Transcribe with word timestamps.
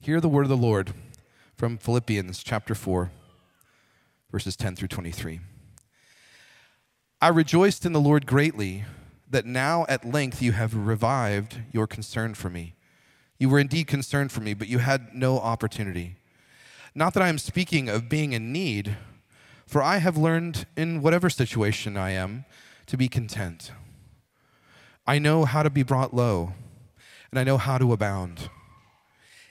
Hear 0.00 0.20
the 0.20 0.28
word 0.28 0.42
of 0.42 0.48
the 0.48 0.56
Lord 0.56 0.92
from 1.56 1.76
Philippians 1.76 2.44
chapter 2.44 2.76
4, 2.76 3.10
verses 4.30 4.54
10 4.54 4.76
through 4.76 4.88
23. 4.88 5.40
I 7.20 7.28
rejoiced 7.28 7.84
in 7.84 7.92
the 7.92 8.00
Lord 8.00 8.24
greatly 8.24 8.84
that 9.28 9.44
now 9.44 9.84
at 9.88 10.04
length 10.04 10.40
you 10.40 10.52
have 10.52 10.74
revived 10.76 11.62
your 11.72 11.88
concern 11.88 12.34
for 12.34 12.48
me. 12.48 12.76
You 13.40 13.48
were 13.48 13.58
indeed 13.58 13.88
concerned 13.88 14.30
for 14.30 14.40
me, 14.40 14.54
but 14.54 14.68
you 14.68 14.78
had 14.78 15.14
no 15.14 15.40
opportunity. 15.40 16.14
Not 16.94 17.12
that 17.14 17.22
I 17.22 17.28
am 17.28 17.36
speaking 17.36 17.88
of 17.88 18.08
being 18.08 18.32
in 18.32 18.52
need, 18.52 18.96
for 19.66 19.82
I 19.82 19.98
have 19.98 20.16
learned 20.16 20.64
in 20.76 21.02
whatever 21.02 21.28
situation 21.28 21.96
I 21.96 22.10
am 22.10 22.44
to 22.86 22.96
be 22.96 23.08
content. 23.08 23.72
I 25.08 25.18
know 25.18 25.44
how 25.44 25.64
to 25.64 25.70
be 25.70 25.82
brought 25.82 26.14
low, 26.14 26.52
and 27.32 27.38
I 27.40 27.44
know 27.44 27.58
how 27.58 27.78
to 27.78 27.92
abound. 27.92 28.48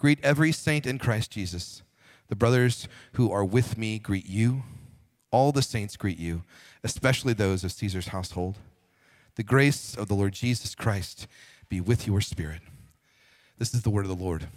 Greet 0.00 0.18
every 0.22 0.50
saint 0.50 0.86
in 0.86 0.98
Christ 0.98 1.30
Jesus. 1.30 1.82
The 2.28 2.34
brothers 2.34 2.88
who 3.12 3.30
are 3.30 3.44
with 3.44 3.76
me 3.76 3.98
greet 3.98 4.26
you. 4.26 4.62
All 5.30 5.52
the 5.52 5.60
saints 5.60 5.98
greet 5.98 6.16
you, 6.16 6.42
especially 6.82 7.34
those 7.34 7.64
of 7.64 7.72
Caesar's 7.72 8.08
household. 8.08 8.56
The 9.34 9.42
grace 9.42 9.94
of 9.94 10.08
the 10.08 10.14
Lord 10.14 10.32
Jesus 10.32 10.74
Christ 10.74 11.26
be 11.68 11.82
with 11.82 12.06
your 12.06 12.22
spirit. 12.22 12.62
This 13.58 13.74
is 13.74 13.82
the 13.82 13.90
word 13.90 14.06
of 14.06 14.08
the 14.08 14.24
Lord. 14.24 14.48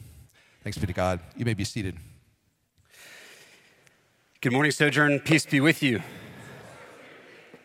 Thanks 0.64 0.78
be 0.78 0.88
to 0.88 0.94
God. 0.94 1.20
You 1.36 1.44
may 1.44 1.56
be 1.56 1.66
seated. 1.66 1.98
Good 4.40 4.54
morning, 4.54 4.72
Sojourn. 4.72 5.20
Peace 5.20 5.46
be 5.46 5.60
with 5.60 5.84
you. 5.84 6.02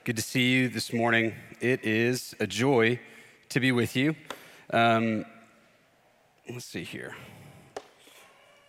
Good 0.02 0.16
to 0.16 0.22
see 0.22 0.50
you 0.50 0.68
this 0.68 0.92
morning. 0.92 1.32
It 1.60 1.84
is 1.84 2.34
a 2.40 2.46
joy 2.48 2.98
to 3.50 3.60
be 3.60 3.70
with 3.70 3.94
you. 3.94 4.16
Um, 4.70 5.24
let's 6.50 6.64
see 6.64 6.82
here. 6.82 7.14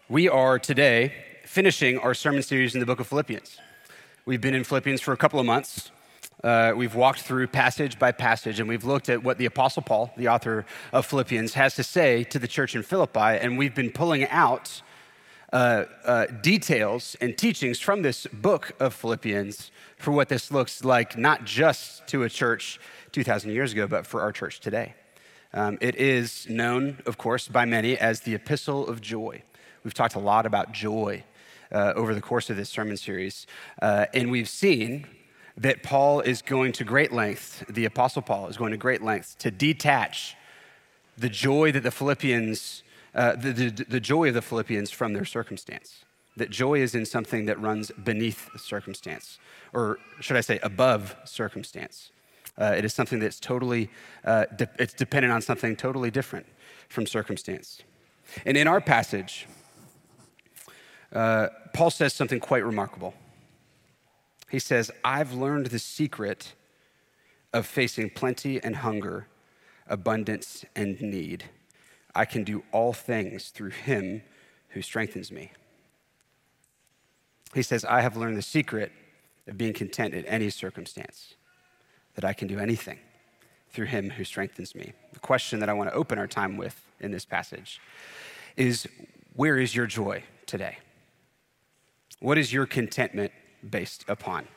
We 0.09 0.27
are 0.27 0.57
today 0.57 1.13
finishing 1.45 1.99
our 1.99 2.15
sermon 2.15 2.41
series 2.41 2.73
in 2.73 2.79
the 2.79 2.85
book 2.87 2.99
of 2.99 3.05
Philippians. 3.05 3.59
We've 4.25 4.41
been 4.41 4.55
in 4.55 4.63
Philippians 4.63 5.01
for 5.01 5.11
a 5.11 5.17
couple 5.17 5.39
of 5.39 5.45
months. 5.45 5.91
Uh, 6.43 6.73
we've 6.75 6.95
walked 6.95 7.21
through 7.21 7.45
passage 7.45 7.99
by 7.99 8.11
passage 8.11 8.59
and 8.59 8.67
we've 8.67 8.83
looked 8.83 9.07
at 9.07 9.23
what 9.23 9.37
the 9.37 9.45
Apostle 9.45 9.83
Paul, 9.83 10.11
the 10.17 10.27
author 10.27 10.65
of 10.91 11.05
Philippians, 11.05 11.53
has 11.53 11.75
to 11.75 11.83
say 11.83 12.23
to 12.23 12.39
the 12.39 12.47
church 12.47 12.73
in 12.73 12.81
Philippi, 12.81 13.19
and 13.19 13.55
we've 13.55 13.75
been 13.75 13.91
pulling 13.91 14.27
out 14.29 14.81
uh, 15.53 15.83
uh, 16.03 16.25
details 16.41 17.15
and 17.21 17.37
teachings 17.37 17.79
from 17.79 18.01
this 18.01 18.25
book 18.33 18.71
of 18.79 18.95
Philippians 18.95 19.69
for 19.95 20.11
what 20.11 20.27
this 20.27 20.51
looks 20.51 20.83
like, 20.83 21.19
not 21.19 21.45
just 21.45 22.07
to 22.07 22.23
a 22.23 22.29
church 22.29 22.79
2,000 23.11 23.51
years 23.51 23.73
ago, 23.73 23.85
but 23.85 24.07
for 24.07 24.21
our 24.21 24.31
church 24.31 24.59
today. 24.59 24.95
Um, 25.53 25.77
it 25.81 25.95
is 25.97 26.49
known, 26.49 26.97
of 27.05 27.19
course, 27.19 27.47
by 27.47 27.65
many 27.65 27.95
as 27.95 28.21
the 28.21 28.33
Epistle 28.33 28.87
of 28.87 29.01
Joy. 29.01 29.43
We've 29.83 29.93
talked 29.93 30.15
a 30.15 30.19
lot 30.19 30.45
about 30.45 30.71
joy 30.71 31.23
uh, 31.71 31.93
over 31.95 32.13
the 32.13 32.21
course 32.21 32.49
of 32.49 32.57
this 32.57 32.69
sermon 32.69 32.97
series, 32.97 33.47
uh, 33.81 34.07
and 34.13 34.31
we've 34.31 34.49
seen 34.49 35.07
that 35.57 35.83
Paul 35.83 36.21
is 36.21 36.41
going 36.41 36.71
to 36.73 36.83
great 36.83 37.11
lengths, 37.11 37.63
the 37.69 37.85
Apostle 37.85 38.21
Paul 38.21 38.47
is 38.47 38.57
going 38.57 38.71
to 38.71 38.77
great 38.77 39.01
lengths 39.01 39.35
to 39.35 39.51
detach 39.51 40.35
the 41.17 41.29
joy 41.29 41.71
that 41.73 41.83
the 41.83 41.91
Philippians, 41.91 42.83
uh, 43.13 43.35
the, 43.35 43.51
the, 43.51 43.85
the 43.85 43.99
joy 43.99 44.29
of 44.29 44.33
the 44.33 44.41
Philippians 44.41 44.89
from 44.89 45.13
their 45.13 45.25
circumstance. 45.25 46.05
That 46.37 46.49
joy 46.49 46.79
is 46.79 46.95
in 46.95 47.05
something 47.05 47.45
that 47.45 47.59
runs 47.59 47.91
beneath 47.91 48.49
circumstance, 48.57 49.37
or 49.73 49.99
should 50.21 50.37
I 50.37 50.41
say, 50.41 50.59
above 50.63 51.15
circumstance. 51.25 52.11
Uh, 52.57 52.73
it 52.77 52.85
is 52.85 52.93
something 52.93 53.19
that's 53.19 53.39
totally, 53.39 53.89
uh, 54.23 54.45
de- 54.55 54.69
it's 54.77 54.93
dependent 54.93 55.33
on 55.33 55.41
something 55.41 55.75
totally 55.75 56.11
different 56.11 56.45
from 56.87 57.05
circumstance. 57.05 57.81
And 58.45 58.55
in 58.55 58.67
our 58.67 58.79
passage, 58.79 59.47
uh, 61.13 61.47
Paul 61.73 61.89
says 61.89 62.13
something 62.13 62.39
quite 62.39 62.63
remarkable. 62.63 63.13
He 64.49 64.59
says, 64.59 64.91
I've 65.03 65.33
learned 65.33 65.67
the 65.67 65.79
secret 65.79 66.53
of 67.53 67.65
facing 67.65 68.09
plenty 68.09 68.61
and 68.61 68.77
hunger, 68.77 69.27
abundance 69.87 70.65
and 70.75 70.99
need. 71.01 71.45
I 72.15 72.25
can 72.25 72.43
do 72.43 72.63
all 72.71 72.93
things 72.93 73.49
through 73.49 73.71
him 73.71 74.21
who 74.69 74.81
strengthens 74.81 75.31
me. 75.31 75.51
He 77.53 77.63
says, 77.63 77.85
I 77.85 78.01
have 78.01 78.15
learned 78.15 78.37
the 78.37 78.43
secret 78.43 78.91
of 79.47 79.57
being 79.57 79.73
content 79.73 80.13
in 80.13 80.25
any 80.25 80.49
circumstance, 80.49 81.35
that 82.15 82.23
I 82.23 82.33
can 82.33 82.47
do 82.47 82.59
anything 82.59 82.99
through 83.71 83.87
him 83.87 84.11
who 84.11 84.23
strengthens 84.23 84.75
me. 84.75 84.93
The 85.13 85.19
question 85.19 85.59
that 85.59 85.69
I 85.69 85.73
want 85.73 85.89
to 85.89 85.95
open 85.95 86.19
our 86.19 86.27
time 86.27 86.57
with 86.57 86.79
in 86.99 87.11
this 87.11 87.25
passage 87.25 87.79
is 88.57 88.87
where 89.33 89.57
is 89.57 89.75
your 89.75 89.87
joy 89.87 90.23
today? 90.45 90.77
What 92.19 92.37
is 92.37 92.51
your 92.51 92.65
contentment 92.65 93.31
based 93.67 94.03
upon? 94.07 94.47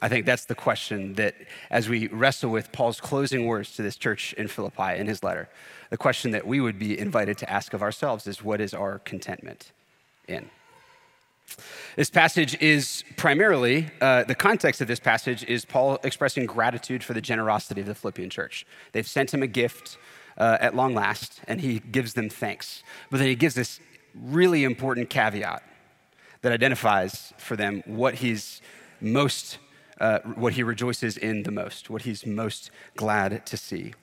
I 0.00 0.08
think 0.08 0.26
that's 0.26 0.46
the 0.46 0.56
question 0.56 1.14
that, 1.14 1.36
as 1.70 1.88
we 1.88 2.08
wrestle 2.08 2.50
with 2.50 2.72
Paul's 2.72 3.00
closing 3.00 3.46
words 3.46 3.76
to 3.76 3.82
this 3.82 3.96
church 3.96 4.32
in 4.32 4.48
Philippi 4.48 4.96
in 4.96 5.06
his 5.06 5.22
letter, 5.22 5.48
the 5.90 5.96
question 5.96 6.32
that 6.32 6.44
we 6.44 6.60
would 6.60 6.78
be 6.78 6.98
invited 6.98 7.38
to 7.38 7.50
ask 7.50 7.72
of 7.72 7.82
ourselves 7.82 8.26
is 8.26 8.42
what 8.42 8.60
is 8.60 8.74
our 8.74 8.98
contentment 8.98 9.70
in? 10.26 10.50
This 11.94 12.10
passage 12.10 12.60
is 12.60 13.04
primarily, 13.16 13.90
uh, 14.00 14.24
the 14.24 14.34
context 14.34 14.80
of 14.80 14.88
this 14.88 14.98
passage 14.98 15.44
is 15.44 15.64
Paul 15.64 15.98
expressing 16.02 16.46
gratitude 16.46 17.04
for 17.04 17.12
the 17.12 17.20
generosity 17.20 17.82
of 17.82 17.86
the 17.86 17.94
Philippian 17.94 18.30
church. 18.30 18.66
They've 18.90 19.06
sent 19.06 19.32
him 19.32 19.42
a 19.42 19.46
gift 19.46 19.98
uh, 20.36 20.58
at 20.60 20.74
long 20.74 20.94
last, 20.94 21.40
and 21.46 21.60
he 21.60 21.78
gives 21.78 22.14
them 22.14 22.28
thanks. 22.28 22.82
But 23.10 23.18
then 23.18 23.28
he 23.28 23.36
gives 23.36 23.54
this 23.54 23.78
really 24.14 24.64
important 24.64 25.10
caveat 25.10 25.62
that 26.42 26.52
identifies 26.52 27.32
for 27.38 27.56
them 27.56 27.82
what 27.86 28.16
he's 28.16 28.60
most, 29.00 29.58
uh, 30.00 30.18
what 30.20 30.52
he 30.52 30.62
rejoices 30.62 31.16
in 31.16 31.44
the 31.44 31.50
most, 31.50 31.88
what 31.88 32.02
he's 32.02 32.26
most 32.26 32.70
glad 32.96 33.46
to 33.46 33.56
see. 33.56 33.94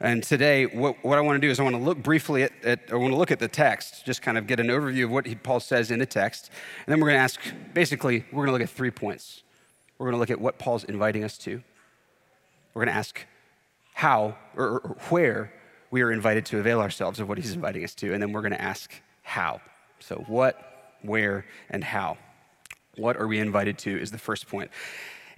And 0.00 0.22
today, 0.22 0.66
what, 0.66 0.96
what 1.04 1.18
I 1.18 1.20
want 1.20 1.40
to 1.40 1.46
do 1.46 1.50
is 1.50 1.60
I 1.60 1.62
want 1.62 1.76
to 1.76 1.82
look 1.82 2.02
briefly 2.02 2.42
at, 2.42 2.52
at 2.64 2.80
I 2.90 2.96
want 2.96 3.12
to 3.12 3.16
look 3.16 3.30
at 3.30 3.38
the 3.38 3.46
text, 3.46 4.04
just 4.04 4.20
kind 4.20 4.36
of 4.36 4.48
get 4.48 4.58
an 4.58 4.66
overview 4.66 5.04
of 5.04 5.10
what 5.10 5.26
he, 5.26 5.36
Paul 5.36 5.60
says 5.60 5.92
in 5.92 6.00
the 6.00 6.06
text. 6.06 6.50
And 6.86 6.92
then 6.92 7.00
we're 7.00 7.08
going 7.08 7.18
to 7.18 7.22
ask, 7.22 7.40
basically, 7.72 8.24
we're 8.32 8.46
going 8.46 8.48
to 8.48 8.52
look 8.52 8.62
at 8.62 8.70
three 8.70 8.90
points. 8.90 9.42
We're 9.98 10.06
going 10.06 10.14
to 10.14 10.18
look 10.18 10.30
at 10.30 10.40
what 10.40 10.58
Paul's 10.58 10.82
inviting 10.82 11.22
us 11.22 11.38
to. 11.38 11.62
We're 12.74 12.84
going 12.84 12.92
to 12.92 12.98
ask 12.98 13.24
how 13.94 14.36
or, 14.56 14.80
or 14.80 14.96
where 15.10 15.52
we 15.92 16.02
are 16.02 16.10
invited 16.10 16.46
to 16.46 16.58
avail 16.58 16.80
ourselves 16.80 17.20
of 17.20 17.28
what 17.28 17.38
he's 17.38 17.52
inviting 17.52 17.84
us 17.84 17.94
to. 17.96 18.12
And 18.12 18.20
then 18.20 18.32
we're 18.32 18.40
going 18.40 18.52
to 18.52 18.62
ask 18.62 18.90
how. 19.22 19.60
So, 20.00 20.24
what, 20.26 20.71
where, 21.02 21.44
and 21.70 21.84
how. 21.84 22.18
What 22.96 23.16
are 23.16 23.26
we 23.26 23.38
invited 23.38 23.78
to 23.78 24.00
is 24.00 24.10
the 24.10 24.18
first 24.18 24.48
point. 24.48 24.70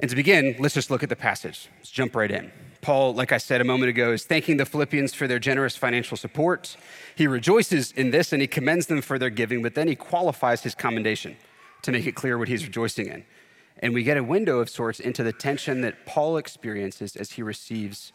And 0.01 0.11
to 0.11 0.17
begin, 0.17 0.57
let's 0.59 0.75
just 0.75 0.91
look 0.91 1.03
at 1.03 1.09
the 1.09 1.17
passage. 1.17 1.69
Let's 1.79 1.91
jump 1.91 2.17
right 2.17 2.31
in. 2.31 2.51
Paul, 2.81 3.15
like 3.15 3.33
I 3.33 3.39
said 3.39 3.61
a 3.61 3.65
moment 3.65 3.91
ago, 3.91 4.13
is 4.13 4.25
thanking 4.25 4.57
the 4.57 4.67
Philippians 4.67 5.15
for 5.15 5.29
their 5.29 5.39
generous 5.39 5.77
financial 5.77 6.17
support. 6.17 6.77
He 7.15 7.27
rejoices 7.27 7.93
in 7.93 8.11
this 8.11 8.33
and 8.33 8.43
he 8.43 8.49
commends 8.49 8.87
them 8.87 9.01
for 9.01 9.19
their 9.19 9.31
giving, 9.31 9.63
but 9.63 9.75
then 9.75 9.89
he 9.89 9.95
qualifies 9.95 10.63
his 10.63 10.75
commendation 10.75 11.37
to 11.83 11.93
make 11.93 12.07
it 12.07 12.15
clear 12.15 12.37
what 12.37 12.49
he's 12.49 12.65
rejoicing 12.65 13.07
in. 13.07 13.25
And 13.79 13.95
we 13.95 14.03
get 14.03 14.17
a 14.17 14.25
window 14.25 14.59
of 14.59 14.69
sorts 14.69 15.01
into 15.01 15.23
the 15.23 15.33
tension 15.33 15.81
that 15.83 16.07
Paul 16.07 16.37
experiences 16.37 17.17
as 17.17 17.33
he 17.33 17.43
receives 17.43 18.13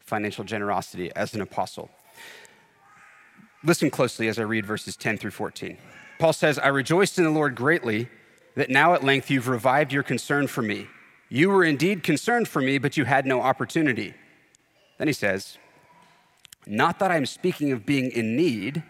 financial 0.00 0.44
generosity 0.44 1.10
as 1.16 1.34
an 1.34 1.40
apostle. 1.40 1.90
Listen 3.64 3.90
closely 3.90 4.28
as 4.28 4.38
I 4.38 4.42
read 4.42 4.66
verses 4.66 4.96
10 4.96 5.18
through 5.18 5.30
14. 5.30 5.78
Paul 6.22 6.32
says, 6.32 6.56
I 6.56 6.68
rejoiced 6.68 7.18
in 7.18 7.24
the 7.24 7.30
Lord 7.30 7.56
greatly 7.56 8.08
that 8.54 8.70
now 8.70 8.94
at 8.94 9.02
length 9.02 9.28
you've 9.28 9.48
revived 9.48 9.92
your 9.92 10.04
concern 10.04 10.46
for 10.46 10.62
me. 10.62 10.86
You 11.28 11.50
were 11.50 11.64
indeed 11.64 12.04
concerned 12.04 12.46
for 12.46 12.62
me, 12.62 12.78
but 12.78 12.96
you 12.96 13.04
had 13.06 13.26
no 13.26 13.40
opportunity. 13.40 14.14
Then 14.98 15.08
he 15.08 15.14
says, 15.14 15.58
Not 16.64 17.00
that 17.00 17.10
I'm 17.10 17.26
speaking 17.26 17.72
of 17.72 17.84
being 17.84 18.12
in 18.12 18.36
need, 18.36 18.84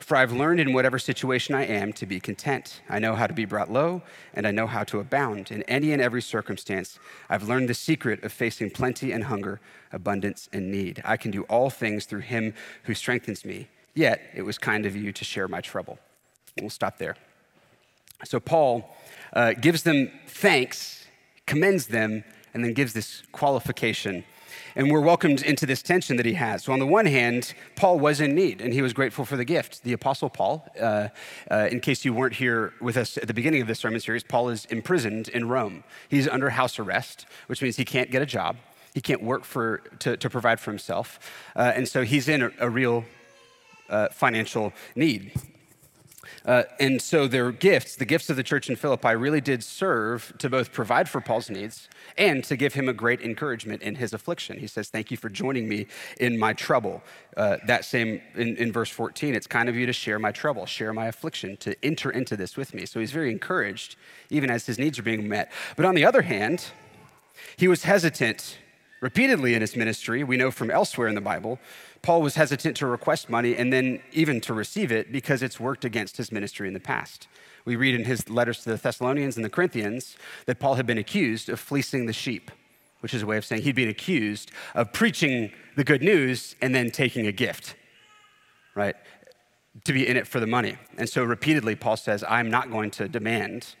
for 0.00 0.16
I've 0.16 0.32
learned 0.32 0.58
in 0.58 0.72
whatever 0.72 0.98
situation 0.98 1.54
I 1.54 1.66
am 1.66 1.92
to 1.92 2.04
be 2.04 2.18
content. 2.18 2.80
I 2.88 2.98
know 2.98 3.14
how 3.14 3.28
to 3.28 3.32
be 3.32 3.44
brought 3.44 3.70
low, 3.70 4.02
and 4.34 4.44
I 4.44 4.50
know 4.50 4.66
how 4.66 4.82
to 4.82 4.98
abound. 4.98 5.52
In 5.52 5.62
any 5.68 5.92
and 5.92 6.02
every 6.02 6.20
circumstance, 6.20 6.98
I've 7.30 7.46
learned 7.46 7.68
the 7.68 7.74
secret 7.74 8.24
of 8.24 8.32
facing 8.32 8.70
plenty 8.70 9.12
and 9.12 9.22
hunger, 9.22 9.60
abundance 9.92 10.48
and 10.52 10.72
need. 10.72 11.00
I 11.04 11.16
can 11.16 11.30
do 11.30 11.44
all 11.44 11.70
things 11.70 12.06
through 12.06 12.22
him 12.22 12.54
who 12.82 12.94
strengthens 12.94 13.44
me. 13.44 13.68
Yet 13.94 14.20
it 14.34 14.42
was 14.42 14.58
kind 14.58 14.84
of 14.84 14.96
you 14.96 15.12
to 15.12 15.24
share 15.24 15.46
my 15.46 15.60
trouble. 15.60 16.00
We'll 16.60 16.70
stop 16.70 16.98
there. 16.98 17.16
So 18.24 18.40
Paul 18.40 18.96
uh, 19.32 19.52
gives 19.52 19.82
them 19.82 20.10
thanks, 20.26 21.06
commends 21.46 21.88
them, 21.88 22.24
and 22.54 22.64
then 22.64 22.72
gives 22.72 22.94
this 22.94 23.22
qualification. 23.32 24.24
And 24.74 24.90
we're 24.90 25.00
welcomed 25.00 25.42
into 25.42 25.66
this 25.66 25.82
tension 25.82 26.16
that 26.16 26.24
he 26.26 26.34
has. 26.34 26.64
So, 26.64 26.72
on 26.72 26.78
the 26.78 26.86
one 26.86 27.06
hand, 27.06 27.54
Paul 27.76 27.98
was 27.98 28.20
in 28.20 28.34
need 28.34 28.60
and 28.60 28.72
he 28.72 28.82
was 28.82 28.92
grateful 28.92 29.24
for 29.24 29.36
the 29.36 29.44
gift. 29.44 29.82
The 29.84 29.92
Apostle 29.92 30.28
Paul, 30.30 30.66
uh, 30.80 31.08
uh, 31.50 31.68
in 31.70 31.80
case 31.80 32.04
you 32.04 32.12
weren't 32.12 32.34
here 32.34 32.72
with 32.80 32.96
us 32.96 33.16
at 33.16 33.26
the 33.26 33.34
beginning 33.34 33.62
of 33.62 33.68
this 33.68 33.78
sermon 33.78 34.00
series, 34.00 34.22
Paul 34.22 34.50
is 34.50 34.64
imprisoned 34.66 35.28
in 35.28 35.48
Rome. 35.48 35.84
He's 36.08 36.28
under 36.28 36.50
house 36.50 36.78
arrest, 36.78 37.26
which 37.46 37.62
means 37.62 37.76
he 37.76 37.84
can't 37.84 38.10
get 38.10 38.20
a 38.22 38.26
job, 38.26 38.56
he 38.94 39.00
can't 39.00 39.22
work 39.22 39.44
for, 39.44 39.78
to, 40.00 40.16
to 40.16 40.30
provide 40.30 40.60
for 40.60 40.70
himself. 40.70 41.18
Uh, 41.54 41.72
and 41.74 41.88
so, 41.88 42.02
he's 42.02 42.28
in 42.28 42.42
a, 42.42 42.50
a 42.60 42.68
real 42.68 43.04
uh, 43.88 44.08
financial 44.08 44.72
need. 44.94 45.32
Uh, 46.46 46.62
and 46.78 47.02
so 47.02 47.26
their 47.26 47.50
gifts, 47.50 47.96
the 47.96 48.04
gifts 48.04 48.30
of 48.30 48.36
the 48.36 48.42
church 48.42 48.70
in 48.70 48.76
Philippi, 48.76 49.16
really 49.16 49.40
did 49.40 49.64
serve 49.64 50.32
to 50.38 50.48
both 50.48 50.72
provide 50.72 51.08
for 51.08 51.20
Paul's 51.20 51.50
needs 51.50 51.88
and 52.16 52.44
to 52.44 52.56
give 52.56 52.74
him 52.74 52.88
a 52.88 52.92
great 52.92 53.20
encouragement 53.20 53.82
in 53.82 53.96
his 53.96 54.14
affliction. 54.14 54.58
He 54.58 54.68
says, 54.68 54.88
Thank 54.88 55.10
you 55.10 55.16
for 55.16 55.28
joining 55.28 55.68
me 55.68 55.88
in 56.20 56.38
my 56.38 56.52
trouble. 56.52 57.02
Uh, 57.36 57.56
that 57.66 57.84
same 57.84 58.20
in, 58.36 58.56
in 58.56 58.70
verse 58.70 58.90
14, 58.90 59.34
it's 59.34 59.48
kind 59.48 59.68
of 59.68 59.74
you 59.74 59.86
to 59.86 59.92
share 59.92 60.20
my 60.20 60.30
trouble, 60.30 60.66
share 60.66 60.92
my 60.92 61.06
affliction, 61.06 61.56
to 61.58 61.74
enter 61.84 62.10
into 62.10 62.36
this 62.36 62.56
with 62.56 62.74
me. 62.74 62.86
So 62.86 63.00
he's 63.00 63.12
very 63.12 63.32
encouraged, 63.32 63.96
even 64.30 64.48
as 64.48 64.66
his 64.66 64.78
needs 64.78 65.00
are 65.00 65.02
being 65.02 65.28
met. 65.28 65.50
But 65.74 65.84
on 65.84 65.96
the 65.96 66.04
other 66.04 66.22
hand, 66.22 66.66
he 67.56 67.66
was 67.66 67.82
hesitant 67.82 68.58
repeatedly 69.00 69.54
in 69.54 69.60
his 69.60 69.76
ministry. 69.76 70.24
We 70.24 70.36
know 70.36 70.50
from 70.50 70.70
elsewhere 70.70 71.08
in 71.08 71.14
the 71.14 71.20
Bible 71.20 71.58
Paul 72.06 72.22
was 72.22 72.36
hesitant 72.36 72.76
to 72.76 72.86
request 72.86 73.28
money 73.28 73.56
and 73.56 73.72
then 73.72 74.00
even 74.12 74.40
to 74.42 74.54
receive 74.54 74.92
it 74.92 75.10
because 75.10 75.42
it's 75.42 75.58
worked 75.58 75.84
against 75.84 76.18
his 76.18 76.30
ministry 76.30 76.68
in 76.68 76.72
the 76.72 76.78
past. 76.78 77.26
We 77.64 77.74
read 77.74 77.96
in 77.96 78.04
his 78.04 78.30
letters 78.30 78.62
to 78.62 78.70
the 78.70 78.76
Thessalonians 78.76 79.34
and 79.34 79.44
the 79.44 79.50
Corinthians 79.50 80.16
that 80.44 80.60
Paul 80.60 80.76
had 80.76 80.86
been 80.86 80.98
accused 80.98 81.48
of 81.48 81.58
fleecing 81.58 82.06
the 82.06 82.12
sheep, 82.12 82.52
which 83.00 83.12
is 83.12 83.22
a 83.22 83.26
way 83.26 83.36
of 83.36 83.44
saying 83.44 83.62
he'd 83.62 83.74
been 83.74 83.88
accused 83.88 84.52
of 84.76 84.92
preaching 84.92 85.50
the 85.74 85.82
good 85.82 86.00
news 86.00 86.54
and 86.62 86.72
then 86.72 86.92
taking 86.92 87.26
a 87.26 87.32
gift, 87.32 87.74
right? 88.76 88.94
To 89.82 89.92
be 89.92 90.06
in 90.06 90.16
it 90.16 90.28
for 90.28 90.38
the 90.38 90.46
money. 90.46 90.76
And 90.96 91.08
so 91.08 91.24
repeatedly, 91.24 91.74
Paul 91.74 91.96
says, 91.96 92.22
I'm 92.28 92.48
not 92.48 92.70
going 92.70 92.92
to 92.92 93.08
demand 93.08 93.74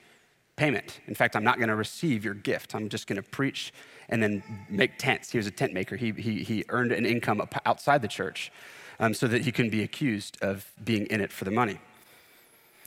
payment. 0.56 1.00
In 1.06 1.14
fact, 1.14 1.36
I'm 1.36 1.44
not 1.44 1.58
going 1.58 1.68
to 1.68 1.76
receive 1.76 2.24
your 2.24 2.34
gift. 2.34 2.74
I'm 2.74 2.88
just 2.88 3.06
going 3.06 3.22
to 3.22 3.28
preach 3.28 3.72
and 4.08 4.22
then 4.22 4.42
make 4.68 4.98
tents. 4.98 5.30
He 5.30 5.38
was 5.38 5.46
a 5.46 5.50
tent 5.50 5.72
maker. 5.72 5.96
He, 5.96 6.12
he, 6.12 6.42
he 6.42 6.64
earned 6.68 6.92
an 6.92 7.06
income 7.06 7.46
outside 7.64 8.02
the 8.02 8.08
church 8.08 8.50
um, 8.98 9.14
so 9.14 9.26
that 9.28 9.42
he 9.42 9.52
couldn't 9.52 9.70
be 9.70 9.82
accused 9.82 10.38
of 10.42 10.70
being 10.82 11.06
in 11.06 11.20
it 11.20 11.32
for 11.32 11.44
the 11.44 11.50
money. 11.50 11.78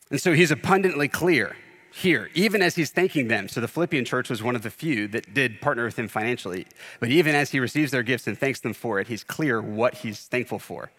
And 0.09 0.19
so 0.19 0.33
he's 0.33 0.51
abundantly 0.51 1.07
clear 1.07 1.55
here, 1.91 2.29
even 2.33 2.61
as 2.61 2.75
he's 2.75 2.91
thanking 2.91 3.27
them. 3.27 3.47
So 3.47 3.61
the 3.61 3.67
Philippian 3.67 4.05
church 4.05 4.29
was 4.29 4.41
one 4.41 4.55
of 4.55 4.63
the 4.63 4.69
few 4.69 5.07
that 5.09 5.33
did 5.33 5.61
partner 5.61 5.85
with 5.85 5.97
him 5.97 6.07
financially. 6.07 6.67
But 6.99 7.09
even 7.09 7.35
as 7.35 7.51
he 7.51 7.59
receives 7.59 7.91
their 7.91 8.03
gifts 8.03 8.27
and 8.27 8.37
thanks 8.37 8.59
them 8.59 8.73
for 8.73 8.99
it, 8.99 9.07
he's 9.07 9.23
clear 9.23 9.61
what 9.61 9.95
he's 9.95 10.25
thankful 10.25 10.59
for. 10.59 10.91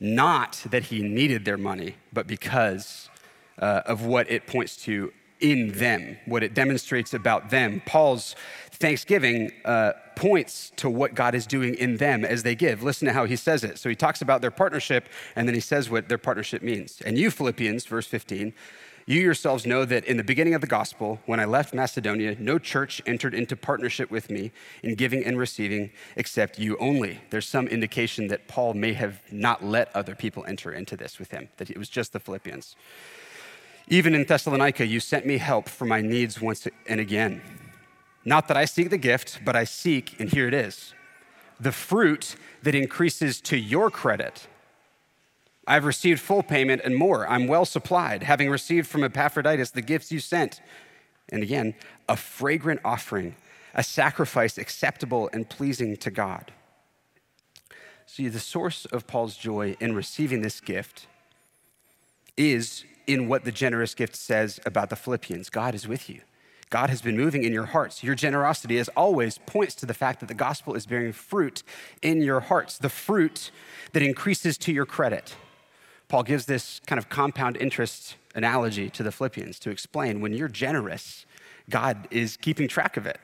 Not 0.00 0.64
that 0.70 0.84
he 0.84 1.02
needed 1.02 1.44
their 1.44 1.58
money, 1.58 1.96
but 2.12 2.26
because 2.26 3.10
uh, 3.58 3.82
of 3.84 4.04
what 4.04 4.30
it 4.30 4.46
points 4.46 4.76
to 4.84 5.12
in 5.40 5.72
them, 5.72 6.16
what 6.26 6.42
it 6.42 6.54
demonstrates 6.54 7.14
about 7.14 7.50
them. 7.50 7.82
Paul's 7.86 8.36
thanksgiving 8.72 9.52
uh, 9.64 9.92
points 10.16 10.72
to 10.76 10.88
what 10.88 11.14
God 11.14 11.34
is 11.34 11.46
doing 11.46 11.74
in 11.74 11.98
them 11.98 12.24
as 12.24 12.42
they 12.42 12.54
give. 12.54 12.82
Listen 12.82 13.06
to 13.06 13.12
how 13.12 13.26
he 13.26 13.36
says 13.36 13.62
it. 13.62 13.78
So 13.78 13.88
he 13.88 13.94
talks 13.94 14.22
about 14.22 14.40
their 14.40 14.50
partnership, 14.50 15.08
and 15.36 15.46
then 15.46 15.54
he 15.54 15.60
says 15.60 15.90
what 15.90 16.08
their 16.08 16.18
partnership 16.18 16.62
means. 16.62 17.00
And 17.02 17.18
you, 17.18 17.30
Philippians, 17.30 17.86
verse 17.86 18.06
15, 18.06 18.54
you 19.06 19.20
yourselves 19.20 19.66
know 19.66 19.84
that 19.86 20.04
in 20.04 20.18
the 20.18 20.24
beginning 20.24 20.54
of 20.54 20.60
the 20.60 20.66
gospel, 20.66 21.20
when 21.26 21.40
I 21.40 21.44
left 21.44 21.74
Macedonia, 21.74 22.36
no 22.38 22.58
church 22.58 23.02
entered 23.06 23.34
into 23.34 23.56
partnership 23.56 24.10
with 24.10 24.30
me 24.30 24.52
in 24.82 24.94
giving 24.94 25.24
and 25.24 25.38
receiving 25.38 25.90
except 26.16 26.58
you 26.58 26.76
only. 26.78 27.20
There's 27.30 27.48
some 27.48 27.66
indication 27.66 28.28
that 28.28 28.46
Paul 28.46 28.74
may 28.74 28.92
have 28.92 29.20
not 29.32 29.64
let 29.64 29.94
other 29.96 30.14
people 30.14 30.44
enter 30.46 30.72
into 30.72 30.96
this 30.96 31.18
with 31.18 31.32
him, 31.32 31.48
that 31.56 31.70
it 31.70 31.76
was 31.76 31.88
just 31.88 32.12
the 32.12 32.20
Philippians. 32.20 32.76
Even 33.92 34.14
in 34.14 34.24
Thessalonica, 34.24 34.86
you 34.86 35.00
sent 35.00 35.26
me 35.26 35.36
help 35.36 35.68
for 35.68 35.84
my 35.84 36.00
needs 36.00 36.40
once 36.40 36.66
and 36.86 37.00
again. 37.00 37.42
Not 38.24 38.46
that 38.46 38.56
I 38.56 38.64
seek 38.64 38.88
the 38.88 38.96
gift, 38.96 39.40
but 39.44 39.56
I 39.56 39.64
seek, 39.64 40.18
and 40.20 40.30
here 40.30 40.46
it 40.46 40.54
is 40.54 40.94
the 41.58 41.72
fruit 41.72 42.36
that 42.62 42.74
increases 42.74 43.38
to 43.38 43.56
your 43.56 43.90
credit. 43.90 44.46
I've 45.66 45.84
received 45.84 46.20
full 46.20 46.42
payment 46.42 46.80
and 46.84 46.96
more. 46.96 47.28
I'm 47.28 47.46
well 47.46 47.66
supplied, 47.66 48.22
having 48.22 48.48
received 48.48 48.88
from 48.88 49.04
Epaphroditus 49.04 49.72
the 49.72 49.82
gifts 49.82 50.10
you 50.10 50.20
sent. 50.20 50.62
And 51.28 51.42
again, 51.42 51.74
a 52.08 52.16
fragrant 52.16 52.80
offering, 52.82 53.36
a 53.74 53.82
sacrifice 53.82 54.56
acceptable 54.56 55.28
and 55.34 55.50
pleasing 55.50 55.96
to 55.98 56.10
God. 56.10 56.50
See, 58.06 58.28
the 58.28 58.40
source 58.40 58.86
of 58.86 59.06
Paul's 59.06 59.36
joy 59.36 59.76
in 59.78 59.94
receiving 59.94 60.40
this 60.40 60.60
gift 60.60 61.06
is 62.36 62.84
in 63.12 63.28
what 63.28 63.44
the 63.44 63.52
generous 63.52 63.94
gift 63.94 64.14
says 64.14 64.60
about 64.64 64.90
the 64.90 64.96
Philippians 64.96 65.50
God 65.50 65.74
is 65.74 65.88
with 65.88 66.08
you. 66.08 66.20
God 66.70 66.88
has 66.88 67.02
been 67.02 67.16
moving 67.16 67.42
in 67.42 67.52
your 67.52 67.66
hearts. 67.66 68.04
Your 68.04 68.14
generosity, 68.14 68.78
as 68.78 68.88
always, 68.90 69.38
points 69.38 69.74
to 69.76 69.86
the 69.86 69.94
fact 69.94 70.20
that 70.20 70.26
the 70.26 70.34
gospel 70.34 70.74
is 70.74 70.86
bearing 70.86 71.12
fruit 71.12 71.64
in 72.00 72.22
your 72.22 72.38
hearts, 72.38 72.78
the 72.78 72.88
fruit 72.88 73.50
that 73.92 74.02
increases 74.04 74.56
to 74.58 74.72
your 74.72 74.86
credit. 74.86 75.34
Paul 76.06 76.22
gives 76.22 76.46
this 76.46 76.80
kind 76.86 76.98
of 76.98 77.08
compound 77.08 77.56
interest 77.56 78.14
analogy 78.36 78.88
to 78.90 79.02
the 79.02 79.10
Philippians 79.10 79.58
to 79.60 79.70
explain 79.70 80.20
when 80.20 80.32
you're 80.32 80.48
generous, 80.48 81.26
God 81.68 82.06
is 82.12 82.36
keeping 82.36 82.68
track 82.68 82.96
of 82.96 83.04
it, 83.04 83.18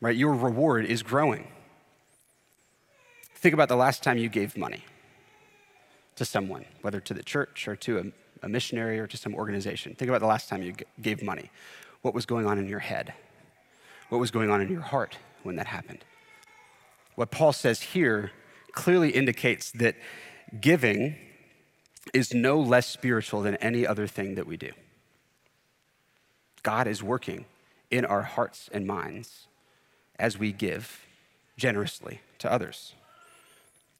right? 0.00 0.16
Your 0.16 0.34
reward 0.34 0.84
is 0.84 1.04
growing. 1.04 1.46
Think 3.36 3.54
about 3.54 3.68
the 3.68 3.76
last 3.76 4.02
time 4.02 4.18
you 4.18 4.28
gave 4.28 4.56
money 4.56 4.84
to 6.16 6.24
someone, 6.24 6.64
whether 6.82 6.98
to 6.98 7.14
the 7.14 7.22
church 7.22 7.68
or 7.68 7.76
to 7.76 7.98
a, 7.98 8.02
a 8.42 8.48
missionary 8.48 8.98
or 8.98 9.06
to 9.06 9.16
some 9.16 9.34
organization. 9.34 9.94
Think 9.94 10.08
about 10.08 10.20
the 10.20 10.26
last 10.26 10.48
time 10.48 10.62
you 10.62 10.72
g- 10.72 10.84
gave 11.00 11.22
money 11.22 11.50
what 12.02 12.14
was 12.14 12.26
going 12.26 12.46
on 12.46 12.58
in 12.58 12.68
your 12.68 12.78
head, 12.78 13.14
what 14.08 14.18
was 14.18 14.30
going 14.30 14.50
on 14.50 14.60
in 14.60 14.70
your 14.70 14.80
heart 14.80 15.18
when 15.42 15.56
that 15.56 15.66
happened. 15.66 16.04
What 17.14 17.30
Paul 17.30 17.52
says 17.52 17.82
here 17.82 18.30
clearly 18.72 19.10
indicates 19.10 19.72
that 19.72 19.96
giving 20.60 21.16
is 22.14 22.32
no 22.32 22.60
less 22.60 22.86
spiritual 22.86 23.42
than 23.42 23.56
any 23.56 23.86
other 23.86 24.06
thing 24.06 24.36
that 24.36 24.46
we 24.46 24.56
do. 24.56 24.70
God 26.62 26.86
is 26.86 27.02
working 27.02 27.46
in 27.90 28.04
our 28.04 28.22
hearts 28.22 28.68
and 28.72 28.86
minds 28.86 29.46
as 30.18 30.38
we 30.38 30.52
give 30.52 31.06
generously 31.56 32.20
to 32.38 32.50
others. 32.50 32.94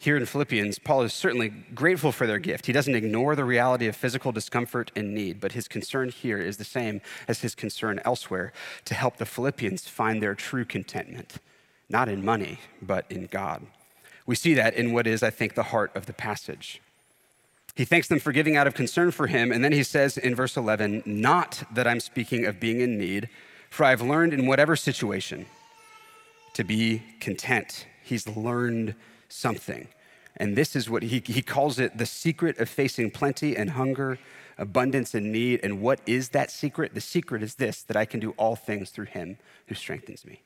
Here 0.00 0.16
in 0.16 0.26
Philippians, 0.26 0.78
Paul 0.78 1.02
is 1.02 1.12
certainly 1.12 1.48
grateful 1.48 2.12
for 2.12 2.24
their 2.24 2.38
gift. 2.38 2.66
He 2.66 2.72
doesn't 2.72 2.94
ignore 2.94 3.34
the 3.34 3.44
reality 3.44 3.88
of 3.88 3.96
physical 3.96 4.30
discomfort 4.30 4.92
and 4.94 5.12
need, 5.12 5.40
but 5.40 5.52
his 5.52 5.66
concern 5.66 6.10
here 6.10 6.38
is 6.38 6.56
the 6.56 6.64
same 6.64 7.00
as 7.26 7.40
his 7.40 7.56
concern 7.56 8.00
elsewhere 8.04 8.52
to 8.84 8.94
help 8.94 9.16
the 9.16 9.26
Philippians 9.26 9.88
find 9.88 10.22
their 10.22 10.36
true 10.36 10.64
contentment, 10.64 11.38
not 11.88 12.08
in 12.08 12.24
money, 12.24 12.60
but 12.80 13.06
in 13.10 13.26
God. 13.26 13.66
We 14.24 14.36
see 14.36 14.54
that 14.54 14.74
in 14.74 14.92
what 14.92 15.08
is, 15.08 15.24
I 15.24 15.30
think, 15.30 15.54
the 15.54 15.64
heart 15.64 15.90
of 15.96 16.06
the 16.06 16.12
passage. 16.12 16.80
He 17.74 17.84
thanks 17.84 18.06
them 18.06 18.20
for 18.20 18.30
giving 18.30 18.56
out 18.56 18.68
of 18.68 18.74
concern 18.74 19.10
for 19.10 19.26
him, 19.26 19.50
and 19.50 19.64
then 19.64 19.72
he 19.72 19.82
says 19.82 20.16
in 20.16 20.34
verse 20.34 20.56
11, 20.56 21.02
Not 21.06 21.64
that 21.72 21.88
I'm 21.88 22.00
speaking 22.00 22.44
of 22.44 22.60
being 22.60 22.80
in 22.80 22.98
need, 22.98 23.28
for 23.68 23.84
I've 23.84 24.02
learned 24.02 24.32
in 24.32 24.46
whatever 24.46 24.76
situation 24.76 25.46
to 26.54 26.62
be 26.62 27.02
content. 27.20 27.86
He's 28.04 28.28
learned 28.28 28.94
something. 29.28 29.88
And 30.36 30.56
this 30.56 30.76
is 30.76 30.88
what 30.88 31.02
he, 31.02 31.22
he 31.24 31.42
calls 31.42 31.78
it 31.78 31.98
the 31.98 32.06
secret 32.06 32.58
of 32.58 32.68
facing 32.68 33.10
plenty 33.10 33.56
and 33.56 33.70
hunger, 33.70 34.18
abundance 34.56 35.14
and 35.14 35.32
need. 35.32 35.60
And 35.62 35.80
what 35.80 36.00
is 36.06 36.30
that 36.30 36.50
secret? 36.50 36.94
The 36.94 37.00
secret 37.00 37.42
is 37.42 37.56
this 37.56 37.82
that 37.82 37.96
I 37.96 38.04
can 38.04 38.20
do 38.20 38.30
all 38.32 38.56
things 38.56 38.90
through 38.90 39.06
him 39.06 39.38
who 39.66 39.74
strengthens 39.74 40.24
me. 40.24 40.42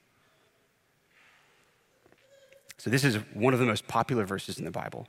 So, 2.79 2.91
this 2.91 3.05
is 3.05 3.17
one 3.33 3.55
of 3.55 3.61
the 3.61 3.67
most 3.67 3.87
popular 3.87 4.25
verses 4.25 4.59
in 4.59 4.65
the 4.65 4.71
Bible. 4.71 5.07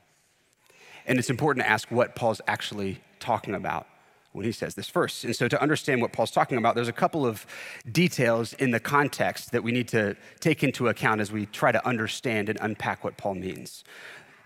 And 1.06 1.18
it's 1.18 1.30
important 1.30 1.66
to 1.66 1.70
ask 1.70 1.90
what 1.90 2.16
Paul's 2.16 2.42
actually 2.48 3.02
talking 3.20 3.56
about 3.56 3.88
when 4.34 4.46
he 4.46 4.52
says 4.52 4.76
this 4.76 4.90
first. 4.90 5.24
And 5.24 5.36
so, 5.36 5.48
to 5.48 5.62
understand 5.62 6.02
what 6.02 6.12
Paul's 6.12 6.32
talking 6.32 6.58
about, 6.58 6.76
there's 6.76 6.88
a 6.88 6.94
couple 6.94 7.26
of 7.26 7.46
details 7.92 8.54
in 8.54 8.72
the 8.72 8.80
context 8.80 9.52
that 9.52 9.64
we 9.64 9.72
need 9.72 9.88
to 9.90 10.16
take 10.40 10.64
into 10.64 10.90
account 10.90 11.22
as 11.22 11.32
we 11.32 11.46
try 11.48 11.72
to 11.72 11.86
understand 11.88 12.50
and 12.50 12.60
unpack 12.62 13.04
what 13.04 13.18
Paul 13.18 13.36
means. 13.36 13.84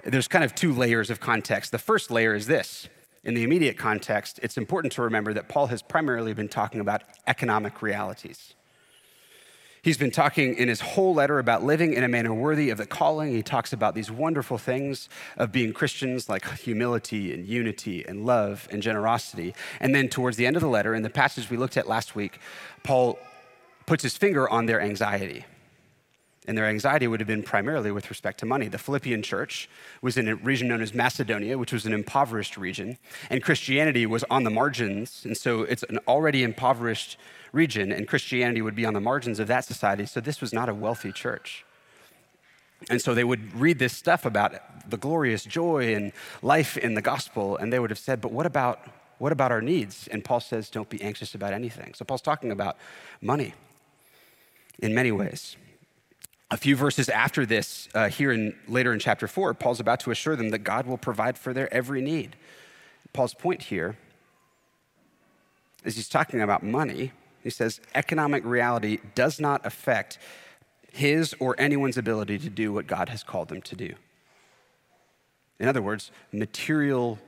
There's 0.04 0.28
kind 0.28 0.44
of 0.44 0.54
two 0.54 0.74
layers 0.74 1.10
of 1.10 1.20
context. 1.20 1.72
The 1.72 1.80
first 1.80 2.12
layer 2.12 2.36
is 2.36 2.48
this 2.48 2.88
in 3.28 3.34
the 3.34 3.44
immediate 3.44 3.78
context, 3.78 4.40
it's 4.42 4.58
important 4.58 4.94
to 4.94 5.02
remember 5.02 5.34
that 5.34 5.50
Paul 5.50 5.68
has 5.68 5.82
primarily 5.82 6.34
been 6.34 6.48
talking 6.48 6.80
about 6.80 7.04
economic 7.28 7.82
realities. 7.82 8.54
He's 9.88 9.98
been 9.98 10.12
talking 10.12 10.56
in 10.56 10.68
his 10.68 10.82
whole 10.82 11.14
letter 11.14 11.40
about 11.40 11.64
living 11.64 11.94
in 11.94 12.04
a 12.04 12.10
manner 12.10 12.34
worthy 12.34 12.70
of 12.72 12.78
the 12.78 12.86
calling. 12.86 13.32
He 13.32 13.42
talks 13.42 13.72
about 13.72 13.96
these 13.96 14.12
wonderful 14.12 14.58
things 14.58 15.08
of 15.38 15.54
being 15.54 15.72
Christians, 15.72 16.28
like 16.28 16.46
humility 16.60 17.34
and 17.34 17.48
unity 17.48 18.04
and 18.06 18.26
love 18.26 18.68
and 18.70 18.84
generosity. 18.84 19.56
And 19.80 19.96
then 19.96 20.10
towards 20.10 20.36
the 20.36 20.46
end 20.46 20.58
of 20.58 20.62
the 20.62 20.68
letter, 20.68 20.94
in 20.94 21.04
the 21.04 21.10
passage 21.10 21.50
we 21.50 21.56
looked 21.56 21.78
at 21.78 21.88
last 21.88 22.18
week, 22.18 22.42
Paul 22.84 23.18
puts 23.86 24.04
his 24.04 24.18
finger 24.18 24.50
on 24.50 24.66
their 24.66 24.82
anxiety. 24.82 25.46
And 26.50 26.58
their 26.58 26.66
anxiety 26.66 27.08
would 27.08 27.22
have 27.22 27.28
been 27.28 27.44
primarily 27.44 27.90
with 27.90 28.10
respect 28.10 28.42
to 28.42 28.46
money. 28.46 28.68
The 28.68 28.78
Philippian 28.78 29.24
church 29.24 29.70
was 30.02 30.18
in 30.18 30.28
a 30.28 30.36
region 30.36 30.68
known 30.68 30.82
as 30.82 30.94
Macedonia, 30.94 31.58
which 31.58 31.72
was 31.72 31.86
an 31.86 31.94
impoverished 31.94 32.58
region, 32.58 32.98
and 33.30 33.42
Christianity 33.42 34.06
was 34.06 34.26
on 34.30 34.44
the 34.44 34.50
margins. 34.50 35.22
And 35.24 35.38
so 35.38 35.62
it's 35.62 35.84
an 35.84 36.00
already 36.10 36.44
impoverished 36.44 37.18
region, 37.52 37.92
and 37.92 38.08
Christianity 38.08 38.62
would 38.62 38.76
be 38.76 38.86
on 38.86 38.94
the 38.94 39.02
margins 39.02 39.40
of 39.40 39.48
that 39.48 39.66
society. 39.66 40.06
So 40.06 40.20
this 40.20 40.42
was 40.42 40.54
not 40.54 40.70
a 40.70 40.74
wealthy 40.74 41.12
church. 41.12 41.66
And 42.90 43.02
so 43.02 43.14
they 43.14 43.24
would 43.24 43.56
read 43.56 43.80
this 43.80 43.94
stuff 43.94 44.26
about 44.26 44.54
the 44.90 44.98
glorious 44.98 45.44
joy 45.44 45.96
and 45.96 46.12
life 46.42 46.78
in 46.78 46.94
the 46.94 47.02
gospel, 47.02 47.58
and 47.58 47.74
they 47.74 47.80
would 47.80 47.90
have 47.90 48.00
said, 48.00 48.22
But 48.22 48.32
what 48.32 48.46
about, 48.46 48.80
what 49.18 49.32
about 49.32 49.52
our 49.52 49.62
needs? 49.62 50.08
And 50.08 50.24
Paul 50.24 50.40
says, 50.40 50.70
Don't 50.70 50.90
be 50.90 51.02
anxious 51.02 51.34
about 51.34 51.54
anything. 51.54 51.94
So 51.96 52.06
Paul's 52.06 52.22
talking 52.22 52.52
about 52.52 52.78
money 53.22 53.54
in 54.80 54.94
many 54.94 55.12
ways. 55.12 55.58
A 56.50 56.58
few 56.58 56.78
verses 56.78 57.10
after 57.10 57.46
this, 57.46 57.90
uh, 57.94 58.08
here 58.08 58.32
in 58.32 58.56
later 58.68 58.94
in 58.94 59.00
chapter 59.00 59.28
four, 59.28 59.54
Paul's 59.54 59.82
about 59.82 60.00
to 60.02 60.12
assure 60.12 60.36
them 60.36 60.50
that 60.52 60.60
God 60.60 60.88
will 60.88 60.98
provide 60.98 61.38
for 61.38 61.54
their 61.54 61.72
every 61.74 62.02
need. 62.02 62.38
Paul's 63.12 63.34
point 63.34 63.64
here 63.64 63.98
is 65.84 65.96
he's 65.96 66.08
talking 66.08 66.42
about 66.42 66.64
money. 66.64 67.12
He 67.48 67.52
says 67.52 67.80
economic 67.96 68.44
reality 68.44 68.98
does 69.16 69.40
not 69.40 69.66
affect 69.66 70.18
his 70.92 71.34
or 71.40 71.56
anyone's 71.58 71.98
ability 71.98 72.40
to 72.40 72.50
do 72.50 72.74
what 72.74 72.88
God 72.88 73.08
has 73.08 73.24
called 73.24 73.48
them 73.48 73.62
to 73.62 73.74
do. 73.74 73.94
In 75.58 75.70
other 75.70 75.82
words, 75.82 76.12
material 76.34 77.20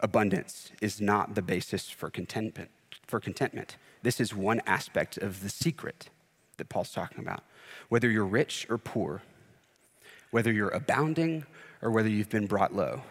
abundance 0.00 0.72
is 0.80 1.00
not 1.00 1.36
the 1.36 1.42
basis 1.42 1.88
for 1.88 2.10
contentment. 2.10 2.70
For 3.06 3.20
contentment. 3.20 3.76
This 4.02 4.18
is 4.18 4.34
one 4.34 4.62
aspect 4.66 5.16
of 5.16 5.44
the 5.44 5.48
secret 5.48 6.10
that 6.56 6.68
Paul's 6.68 6.90
talking 6.90 7.20
about 7.20 7.44
whether 7.88 8.10
you're 8.10 8.26
rich 8.26 8.66
or 8.68 8.78
poor, 8.78 9.22
whether 10.32 10.50
you're 10.50 10.70
abounding 10.70 11.46
or 11.80 11.92
whether 11.92 12.08
you've 12.08 12.30
been 12.30 12.48
brought 12.48 12.74
low. 12.74 13.02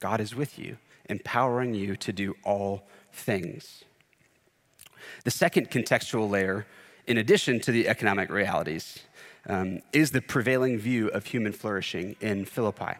God 0.00 0.18
is 0.18 0.34
with 0.34 0.58
you, 0.58 0.78
empowering 1.10 1.74
you 1.74 1.94
to 1.96 2.10
do 2.10 2.36
all 2.42 2.84
things. 3.12 3.84
The 5.24 5.30
second 5.30 5.70
contextual 5.70 6.28
layer, 6.30 6.66
in 7.06 7.18
addition 7.18 7.60
to 7.60 7.72
the 7.72 7.88
economic 7.88 8.30
realities, 8.30 9.00
um, 9.48 9.80
is 9.92 10.10
the 10.10 10.20
prevailing 10.20 10.78
view 10.78 11.08
of 11.08 11.26
human 11.26 11.52
flourishing 11.52 12.16
in 12.20 12.44
Philippi, 12.44 12.94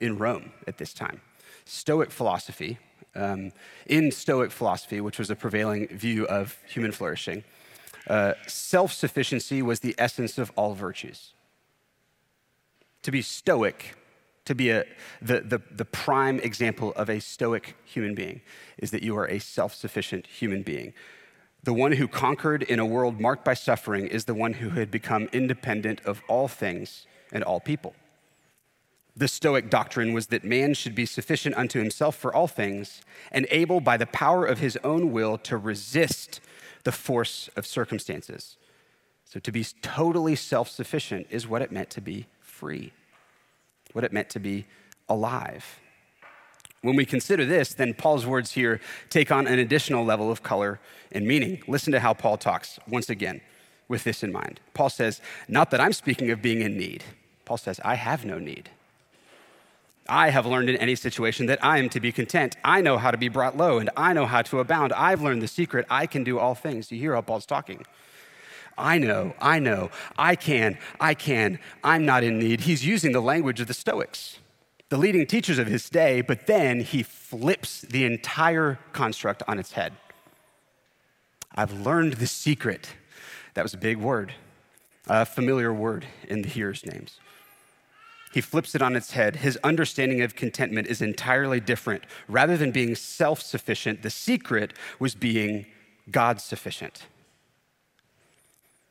in 0.00 0.18
Rome 0.18 0.52
at 0.66 0.78
this 0.78 0.92
time. 0.92 1.20
Stoic 1.64 2.10
philosophy, 2.10 2.78
um, 3.14 3.52
in 3.86 4.10
Stoic 4.10 4.50
philosophy, 4.50 5.00
which 5.00 5.18
was 5.18 5.30
a 5.30 5.36
prevailing 5.36 5.88
view 5.88 6.26
of 6.26 6.58
human 6.66 6.92
flourishing, 6.92 7.44
uh, 8.08 8.34
self 8.46 8.92
sufficiency 8.92 9.62
was 9.62 9.80
the 9.80 9.94
essence 9.98 10.38
of 10.38 10.50
all 10.56 10.74
virtues. 10.74 11.32
To 13.02 13.10
be 13.10 13.22
stoic, 13.22 13.96
to 14.44 14.54
be 14.54 14.70
a, 14.70 14.84
the, 15.20 15.40
the, 15.40 15.60
the 15.70 15.84
prime 15.84 16.40
example 16.40 16.92
of 16.96 17.10
a 17.10 17.20
stoic 17.20 17.76
human 17.84 18.14
being, 18.14 18.40
is 18.78 18.90
that 18.92 19.02
you 19.02 19.16
are 19.16 19.28
a 19.28 19.38
self 19.38 19.74
sufficient 19.74 20.26
human 20.26 20.62
being. 20.62 20.94
The 21.62 21.72
one 21.72 21.92
who 21.92 22.08
conquered 22.08 22.62
in 22.62 22.78
a 22.78 22.86
world 22.86 23.20
marked 23.20 23.44
by 23.44 23.54
suffering 23.54 24.06
is 24.06 24.24
the 24.24 24.34
one 24.34 24.54
who 24.54 24.70
had 24.70 24.90
become 24.90 25.28
independent 25.32 26.00
of 26.04 26.22
all 26.28 26.48
things 26.48 27.06
and 27.32 27.42
all 27.42 27.60
people. 27.60 27.94
The 29.16 29.28
Stoic 29.28 29.68
doctrine 29.68 30.12
was 30.12 30.28
that 30.28 30.44
man 30.44 30.74
should 30.74 30.94
be 30.94 31.04
sufficient 31.04 31.56
unto 31.56 31.80
himself 31.80 32.14
for 32.14 32.32
all 32.32 32.46
things 32.46 33.02
and 33.32 33.46
able 33.50 33.80
by 33.80 33.96
the 33.96 34.06
power 34.06 34.46
of 34.46 34.60
his 34.60 34.78
own 34.84 35.10
will 35.10 35.36
to 35.38 35.56
resist 35.56 36.40
the 36.84 36.92
force 36.92 37.50
of 37.56 37.66
circumstances. 37.66 38.56
So 39.24 39.40
to 39.40 39.50
be 39.50 39.64
totally 39.82 40.36
self 40.36 40.68
sufficient 40.68 41.26
is 41.30 41.48
what 41.48 41.62
it 41.62 41.72
meant 41.72 41.90
to 41.90 42.00
be 42.00 42.26
free, 42.40 42.92
what 43.92 44.04
it 44.04 44.12
meant 44.12 44.30
to 44.30 44.40
be 44.40 44.66
alive. 45.08 45.80
When 46.82 46.96
we 46.96 47.04
consider 47.04 47.44
this, 47.44 47.74
then 47.74 47.94
Paul's 47.94 48.26
words 48.26 48.52
here 48.52 48.80
take 49.10 49.32
on 49.32 49.46
an 49.46 49.58
additional 49.58 50.04
level 50.04 50.30
of 50.30 50.42
color 50.42 50.78
and 51.10 51.26
meaning. 51.26 51.62
Listen 51.66 51.92
to 51.92 52.00
how 52.00 52.14
Paul 52.14 52.36
talks 52.36 52.78
once 52.86 53.10
again 53.10 53.40
with 53.88 54.04
this 54.04 54.22
in 54.22 54.30
mind. 54.30 54.60
Paul 54.74 54.90
says, 54.90 55.20
Not 55.48 55.70
that 55.70 55.80
I'm 55.80 55.92
speaking 55.92 56.30
of 56.30 56.40
being 56.40 56.60
in 56.60 56.76
need. 56.76 57.02
Paul 57.44 57.56
says, 57.56 57.80
I 57.84 57.94
have 57.94 58.24
no 58.24 58.38
need. 58.38 58.70
I 60.08 60.30
have 60.30 60.46
learned 60.46 60.70
in 60.70 60.76
any 60.76 60.94
situation 60.94 61.46
that 61.46 61.62
I 61.62 61.78
am 61.78 61.90
to 61.90 62.00
be 62.00 62.12
content. 62.12 62.56
I 62.64 62.80
know 62.80 62.96
how 62.96 63.10
to 63.10 63.18
be 63.18 63.28
brought 63.28 63.56
low 63.56 63.78
and 63.78 63.90
I 63.96 64.14
know 64.14 64.24
how 64.24 64.42
to 64.42 64.60
abound. 64.60 64.92
I've 64.92 65.20
learned 65.20 65.42
the 65.42 65.48
secret. 65.48 65.86
I 65.90 66.06
can 66.06 66.24
do 66.24 66.38
all 66.38 66.54
things. 66.54 66.90
You 66.90 66.98
hear 66.98 67.14
how 67.14 67.20
Paul's 67.20 67.44
talking. 67.44 67.84
I 68.78 68.98
know, 68.98 69.34
I 69.40 69.58
know, 69.58 69.90
I 70.16 70.36
can, 70.36 70.78
I 71.00 71.14
can, 71.14 71.58
I'm 71.82 72.06
not 72.06 72.22
in 72.22 72.38
need. 72.38 72.60
He's 72.60 72.86
using 72.86 73.10
the 73.10 73.20
language 73.20 73.60
of 73.60 73.66
the 73.66 73.74
Stoics, 73.74 74.38
the 74.88 74.96
leading 74.96 75.26
teachers 75.26 75.58
of 75.58 75.66
his 75.66 75.88
day, 75.90 76.20
but 76.20 76.46
then 76.46 76.80
he 76.80 77.02
flips 77.02 77.82
the 77.82 78.04
entire 78.04 78.78
construct 78.92 79.42
on 79.46 79.58
its 79.58 79.72
head. 79.72 79.92
I've 81.54 81.72
learned 81.72 82.14
the 82.14 82.26
secret. 82.26 82.94
That 83.54 83.62
was 83.62 83.74
a 83.74 83.78
big 83.78 83.98
word, 83.98 84.32
a 85.06 85.26
familiar 85.26 85.72
word 85.72 86.06
in 86.28 86.42
the 86.42 86.48
hearers' 86.48 86.86
names 86.86 87.18
he 88.32 88.40
flips 88.40 88.74
it 88.74 88.82
on 88.82 88.96
its 88.96 89.12
head. 89.12 89.36
His 89.36 89.58
understanding 89.64 90.20
of 90.22 90.36
contentment 90.36 90.86
is 90.86 91.00
entirely 91.00 91.60
different. 91.60 92.04
Rather 92.28 92.56
than 92.56 92.70
being 92.70 92.94
self 92.94 93.40
sufficient, 93.40 94.02
the 94.02 94.10
secret 94.10 94.72
was 94.98 95.14
being 95.14 95.66
God 96.10 96.40
sufficient. 96.40 97.06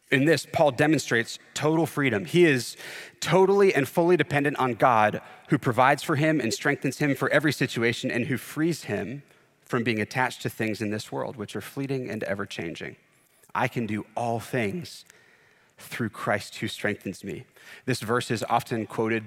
In 0.10 0.26
this, 0.26 0.48
Paul 0.52 0.72
demonstrates 0.72 1.38
total 1.54 1.86
freedom. 1.86 2.26
He 2.26 2.46
is 2.46 2.78
totally 3.20 3.74
and 3.74 3.88
fully 3.88 4.16
dependent 4.16 4.58
on 4.58 4.74
God, 4.74 5.22
who 5.50 5.58
provides 5.58 6.02
for 6.02 6.16
him 6.16 6.40
and 6.40 6.54
strengthens 6.54 7.00
him 7.00 7.16
for 7.16 7.30
every 7.30 7.52
situation, 7.52 8.10
and 8.10 8.26
who 8.26 8.38
frees 8.38 8.86
him 8.86 9.24
from 9.66 9.84
being 9.84 10.00
attached 10.00 10.42
to 10.44 10.50
things 10.50 10.82
in 10.82 10.92
this 10.92 11.12
world, 11.12 11.36
which 11.36 11.56
are 11.56 11.62
fleeting 11.62 12.10
and 12.10 12.24
ever 12.24 12.46
changing. 12.46 12.96
I 13.54 13.68
can 13.68 13.86
do 13.86 14.06
all 14.16 14.40
things 14.40 15.04
through 15.78 16.10
Christ 16.10 16.58
who 16.58 16.68
strengthens 16.68 17.24
me. 17.24 17.44
This 17.86 18.00
verse 18.00 18.32
is 18.32 18.46
often 18.50 18.86
quoted 18.86 19.24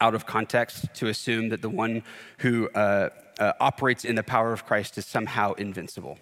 out 0.00 0.14
of 0.14 0.26
context 0.26 0.92
to 0.94 1.06
assume 1.06 1.50
that 1.50 1.62
the 1.62 1.70
one 1.70 2.02
who 2.38 2.68
uh, 2.70 3.10
uh, 3.38 3.52
operates 3.60 4.04
in 4.04 4.16
the 4.16 4.22
power 4.22 4.52
of 4.52 4.66
Christ 4.66 4.98
is 4.98 5.06
somehow 5.06 5.52
invincible. 5.52 6.18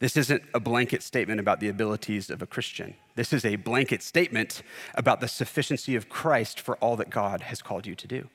This 0.00 0.16
isn't 0.16 0.42
a 0.52 0.60
blanket 0.60 1.02
statement 1.02 1.40
about 1.40 1.60
the 1.60 1.68
abilities 1.68 2.28
of 2.28 2.42
a 2.42 2.46
Christian. 2.46 2.94
This 3.14 3.32
is 3.32 3.44
a 3.44 3.56
blanket 3.56 4.02
statement 4.02 4.62
about 4.94 5.20
the 5.20 5.28
sufficiency 5.28 5.94
of 5.96 6.08
Christ 6.08 6.60
for 6.60 6.76
all 6.76 6.96
that 6.96 7.10
God 7.10 7.42
has 7.42 7.62
called 7.62 7.86
you 7.86 7.94
to 7.94 8.06
do. 8.06 8.28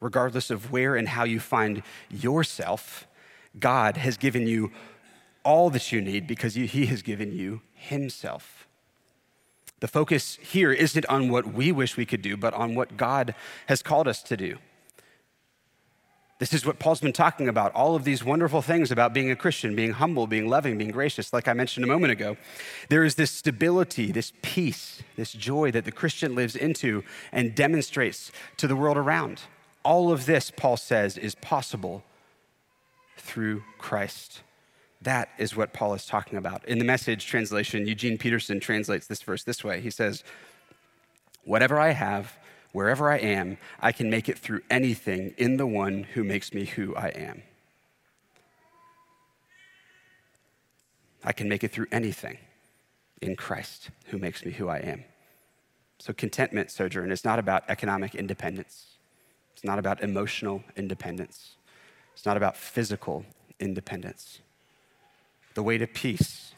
Regardless 0.00 0.50
of 0.50 0.70
where 0.70 0.94
and 0.94 1.08
how 1.08 1.24
you 1.24 1.40
find 1.40 1.82
yourself, 2.10 3.06
God 3.58 3.96
has 3.96 4.16
given 4.16 4.46
you 4.46 4.70
all 5.44 5.70
that 5.70 5.90
you 5.90 6.00
need 6.00 6.26
because 6.26 6.54
He 6.54 6.86
has 6.86 7.02
given 7.02 7.32
you 7.32 7.62
Himself. 7.74 8.68
The 9.80 9.88
focus 9.88 10.38
here 10.42 10.72
isn't 10.72 11.06
on 11.06 11.30
what 11.30 11.52
we 11.52 11.72
wish 11.72 11.96
we 11.96 12.06
could 12.06 12.22
do, 12.22 12.36
but 12.36 12.52
on 12.54 12.74
what 12.74 12.96
God 12.96 13.34
has 13.66 13.82
called 13.82 14.08
us 14.08 14.22
to 14.24 14.36
do. 14.36 14.58
This 16.38 16.52
is 16.52 16.64
what 16.64 16.78
Paul's 16.78 17.00
been 17.00 17.12
talking 17.12 17.48
about 17.48 17.74
all 17.74 17.96
of 17.96 18.04
these 18.04 18.22
wonderful 18.22 18.62
things 18.62 18.92
about 18.92 19.12
being 19.12 19.30
a 19.30 19.36
Christian, 19.36 19.74
being 19.74 19.92
humble, 19.92 20.28
being 20.28 20.48
loving, 20.48 20.78
being 20.78 20.92
gracious. 20.92 21.32
Like 21.32 21.48
I 21.48 21.52
mentioned 21.52 21.82
a 21.84 21.88
moment 21.88 22.12
ago, 22.12 22.36
there 22.88 23.02
is 23.02 23.16
this 23.16 23.32
stability, 23.32 24.12
this 24.12 24.32
peace, 24.40 25.02
this 25.16 25.32
joy 25.32 25.72
that 25.72 25.84
the 25.84 25.90
Christian 25.90 26.36
lives 26.36 26.54
into 26.54 27.02
and 27.32 27.56
demonstrates 27.56 28.30
to 28.56 28.68
the 28.68 28.76
world 28.76 28.96
around. 28.96 29.42
All 29.82 30.12
of 30.12 30.26
this, 30.26 30.52
Paul 30.52 30.76
says, 30.76 31.18
is 31.18 31.34
possible 31.34 32.04
through 33.16 33.64
Christ. 33.76 34.42
That 35.02 35.30
is 35.38 35.56
what 35.56 35.72
Paul 35.72 35.94
is 35.94 36.06
talking 36.06 36.38
about. 36.38 36.64
In 36.66 36.78
the 36.78 36.84
message 36.84 37.26
translation, 37.26 37.86
Eugene 37.86 38.16
Peterson 38.16 38.60
translates 38.60 39.08
this 39.08 39.22
verse 39.22 39.42
this 39.42 39.64
way 39.64 39.80
He 39.80 39.90
says, 39.90 40.22
Whatever 41.44 41.80
I 41.80 41.90
have, 41.90 42.36
wherever 42.78 43.10
I 43.10 43.16
am, 43.16 43.58
I 43.80 43.90
can 43.90 44.08
make 44.08 44.28
it 44.28 44.38
through 44.38 44.60
anything 44.70 45.34
in 45.36 45.56
the 45.56 45.66
one 45.66 46.04
who 46.14 46.22
makes 46.22 46.54
me 46.54 46.64
who 46.64 46.94
I 46.94 47.08
am. 47.08 47.42
I 51.24 51.32
can 51.32 51.48
make 51.48 51.64
it 51.64 51.72
through 51.72 51.88
anything 51.90 52.38
in 53.20 53.34
Christ 53.34 53.90
who 54.10 54.18
makes 54.18 54.44
me 54.44 54.52
who 54.52 54.68
I 54.68 54.76
am. 54.76 55.02
So, 55.98 56.12
contentment, 56.12 56.70
Sojourn, 56.70 57.10
is 57.10 57.24
not 57.24 57.40
about 57.40 57.64
economic 57.68 58.14
independence. 58.14 58.86
It's 59.54 59.64
not 59.64 59.80
about 59.80 60.00
emotional 60.00 60.62
independence. 60.76 61.56
It's 62.14 62.24
not 62.24 62.36
about 62.36 62.56
physical 62.56 63.24
independence. 63.58 64.38
The 65.54 65.64
way 65.64 65.78
to 65.78 65.88
peace, 65.88 66.54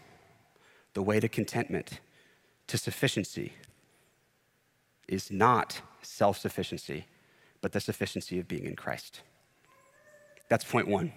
the 0.93 1.03
way 1.03 1.19
to 1.19 1.31
contentment, 1.31 2.01
to 2.67 2.77
sufficiency, 2.77 3.55
is 5.11 5.31
not 5.31 5.83
self 6.03 6.39
sufficiency, 6.39 7.07
but 7.61 7.73
the 7.73 7.81
sufficiency 7.81 8.39
of 8.39 8.49
being 8.49 8.65
in 8.65 8.77
Christ. 8.77 9.21
That's 10.49 10.65
point 10.65 10.89
one. 10.89 11.13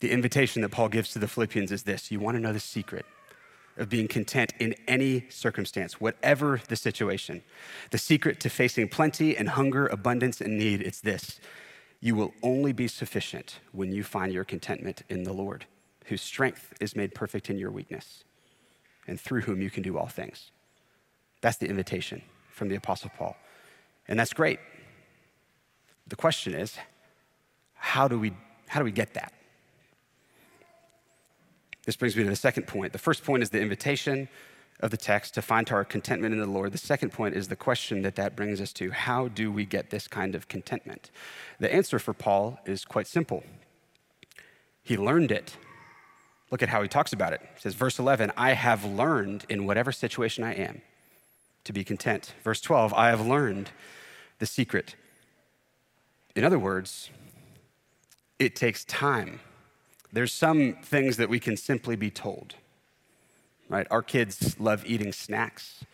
The 0.00 0.10
invitation 0.10 0.62
that 0.62 0.70
Paul 0.70 0.88
gives 0.88 1.12
to 1.12 1.18
the 1.18 1.28
Philippians 1.28 1.72
is 1.72 1.82
this 1.82 2.10
you 2.10 2.20
want 2.20 2.36
to 2.36 2.40
know 2.40 2.52
the 2.52 2.60
secret 2.60 3.04
of 3.76 3.90
being 3.90 4.08
content 4.08 4.54
in 4.58 4.74
any 4.88 5.26
circumstance, 5.28 6.00
whatever 6.00 6.62
the 6.68 6.76
situation. 6.76 7.42
The 7.90 7.98
secret 7.98 8.40
to 8.40 8.48
facing 8.48 8.88
plenty 8.88 9.36
and 9.36 9.50
hunger, 9.50 9.86
abundance 9.86 10.40
and 10.40 10.56
need, 10.56 10.80
it's 10.80 11.00
this. 11.00 11.40
You 12.00 12.14
will 12.14 12.32
only 12.42 12.72
be 12.72 12.88
sufficient 12.88 13.58
when 13.72 13.92
you 13.92 14.02
find 14.02 14.32
your 14.32 14.44
contentment 14.44 15.02
in 15.10 15.24
the 15.24 15.32
Lord, 15.32 15.66
whose 16.06 16.22
strength 16.22 16.72
is 16.80 16.96
made 16.96 17.14
perfect 17.14 17.50
in 17.50 17.58
your 17.58 17.70
weakness, 17.70 18.24
and 19.06 19.20
through 19.20 19.42
whom 19.42 19.60
you 19.60 19.68
can 19.68 19.82
do 19.82 19.98
all 19.98 20.06
things. 20.06 20.52
That's 21.42 21.58
the 21.58 21.68
invitation 21.68 22.22
from 22.56 22.68
the 22.68 22.74
Apostle 22.74 23.10
Paul. 23.16 23.36
And 24.08 24.18
that's 24.18 24.32
great. 24.32 24.58
The 26.06 26.16
question 26.16 26.54
is, 26.54 26.76
how 27.74 28.08
do 28.08 28.18
we, 28.18 28.32
how 28.66 28.80
do 28.80 28.84
we 28.84 28.92
get 28.92 29.12
that? 29.12 29.34
This 31.84 31.96
brings 31.96 32.16
me 32.16 32.24
to 32.24 32.30
the 32.30 32.34
second 32.34 32.66
point. 32.66 32.92
The 32.92 32.98
first 32.98 33.24
point 33.24 33.42
is 33.42 33.50
the 33.50 33.60
invitation 33.60 34.28
of 34.80 34.90
the 34.90 34.96
text 34.96 35.34
to 35.34 35.42
find 35.42 35.70
our 35.70 35.84
contentment 35.84 36.32
in 36.32 36.40
the 36.40 36.46
Lord. 36.46 36.72
The 36.72 36.78
second 36.78 37.12
point 37.12 37.34
is 37.34 37.48
the 37.48 37.56
question 37.56 38.00
that 38.02 38.16
that 38.16 38.34
brings 38.34 38.60
us 38.60 38.72
to 38.74 38.90
how 38.90 39.28
do 39.28 39.52
we 39.52 39.66
get 39.66 39.90
this 39.90 40.08
kind 40.08 40.34
of 40.34 40.48
contentment? 40.48 41.10
The 41.60 41.72
answer 41.72 41.98
for 41.98 42.14
Paul 42.14 42.58
is 42.64 42.86
quite 42.86 43.06
simple. 43.06 43.44
He 44.82 44.96
learned 44.96 45.30
it. 45.30 45.56
Look 46.50 46.62
at 46.62 46.70
how 46.70 46.80
he 46.80 46.88
talks 46.88 47.12
about 47.12 47.34
it. 47.34 47.40
He 47.54 47.60
says, 47.60 47.74
verse 47.74 47.98
11, 47.98 48.32
I 48.36 48.52
have 48.52 48.84
learned 48.84 49.44
in 49.48 49.66
whatever 49.66 49.92
situation 49.92 50.42
I 50.42 50.54
am 50.54 50.80
to 51.66 51.72
be 51.72 51.84
content. 51.84 52.34
Verse 52.42 52.60
12, 52.60 52.92
I 52.94 53.10
have 53.10 53.26
learned 53.26 53.70
the 54.38 54.46
secret. 54.46 54.96
In 56.34 56.44
other 56.44 56.58
words, 56.58 57.10
it 58.38 58.56
takes 58.56 58.84
time 58.84 59.40
there's 60.16 60.32
some 60.32 60.76
things 60.82 61.18
that 61.18 61.28
we 61.28 61.38
can 61.38 61.58
simply 61.58 61.94
be 61.94 62.10
told, 62.10 62.54
right? 63.68 63.86
Our 63.90 64.02
kids 64.02 64.58
love 64.58 64.82
eating 64.86 65.12
snacks. 65.12 65.84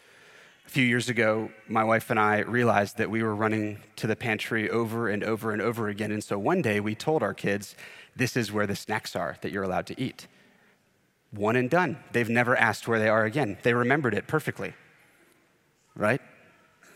A 0.64 0.70
few 0.70 0.84
years 0.84 1.08
ago, 1.08 1.50
my 1.66 1.82
wife 1.82 2.08
and 2.08 2.20
I 2.20 2.38
realized 2.42 2.98
that 2.98 3.10
we 3.10 3.24
were 3.24 3.34
running 3.34 3.80
to 3.96 4.06
the 4.06 4.14
pantry 4.14 4.70
over 4.70 5.08
and 5.08 5.24
over 5.24 5.50
and 5.50 5.60
over 5.60 5.88
again. 5.88 6.12
And 6.12 6.22
so 6.22 6.38
one 6.38 6.62
day 6.62 6.78
we 6.78 6.94
told 6.94 7.24
our 7.24 7.34
kids, 7.34 7.74
this 8.14 8.36
is 8.36 8.52
where 8.52 8.66
the 8.66 8.76
snacks 8.76 9.16
are 9.16 9.38
that 9.40 9.50
you're 9.50 9.64
allowed 9.64 9.86
to 9.86 10.00
eat. 10.00 10.28
One 11.32 11.56
and 11.56 11.68
done. 11.68 11.98
They've 12.12 12.28
never 12.28 12.56
asked 12.56 12.86
where 12.86 13.00
they 13.00 13.08
are 13.08 13.24
again. 13.24 13.58
They 13.64 13.74
remembered 13.74 14.14
it 14.14 14.28
perfectly, 14.28 14.74
right? 15.96 16.20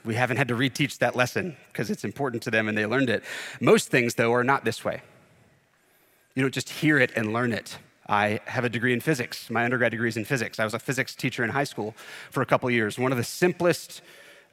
We 0.04 0.14
haven't 0.14 0.36
had 0.36 0.48
to 0.48 0.54
reteach 0.54 0.98
that 0.98 1.16
lesson 1.16 1.56
because 1.72 1.90
it's 1.90 2.04
important 2.04 2.42
to 2.44 2.50
them 2.50 2.68
and 2.68 2.78
they 2.78 2.86
learned 2.86 3.10
it. 3.10 3.24
Most 3.60 3.88
things, 3.88 4.14
though, 4.14 4.32
are 4.32 4.44
not 4.44 4.64
this 4.64 4.84
way. 4.84 5.02
You 6.34 6.42
don't 6.42 6.54
just 6.54 6.68
hear 6.68 6.98
it 6.98 7.12
and 7.16 7.32
learn 7.32 7.52
it. 7.52 7.78
I 8.08 8.40
have 8.44 8.64
a 8.64 8.68
degree 8.68 8.92
in 8.92 9.00
physics. 9.00 9.50
My 9.50 9.64
undergrad 9.64 9.90
degree 9.90 10.08
is 10.08 10.16
in 10.16 10.24
physics. 10.24 10.60
I 10.60 10.64
was 10.64 10.74
a 10.74 10.78
physics 10.78 11.14
teacher 11.14 11.42
in 11.42 11.50
high 11.50 11.64
school 11.64 11.94
for 12.30 12.40
a 12.40 12.46
couple 12.46 12.70
years. 12.70 12.98
One 12.98 13.10
of 13.10 13.18
the 13.18 13.24
simplest 13.24 14.00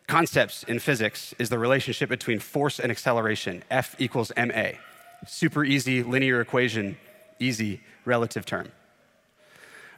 concepts 0.08 0.64
in 0.64 0.80
physics 0.80 1.36
is 1.38 1.50
the 1.50 1.60
relationship 1.60 2.10
between 2.10 2.40
force 2.40 2.80
and 2.80 2.92
acceleration 2.92 3.64
F 3.70 3.96
equals 4.00 4.32
ma. 4.36 4.70
Super 5.28 5.64
easy 5.64 6.04
linear 6.04 6.42
equation, 6.42 6.98
easy 7.40 7.82
relative 8.06 8.46
term. 8.46 8.72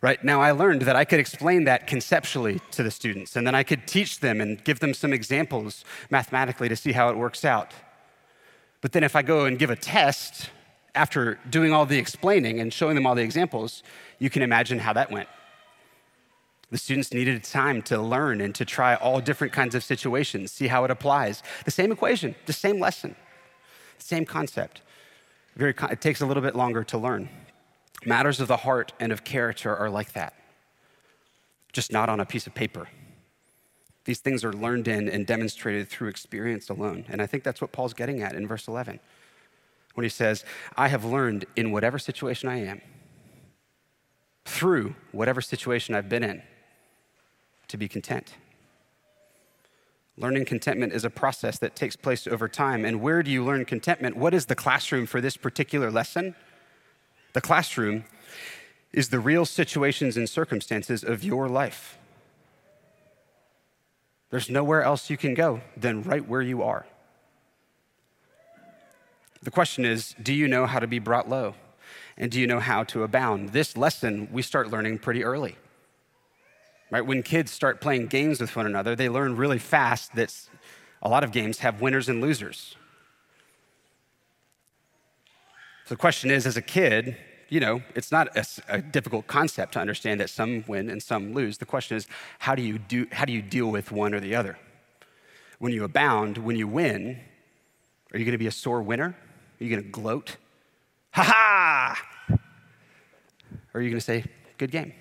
Right 0.05 0.23
now, 0.23 0.39
I 0.39 0.51
learned 0.51 0.83
that 0.83 0.95
I 0.95 1.03
could 1.03 1.19
explain 1.19 1.63
that 1.63 1.87
conceptually 1.87 2.61
to 2.69 2.83
the 2.83 2.91
students, 2.91 3.35
and 3.35 3.47
then 3.47 3.55
I 3.55 3.63
could 3.63 3.87
teach 3.87 4.19
them 4.19 4.39
and 4.39 4.63
give 4.63 4.79
them 4.79 4.93
some 4.93 5.11
examples 5.11 5.83
mathematically 6.11 6.69
to 6.69 6.75
see 6.75 6.91
how 6.91 7.09
it 7.09 7.17
works 7.17 7.43
out. 7.43 7.71
But 8.81 8.91
then, 8.91 9.03
if 9.03 9.15
I 9.15 9.23
go 9.23 9.45
and 9.45 9.57
give 9.57 9.71
a 9.71 9.75
test 9.75 10.51
after 10.93 11.39
doing 11.49 11.73
all 11.73 11.87
the 11.87 11.97
explaining 11.97 12.59
and 12.59 12.71
showing 12.71 12.93
them 12.93 13.07
all 13.07 13.15
the 13.15 13.23
examples, 13.23 13.81
you 14.19 14.29
can 14.29 14.43
imagine 14.43 14.77
how 14.77 14.93
that 14.93 15.09
went. 15.09 15.27
The 16.69 16.77
students 16.77 17.11
needed 17.11 17.43
time 17.43 17.81
to 17.89 17.99
learn 17.99 18.41
and 18.41 18.53
to 18.53 18.63
try 18.63 18.93
all 18.93 19.19
different 19.21 19.53
kinds 19.53 19.73
of 19.73 19.83
situations, 19.83 20.51
see 20.51 20.67
how 20.67 20.83
it 20.83 20.91
applies. 20.91 21.41
The 21.63 21.71
same 21.71 21.91
equation, 21.91 22.35
the 22.45 22.53
same 22.53 22.79
lesson, 22.79 23.15
same 23.97 24.25
concept. 24.25 24.83
Very, 25.55 25.73
it 25.89 25.99
takes 25.99 26.21
a 26.21 26.27
little 26.27 26.43
bit 26.43 26.55
longer 26.55 26.83
to 26.83 26.97
learn. 26.99 27.27
Matters 28.05 28.39
of 28.39 28.47
the 28.47 28.57
heart 28.57 28.93
and 28.99 29.11
of 29.11 29.23
character 29.23 29.75
are 29.75 29.89
like 29.89 30.13
that, 30.13 30.35
just 31.73 31.91
not 31.91 32.07
on 32.07 32.19
a 32.19 32.25
piece 32.25 32.45
of 32.45 32.53
paper. 32.53 32.87
These 34.05 34.19
things 34.19 34.43
are 34.43 34.53
learned 34.53 34.87
in 34.87 35.09
and 35.09 35.25
demonstrated 35.25 35.89
through 35.89 36.09
experience 36.09 36.69
alone. 36.69 37.05
And 37.09 37.21
I 37.21 37.25
think 37.25 37.43
that's 37.43 37.59
what 37.59 37.71
Paul's 37.71 37.95
getting 37.95 38.21
at 38.21 38.33
in 38.33 38.47
verse 38.47 38.67
11 38.67 38.99
when 39.95 40.03
he 40.03 40.09
says, 40.09 40.45
I 40.77 40.89
have 40.89 41.03
learned 41.03 41.45
in 41.55 41.71
whatever 41.71 41.97
situation 41.97 42.49
I 42.49 42.57
am, 42.57 42.81
through 44.43 44.95
whatever 45.11 45.41
situation 45.41 45.95
I've 45.95 46.09
been 46.09 46.23
in, 46.23 46.43
to 47.69 47.77
be 47.77 47.87
content. 47.87 48.35
Learning 50.17 50.45
contentment 50.45 50.93
is 50.93 51.03
a 51.03 51.09
process 51.09 51.57
that 51.59 51.75
takes 51.75 51.95
place 51.95 52.27
over 52.27 52.47
time. 52.47 52.85
And 52.85 53.01
where 53.01 53.23
do 53.23 53.31
you 53.31 53.43
learn 53.43 53.65
contentment? 53.65 54.15
What 54.15 54.33
is 54.33 54.45
the 54.45 54.55
classroom 54.55 55.05
for 55.07 55.19
this 55.19 55.35
particular 55.35 55.91
lesson? 55.91 56.35
The 57.35 57.41
classroom 57.41 58.05
is 58.93 59.09
the 59.09 59.19
real 59.19 59.43
situations 59.43 60.15
and 60.15 60.29
circumstances 60.29 61.03
of 61.03 61.21
your 61.21 61.49
life. 61.49 61.97
There's 64.29 64.49
nowhere 64.49 64.83
else 64.83 65.09
you 65.09 65.17
can 65.17 65.33
go 65.33 65.59
than 65.75 66.01
right 66.03 66.25
where 66.25 66.41
you 66.41 66.63
are. 66.63 66.85
The 69.43 69.51
question 69.51 69.83
is 69.83 70.15
do 70.23 70.33
you 70.33 70.47
know 70.47 70.65
how 70.65 70.79
to 70.79 70.87
be 70.87 70.97
brought 70.97 71.27
low? 71.27 71.55
And 72.15 72.31
do 72.31 72.39
you 72.39 72.47
know 72.47 72.61
how 72.61 72.85
to 72.85 73.03
abound? 73.03 73.49
This 73.49 73.75
lesson 73.75 74.29
we 74.31 74.41
start 74.41 74.71
learning 74.71 74.99
pretty 74.99 75.25
early. 75.25 75.57
Right? 76.89 77.05
When 77.05 77.21
kids 77.21 77.51
start 77.51 77.81
playing 77.81 78.07
games 78.07 78.39
with 78.39 78.55
one 78.55 78.65
another, 78.65 78.95
they 78.95 79.09
learn 79.09 79.35
really 79.35 79.59
fast 79.59 80.15
that 80.15 80.33
a 81.01 81.09
lot 81.09 81.25
of 81.25 81.33
games 81.33 81.59
have 81.59 81.81
winners 81.81 82.07
and 82.07 82.21
losers. 82.21 82.77
So 85.85 85.93
the 85.93 85.99
question 85.99 86.31
is 86.31 86.47
as 86.47 86.57
a 86.57 86.63
kid, 86.63 87.15
you 87.47 87.59
know, 87.59 87.83
it's 87.93 88.11
not 88.11 88.35
a, 88.35 88.43
a, 88.67 88.81
difficult 88.81 89.27
concept 89.27 89.73
to 89.73 89.79
understand 89.79 90.19
that 90.19 90.31
some 90.31 90.63
win 90.67 90.89
and 90.89 91.01
some 91.01 91.31
lose. 91.33 91.59
The 91.59 91.65
question 91.65 91.95
is, 91.95 92.07
how 92.39 92.55
do 92.55 92.63
you 92.63 92.79
do 92.79 93.05
how 93.11 93.23
do 93.25 93.31
you 93.31 93.43
deal 93.43 93.67
with 93.67 93.91
one 93.91 94.15
or 94.15 94.19
the 94.19 94.33
other? 94.33 94.57
When 95.59 95.71
you 95.71 95.83
abound, 95.83 96.39
when 96.39 96.55
you 96.55 96.67
win, 96.67 97.19
are 98.11 98.17
you 98.17 98.25
going 98.25 98.31
to 98.31 98.39
be 98.39 98.47
a 98.47 98.51
sore 98.51 98.81
winner? 98.81 99.15
Are 99.61 99.63
you 99.63 99.69
going 99.69 99.83
to 99.83 99.89
gloat? 99.89 100.37
Ha 101.11 101.23
ha! 101.23 102.01
Or 103.73 103.79
are 103.79 103.81
you 103.81 103.89
going 103.89 103.99
to 103.99 104.05
say, 104.05 104.25
good 104.57 104.71
game? 104.71 104.91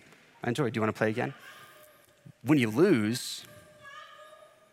I 0.43 0.49
enjoyed. 0.49 0.75
Do 0.75 0.79
you 0.79 0.83
want 0.83 0.95
to 0.95 0.99
play 0.99 1.09
again? 1.09 1.33
When 2.43 2.59
you 2.59 2.69
lose, 2.69 3.47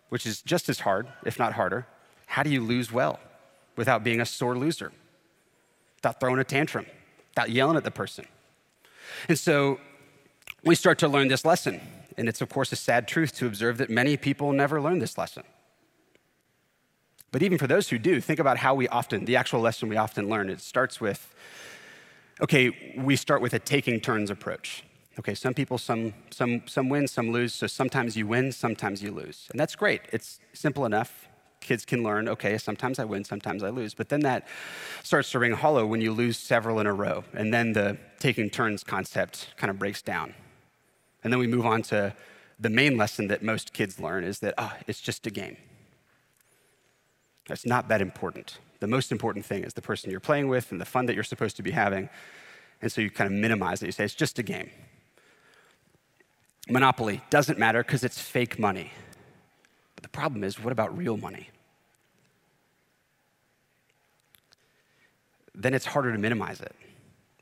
which 0.09 0.25
is 0.25 0.41
just 0.41 0.67
as 0.67 0.81
hard, 0.81 1.07
if 1.25 1.39
not 1.39 1.53
harder, 1.53 1.87
how 2.25 2.43
do 2.43 2.49
you 2.49 2.61
lose 2.61 2.91
well 2.91 3.19
without 3.77 4.03
being 4.03 4.19
a 4.19 4.25
sore 4.25 4.57
loser? 4.57 4.91
Without 6.01 6.19
throwing 6.19 6.39
a 6.39 6.43
tantrum, 6.43 6.87
without 7.29 7.51
yelling 7.51 7.77
at 7.77 7.83
the 7.83 7.91
person. 7.91 8.25
And 9.29 9.37
so 9.37 9.79
we 10.63 10.73
start 10.73 10.97
to 10.99 11.07
learn 11.07 11.27
this 11.27 11.45
lesson. 11.45 11.79
And 12.17 12.27
it's, 12.27 12.41
of 12.41 12.49
course, 12.49 12.71
a 12.71 12.75
sad 12.75 13.07
truth 13.07 13.35
to 13.35 13.45
observe 13.45 13.77
that 13.77 13.89
many 13.89 14.17
people 14.17 14.51
never 14.51 14.81
learn 14.81 14.99
this 14.99 15.17
lesson. 15.17 15.43
But 17.31 17.41
even 17.43 17.57
for 17.57 17.67
those 17.67 17.89
who 17.89 17.97
do, 17.97 18.19
think 18.19 18.39
about 18.39 18.57
how 18.57 18.73
we 18.75 18.87
often, 18.87 19.25
the 19.25 19.35
actual 19.35 19.61
lesson 19.61 19.89
we 19.89 19.95
often 19.95 20.27
learn, 20.27 20.49
it 20.49 20.59
starts 20.59 20.99
with, 20.99 21.33
okay, 22.41 22.95
we 22.97 23.15
start 23.15 23.41
with 23.41 23.53
a 23.53 23.59
taking 23.59 23.99
turns 23.99 24.29
approach. 24.29 24.83
Okay, 25.19 25.35
some 25.35 25.53
people, 25.53 25.77
some, 25.77 26.13
some, 26.31 26.63
some 26.65 26.89
win, 26.89 27.07
some 27.07 27.31
lose. 27.31 27.53
So 27.53 27.67
sometimes 27.67 28.17
you 28.17 28.27
win, 28.27 28.51
sometimes 28.51 29.03
you 29.03 29.11
lose. 29.11 29.47
And 29.51 29.59
that's 29.59 29.75
great. 29.75 30.01
It's 30.11 30.39
simple 30.53 30.85
enough. 30.85 31.27
Kids 31.61 31.85
can 31.85 32.03
learn, 32.03 32.27
okay, 32.27 32.57
sometimes 32.57 32.99
I 32.99 33.05
win, 33.05 33.23
sometimes 33.23 33.63
I 33.63 33.69
lose. 33.69 33.93
But 33.93 34.09
then 34.09 34.21
that 34.21 34.47
starts 35.03 35.31
to 35.31 35.39
ring 35.39 35.53
hollow 35.53 35.85
when 35.85 36.01
you 36.01 36.11
lose 36.11 36.37
several 36.37 36.79
in 36.79 36.87
a 36.87 36.93
row. 36.93 37.23
And 37.33 37.53
then 37.53 37.73
the 37.73 37.97
taking 38.19 38.49
turns 38.49 38.83
concept 38.83 39.53
kind 39.57 39.71
of 39.71 39.79
breaks 39.79 40.01
down. 40.01 40.33
And 41.23 41.31
then 41.31 41.39
we 41.39 41.47
move 41.47 41.65
on 41.65 41.83
to 41.83 42.13
the 42.59 42.69
main 42.69 42.97
lesson 42.97 43.27
that 43.27 43.41
most 43.41 43.73
kids 43.73 43.99
learn 43.99 44.23
is 44.23 44.39
that, 44.39 44.55
oh, 44.57 44.73
it's 44.87 44.99
just 45.01 45.25
a 45.27 45.31
game. 45.31 45.57
That's 47.47 47.65
not 47.65 47.87
that 47.87 48.01
important. 48.01 48.57
The 48.79 48.87
most 48.87 49.11
important 49.11 49.45
thing 49.45 49.63
is 49.63 49.73
the 49.73 49.81
person 49.81 50.09
you're 50.09 50.19
playing 50.19 50.47
with 50.47 50.71
and 50.71 50.81
the 50.81 50.85
fun 50.85 51.05
that 51.05 51.13
you're 51.13 51.23
supposed 51.23 51.55
to 51.57 51.63
be 51.63 51.71
having. 51.71 52.09
And 52.81 52.91
so 52.91 53.01
you 53.01 53.11
kind 53.11 53.27
of 53.27 53.39
minimize 53.39 53.83
it. 53.83 53.85
You 53.87 53.91
say, 53.91 54.05
it's 54.05 54.15
just 54.15 54.39
a 54.39 54.43
game. 54.43 54.69
Monopoly 56.69 57.21
doesn't 57.29 57.59
matter 57.59 57.83
because 57.83 58.03
it's 58.03 58.19
fake 58.19 58.57
money. 58.57 58.91
Problem 60.11 60.43
is, 60.43 60.59
what 60.59 60.71
about 60.71 60.95
real 60.97 61.17
money? 61.17 61.49
Then 65.53 65.73
it's 65.73 65.85
harder 65.85 66.11
to 66.11 66.17
minimize 66.17 66.61
it. 66.61 66.75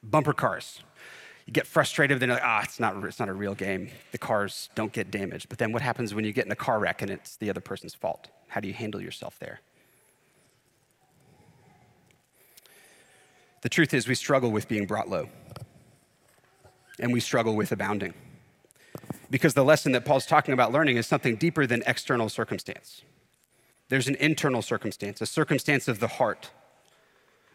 Bumper 0.03 0.34
cars. 0.34 0.82
You 1.45 1.53
get 1.53 1.65
frustrated, 1.65 2.19
then 2.19 2.29
you're 2.29 2.36
like, 2.36 2.45
ah, 2.45 2.62
it's 2.63 2.79
not, 2.79 3.03
it's 3.03 3.19
not 3.19 3.27
a 3.27 3.34
real 3.34 3.55
game. 3.55 3.89
The 4.12 4.17
cars 4.17 4.69
don't 4.75 4.93
get 4.93 5.10
damaged. 5.10 5.49
But 5.49 5.58
then 5.58 5.71
what 5.71 5.82
happens 5.82 6.13
when 6.13 6.25
you 6.25 6.32
get 6.32 6.45
in 6.45 6.51
a 6.51 6.55
car 6.55 6.79
wreck 6.79 7.01
and 7.01 7.10
it's 7.10 7.38
the 7.38 7.49
other 7.49 7.62
person's 7.62 7.95
fault? 7.95 8.27
How 8.49 8.60
do 8.60 8.67
you 8.67 8.73
handle 8.73 9.01
yourself 9.01 9.39
there? 9.39 9.62
The 13.62 13.69
truth 13.69 13.93
is, 13.93 14.08
we 14.08 14.15
struggle 14.15 14.51
with 14.51 14.67
being 14.67 14.86
brought 14.86 15.10
low, 15.10 15.27
and 16.99 17.12
we 17.12 17.19
struggle 17.19 17.55
with 17.55 17.71
abounding. 17.71 18.13
Because 19.29 19.53
the 19.53 19.63
lesson 19.63 19.91
that 19.91 20.05
Paul's 20.05 20.25
talking 20.25 20.53
about 20.53 20.71
learning 20.71 20.97
is 20.97 21.05
something 21.05 21.35
deeper 21.35 21.67
than 21.67 21.83
external 21.85 22.29
circumstance. 22.29 23.03
There's 23.89 24.07
an 24.07 24.15
internal 24.15 24.61
circumstance, 24.61 25.21
a 25.21 25.25
circumstance 25.25 25.87
of 25.87 25.99
the 25.99 26.07
heart, 26.07 26.51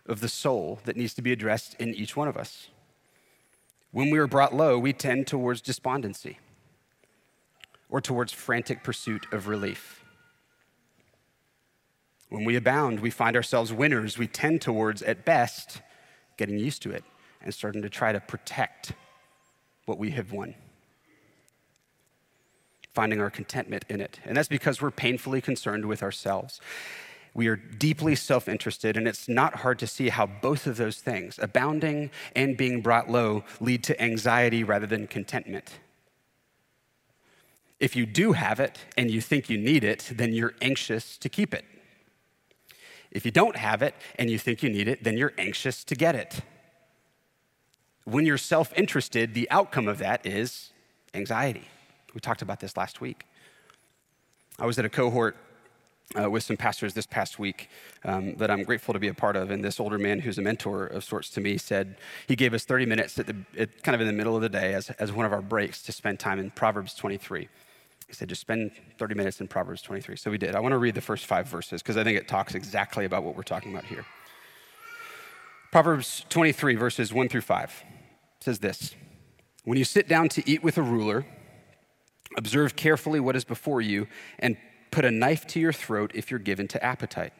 of 0.06 0.20
the 0.20 0.28
soul 0.28 0.80
that 0.84 0.96
needs 0.96 1.14
to 1.14 1.22
be 1.22 1.32
addressed 1.32 1.74
in 1.80 1.94
each 1.94 2.16
one 2.16 2.28
of 2.28 2.36
us. 2.36 2.68
When 3.90 4.10
we 4.10 4.18
are 4.18 4.26
brought 4.26 4.54
low, 4.54 4.78
we 4.78 4.92
tend 4.92 5.26
towards 5.26 5.60
despondency 5.60 6.38
or 7.88 8.00
towards 8.00 8.32
frantic 8.32 8.82
pursuit 8.82 9.26
of 9.32 9.46
relief. 9.46 10.04
When 12.28 12.44
we 12.44 12.56
abound, 12.56 13.00
we 13.00 13.10
find 13.10 13.36
ourselves 13.36 13.72
winners. 13.72 14.18
We 14.18 14.26
tend 14.26 14.60
towards, 14.60 15.02
at 15.02 15.24
best, 15.24 15.80
getting 16.36 16.58
used 16.58 16.82
to 16.82 16.90
it 16.90 17.04
and 17.40 17.54
starting 17.54 17.82
to 17.82 17.88
try 17.88 18.12
to 18.12 18.20
protect 18.20 18.92
what 19.86 19.98
we 19.98 20.10
have 20.10 20.32
won 20.32 20.54
finding 22.94 23.20
our 23.20 23.30
contentment 23.30 23.84
in 23.88 24.00
it. 24.00 24.20
And 24.24 24.36
that's 24.36 24.48
because 24.48 24.80
we're 24.80 24.90
painfully 24.90 25.40
concerned 25.40 25.84
with 25.84 26.02
ourselves. 26.02 26.60
We 27.34 27.48
are 27.48 27.56
deeply 27.56 28.14
self 28.14 28.48
interested, 28.48 28.96
and 28.96 29.08
it's 29.08 29.28
not 29.28 29.56
hard 29.56 29.80
to 29.80 29.88
see 29.88 30.08
how 30.08 30.26
both 30.26 30.68
of 30.68 30.76
those 30.76 30.98
things, 30.98 31.38
abounding 31.42 32.10
and 32.36 32.56
being 32.56 32.80
brought 32.80 33.10
low, 33.10 33.42
lead 33.60 33.82
to 33.84 34.00
anxiety 34.00 34.62
rather 34.62 34.86
than 34.86 35.08
contentment. 35.08 35.80
If 37.80 37.96
you 37.96 38.06
do 38.06 38.32
have 38.32 38.60
it 38.60 38.78
and 38.96 39.10
you 39.10 39.20
think 39.20 39.50
you 39.50 39.58
need 39.58 39.82
it, 39.82 40.12
then 40.14 40.32
you're 40.32 40.54
anxious 40.62 41.18
to 41.18 41.28
keep 41.28 41.52
it. 41.52 41.64
If 43.10 43.24
you 43.24 43.32
don't 43.32 43.56
have 43.56 43.82
it 43.82 43.94
and 44.16 44.30
you 44.30 44.38
think 44.38 44.62
you 44.62 44.70
need 44.70 44.86
it, 44.86 45.02
then 45.02 45.16
you're 45.16 45.34
anxious 45.36 45.82
to 45.84 45.96
get 45.96 46.14
it. 46.14 46.40
When 48.04 48.24
you're 48.26 48.38
self 48.38 48.72
interested, 48.78 49.34
the 49.34 49.50
outcome 49.50 49.88
of 49.88 49.98
that 49.98 50.24
is 50.24 50.70
anxiety. 51.14 51.68
We 52.14 52.20
talked 52.20 52.42
about 52.42 52.60
this 52.60 52.76
last 52.76 53.00
week. 53.00 53.26
I 54.58 54.66
was 54.66 54.78
at 54.78 54.84
a 54.84 54.88
cohort 54.88 55.36
uh, 56.20 56.30
with 56.30 56.44
some 56.44 56.56
pastors 56.56 56.94
this 56.94 57.06
past 57.06 57.38
week 57.38 57.68
um, 58.04 58.36
that 58.36 58.50
I'm 58.50 58.62
grateful 58.62 58.94
to 58.94 59.00
be 59.00 59.08
a 59.08 59.14
part 59.14 59.36
of. 59.36 59.50
And 59.50 59.64
this 59.64 59.80
older 59.80 59.98
man, 59.98 60.20
who's 60.20 60.38
a 60.38 60.42
mentor 60.42 60.86
of 60.86 61.02
sorts 61.02 61.28
to 61.30 61.40
me, 61.40 61.58
said 61.58 61.96
he 62.28 62.36
gave 62.36 62.54
us 62.54 62.64
30 62.64 62.86
minutes 62.86 63.18
at 63.18 63.26
the, 63.26 63.36
at, 63.58 63.82
kind 63.82 63.94
of 63.94 64.00
in 64.00 64.06
the 64.06 64.12
middle 64.12 64.36
of 64.36 64.42
the 64.42 64.48
day 64.48 64.74
as, 64.74 64.90
as 64.90 65.12
one 65.12 65.26
of 65.26 65.32
our 65.32 65.42
breaks 65.42 65.82
to 65.82 65.92
spend 65.92 66.20
time 66.20 66.38
in 66.38 66.50
Proverbs 66.50 66.94
23. 66.94 67.48
He 68.06 68.12
said, 68.12 68.28
just 68.28 68.42
spend 68.42 68.70
30 68.98 69.14
minutes 69.14 69.40
in 69.40 69.48
Proverbs 69.48 69.82
23. 69.82 70.16
So 70.16 70.30
we 70.30 70.38
did. 70.38 70.54
I 70.54 70.60
want 70.60 70.72
to 70.72 70.78
read 70.78 70.94
the 70.94 71.00
first 71.00 71.26
five 71.26 71.48
verses 71.48 71.82
because 71.82 71.96
I 71.96 72.04
think 72.04 72.18
it 72.18 72.28
talks 72.28 72.54
exactly 72.54 73.06
about 73.06 73.24
what 73.24 73.34
we're 73.34 73.42
talking 73.42 73.72
about 73.72 73.86
here. 73.86 74.04
Proverbs 75.72 76.24
23, 76.28 76.76
verses 76.76 77.12
1 77.12 77.28
through 77.28 77.40
5 77.40 77.82
says 78.40 78.60
this 78.60 78.94
When 79.64 79.78
you 79.78 79.84
sit 79.84 80.06
down 80.06 80.28
to 80.28 80.48
eat 80.48 80.62
with 80.62 80.78
a 80.78 80.82
ruler, 80.82 81.26
Observe 82.36 82.76
carefully 82.76 83.20
what 83.20 83.36
is 83.36 83.44
before 83.44 83.80
you 83.80 84.06
and 84.38 84.56
put 84.90 85.04
a 85.04 85.10
knife 85.10 85.46
to 85.48 85.60
your 85.60 85.72
throat 85.72 86.12
if 86.14 86.30
you're 86.30 86.40
given 86.40 86.68
to 86.68 86.84
appetite. 86.84 87.32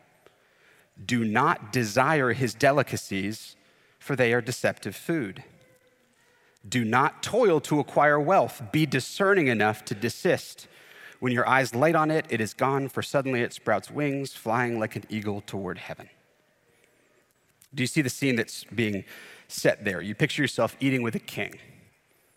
Do 1.04 1.24
not 1.24 1.72
desire 1.72 2.32
his 2.32 2.54
delicacies, 2.54 3.56
for 3.98 4.14
they 4.14 4.32
are 4.32 4.40
deceptive 4.40 4.94
food. 4.94 5.42
Do 6.66 6.84
not 6.84 7.22
toil 7.22 7.60
to 7.60 7.80
acquire 7.80 8.18
wealth. 8.18 8.62
Be 8.72 8.86
discerning 8.86 9.48
enough 9.48 9.84
to 9.86 9.94
desist. 9.94 10.66
When 11.20 11.32
your 11.32 11.48
eyes 11.48 11.74
light 11.74 11.94
on 11.94 12.10
it, 12.10 12.26
it 12.28 12.40
is 12.40 12.54
gone, 12.54 12.88
for 12.88 13.02
suddenly 13.02 13.42
it 13.42 13.52
sprouts 13.52 13.90
wings, 13.90 14.34
flying 14.34 14.78
like 14.78 14.96
an 14.96 15.04
eagle 15.08 15.40
toward 15.40 15.78
heaven. 15.78 16.08
Do 17.74 17.82
you 17.82 17.86
see 17.86 18.02
the 18.02 18.10
scene 18.10 18.36
that's 18.36 18.64
being 18.64 19.04
set 19.48 19.84
there? 19.84 20.00
You 20.00 20.14
picture 20.14 20.42
yourself 20.42 20.76
eating 20.80 21.02
with 21.02 21.14
a 21.14 21.20
king. 21.20 21.58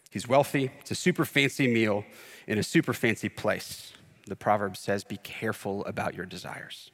He's 0.10 0.28
wealthy, 0.28 0.72
it's 0.80 0.92
a 0.92 0.96
super 0.96 1.26
fancy 1.26 1.68
meal 1.68 2.06
in 2.48 2.58
a 2.58 2.64
super 2.64 2.94
fancy 2.94 3.30
place. 3.30 3.94
The 4.26 4.36
proverb 4.36 4.78
says, 4.78 5.04
Be 5.04 5.18
careful 5.18 5.86
about 5.86 6.16
your 6.16 6.26
desires. 6.26 6.92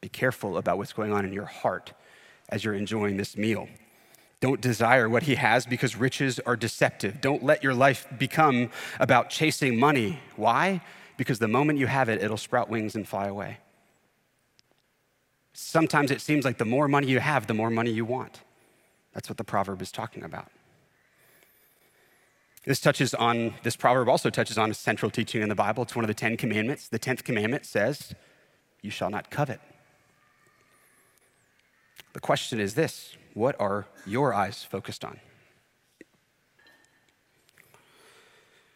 Be 0.00 0.08
careful 0.08 0.58
about 0.58 0.78
what's 0.78 0.92
going 0.92 1.12
on 1.12 1.24
in 1.24 1.32
your 1.32 1.46
heart 1.46 1.94
as 2.50 2.62
you're 2.62 2.74
enjoying 2.74 3.16
this 3.16 3.36
meal. 3.36 3.68
Don't 4.40 4.60
desire 4.60 5.08
what 5.08 5.22
he 5.22 5.36
has 5.36 5.64
because 5.64 5.96
riches 5.96 6.38
are 6.40 6.56
deceptive. 6.56 7.22
Don't 7.22 7.42
let 7.42 7.64
your 7.64 7.72
life 7.72 8.06
become 8.18 8.70
about 9.00 9.30
chasing 9.30 9.78
money. 9.78 10.20
Why? 10.36 10.82
Because 11.16 11.38
the 11.38 11.48
moment 11.48 11.78
you 11.78 11.86
have 11.86 12.10
it, 12.10 12.22
it'll 12.22 12.36
sprout 12.36 12.68
wings 12.68 12.94
and 12.94 13.08
fly 13.08 13.26
away. 13.28 13.58
Sometimes 15.54 16.10
it 16.10 16.20
seems 16.20 16.44
like 16.44 16.58
the 16.58 16.64
more 16.66 16.88
money 16.88 17.06
you 17.06 17.20
have, 17.20 17.46
the 17.46 17.54
more 17.54 17.70
money 17.70 17.90
you 17.90 18.04
want. 18.04 18.42
That's 19.14 19.30
what 19.30 19.38
the 19.38 19.44
proverb 19.44 19.80
is 19.80 19.90
talking 19.92 20.24
about. 20.24 20.50
This 22.64 22.80
touches 22.80 23.12
on, 23.12 23.54
this 23.62 23.76
proverb 23.76 24.08
also 24.08 24.30
touches 24.30 24.56
on 24.56 24.70
a 24.70 24.74
central 24.74 25.10
teaching 25.10 25.42
in 25.42 25.48
the 25.48 25.54
Bible. 25.54 25.82
It's 25.82 25.94
one 25.94 26.04
of 26.04 26.08
the 26.08 26.14
Ten 26.14 26.36
Commandments. 26.36 26.88
The 26.88 26.98
tenth 26.98 27.22
commandment 27.24 27.66
says, 27.66 28.14
You 28.80 28.90
shall 28.90 29.10
not 29.10 29.30
covet. 29.30 29.60
The 32.14 32.20
question 32.20 32.60
is 32.60 32.74
this 32.74 33.16
what 33.34 33.60
are 33.60 33.86
your 34.06 34.32
eyes 34.32 34.62
focused 34.62 35.04
on? 35.04 35.20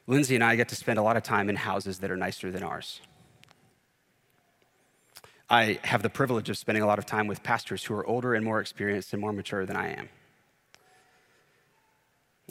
Lindsay 0.06 0.34
and 0.34 0.42
I 0.42 0.56
get 0.56 0.68
to 0.70 0.74
spend 0.74 0.98
a 0.98 1.02
lot 1.02 1.16
of 1.16 1.22
time 1.22 1.48
in 1.48 1.56
houses 1.56 1.98
that 2.00 2.10
are 2.10 2.16
nicer 2.16 2.50
than 2.50 2.62
ours. 2.62 3.00
I 5.48 5.78
have 5.84 6.02
the 6.02 6.10
privilege 6.10 6.50
of 6.50 6.58
spending 6.58 6.82
a 6.82 6.86
lot 6.86 6.98
of 6.98 7.06
time 7.06 7.26
with 7.26 7.42
pastors 7.42 7.84
who 7.84 7.94
are 7.94 8.06
older 8.06 8.34
and 8.34 8.44
more 8.44 8.60
experienced 8.60 9.12
and 9.12 9.20
more 9.20 9.32
mature 9.32 9.64
than 9.64 9.76
I 9.76 9.92
am. 9.92 10.08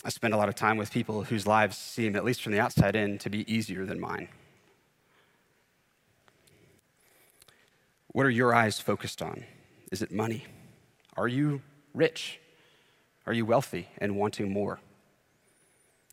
I 0.04 0.10
spend 0.10 0.34
a 0.34 0.38
lot 0.38 0.50
of 0.50 0.56
time 0.56 0.78
with 0.78 0.92
people 0.92 1.24
whose 1.24 1.48
lives 1.48 1.78
seem, 1.78 2.16
at 2.16 2.24
least 2.24 2.42
from 2.42 2.52
the 2.52 2.60
outside 2.60 2.96
in, 2.96 3.18
to 3.20 3.30
be 3.30 3.52
easier 3.52 3.86
than 3.86 4.00
mine. 4.00 4.28
What 8.10 8.26
are 8.26 8.32
your 8.32 8.54
eyes 8.54 8.80
focused 8.80 9.22
on? 9.22 9.44
Is 9.92 10.02
it 10.02 10.12
money? 10.12 10.46
Are 11.16 11.28
you 11.28 11.62
rich? 11.94 12.40
Are 13.26 13.34
you 13.34 13.46
wealthy 13.46 13.90
and 13.98 14.16
wanting 14.16 14.52
more? 14.52 14.80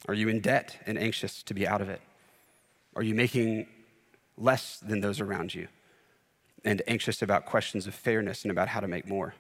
Are 0.09 0.15
you 0.15 0.29
in 0.29 0.41
debt 0.41 0.79
and 0.87 0.99
anxious 0.99 1.43
to 1.45 1.55
be 1.55 1.67
out 1.67 1.81
of 1.81 1.89
it? 1.89 2.01
Are 2.97 3.03
you 3.03 3.15
making 3.15 3.67
less 4.37 4.79
than 4.79 5.01
those 5.01 5.21
around 5.21 5.55
you 5.55 5.69
and 6.65 6.83
anxious 6.87 7.23
about 7.23 7.47
questions 7.47 7.87
of 7.87 7.95
fairness 7.95 8.43
and 8.43 8.51
about 8.51 8.69
how 8.69 8.81
to 8.81 8.89
make 8.89 9.07
more? 9.07 9.35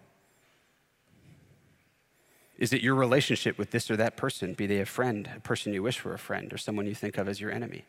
Is 2.57 2.73
it 2.73 2.83
your 2.83 2.95
relationship 2.95 3.59
with 3.59 3.73
this 3.73 3.91
or 3.91 3.97
that 3.97 4.17
person, 4.17 4.55
be 4.55 4.67
they 4.67 4.81
a 4.81 4.87
friend, 4.87 5.29
a 5.37 5.41
person 5.41 5.73
you 5.73 5.83
wish 5.83 6.05
were 6.05 6.15
a 6.15 6.19
friend, 6.19 6.53
or 6.53 6.57
someone 6.57 6.87
you 6.87 6.95
think 6.95 7.19
of 7.19 7.29
as 7.29 7.41
your 7.41 7.51
enemy? 7.51 7.85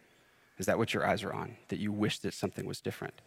Is 0.57 0.65
that 0.65 0.77
what 0.77 0.93
your 0.93 1.05
eyes 1.05 1.23
are 1.23 1.33
on, 1.33 1.57
that 1.67 1.79
you 1.79 1.91
wish 1.91 2.19
that 2.19 2.33
something 2.33 2.65
was 2.65 2.81
different? 2.81 3.21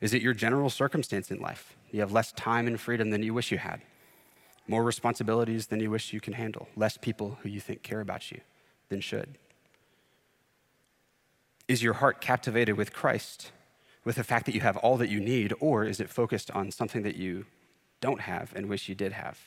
Is 0.00 0.14
it 0.14 0.22
your 0.22 0.34
general 0.34 0.70
circumstance 0.70 1.30
in 1.30 1.40
life? 1.40 1.76
You 1.90 2.00
have 2.00 2.12
less 2.12 2.32
time 2.32 2.66
and 2.66 2.80
freedom 2.80 3.10
than 3.10 3.22
you 3.22 3.34
wish 3.34 3.50
you 3.50 3.58
had, 3.58 3.82
more 4.68 4.84
responsibilities 4.84 5.66
than 5.66 5.80
you 5.80 5.90
wish 5.90 6.12
you 6.12 6.20
can 6.20 6.34
handle, 6.34 6.68
less 6.76 6.96
people 6.96 7.38
who 7.42 7.48
you 7.48 7.60
think 7.60 7.82
care 7.82 8.00
about 8.00 8.30
you 8.30 8.40
than 8.88 9.00
should. 9.00 9.38
Is 11.66 11.82
your 11.82 11.94
heart 11.94 12.20
captivated 12.20 12.76
with 12.76 12.92
Christ, 12.92 13.52
with 14.04 14.16
the 14.16 14.24
fact 14.24 14.46
that 14.46 14.54
you 14.54 14.60
have 14.60 14.76
all 14.78 14.96
that 14.96 15.10
you 15.10 15.20
need, 15.20 15.52
or 15.60 15.84
is 15.84 16.00
it 16.00 16.08
focused 16.08 16.50
on 16.52 16.70
something 16.70 17.02
that 17.02 17.16
you 17.16 17.46
don't 18.00 18.20
have 18.22 18.52
and 18.54 18.68
wish 18.68 18.88
you 18.88 18.94
did 18.94 19.12
have? 19.12 19.38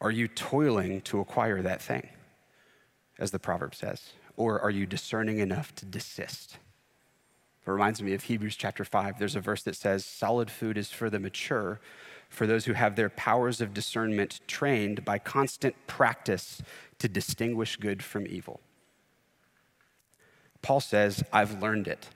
Are 0.00 0.10
you 0.10 0.28
toiling 0.28 1.00
to 1.02 1.20
acquire 1.20 1.60
that 1.62 1.82
thing, 1.82 2.08
as 3.18 3.30
the 3.30 3.38
proverb 3.38 3.74
says? 3.74 4.12
Or 4.36 4.60
are 4.60 4.70
you 4.70 4.86
discerning 4.86 5.40
enough 5.40 5.74
to 5.76 5.84
desist? 5.84 6.58
It 7.66 7.70
reminds 7.70 8.00
me 8.00 8.14
of 8.14 8.24
Hebrews 8.24 8.56
chapter 8.56 8.84
5. 8.84 9.18
There's 9.18 9.34
a 9.34 9.40
verse 9.40 9.62
that 9.64 9.76
says, 9.76 10.04
Solid 10.04 10.50
food 10.50 10.78
is 10.78 10.90
for 10.90 11.10
the 11.10 11.18
mature, 11.18 11.80
for 12.28 12.46
those 12.46 12.66
who 12.66 12.74
have 12.74 12.94
their 12.94 13.10
powers 13.10 13.60
of 13.60 13.74
discernment 13.74 14.40
trained 14.46 15.04
by 15.04 15.18
constant 15.18 15.74
practice 15.86 16.62
to 17.00 17.08
distinguish 17.08 17.76
good 17.76 18.02
from 18.02 18.26
evil. 18.26 18.60
Paul 20.62 20.80
says, 20.80 21.24
I've 21.32 21.60
learned 21.60 21.88
it. 21.88 22.08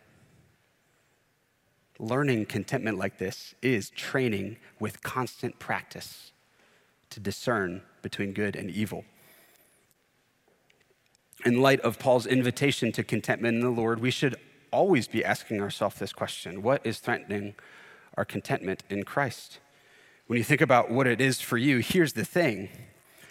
learning 1.99 2.47
contentment 2.47 2.99
like 2.99 3.19
this 3.19 3.55
is 3.63 3.91
training 3.91 4.57
with 4.81 5.03
constant 5.03 5.59
practice 5.61 6.32
to 7.13 7.21
discern 7.21 7.83
between 8.03 8.33
good 8.33 8.57
and 8.57 8.71
evil. 8.71 9.05
In 11.45 11.61
light 11.61 11.81
of 11.81 11.99
Paul's 11.99 12.27
invitation 12.27 12.93
to 12.93 13.03
contentment 13.03 13.57
in 13.57 13.61
the 13.61 13.71
Lord, 13.71 14.01
we 14.01 14.11
should 14.11 14.37
always 14.71 15.09
be 15.09 15.25
asking 15.25 15.61
ourselves 15.61 15.97
this 15.97 16.13
question 16.13 16.63
What 16.63 16.85
is 16.85 16.99
threatening 16.99 17.55
our 18.17 18.25
contentment 18.25 18.83
in 18.91 19.05
Christ? 19.05 19.59
When 20.27 20.39
you 20.39 20.45
think 20.45 20.61
about 20.61 20.91
what 20.91 21.07
it 21.07 21.21
is 21.21 21.41
for 21.41 21.59
you, 21.59 21.79
here's 21.79 22.15
the 22.15 22.25
thing 22.25 22.69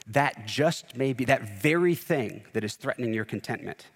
that 0.07 0.45
just 0.45 0.95
may 0.95 1.13
be 1.13 1.25
that 1.25 1.61
very 1.61 1.95
thing 1.95 2.43
that 2.53 2.63
is 2.63 2.75
threatening 2.75 3.13
your 3.13 3.25
contentment 3.25 3.87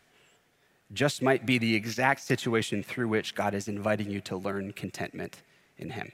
just 0.93 1.21
might 1.21 1.45
be 1.45 1.58
the 1.58 1.76
exact 1.76 2.21
situation 2.21 2.84
through 2.84 3.08
which 3.08 3.36
God 3.36 3.54
is 3.54 3.67
inviting 3.67 4.10
you 4.10 4.21
to 4.21 4.38
learn 4.38 4.71
contentment 4.71 5.41
in 5.78 5.89
Him. 5.89 6.12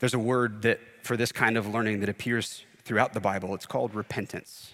There's 0.00 0.14
a 0.14 0.18
word 0.18 0.62
that 0.62 0.80
for 1.02 1.16
this 1.16 1.30
kind 1.30 1.56
of 1.56 1.66
learning 1.66 2.00
that 2.00 2.08
appears 2.08 2.64
throughout 2.84 3.12
the 3.12 3.20
Bible. 3.20 3.54
It's 3.54 3.66
called 3.66 3.94
repentance. 3.94 4.72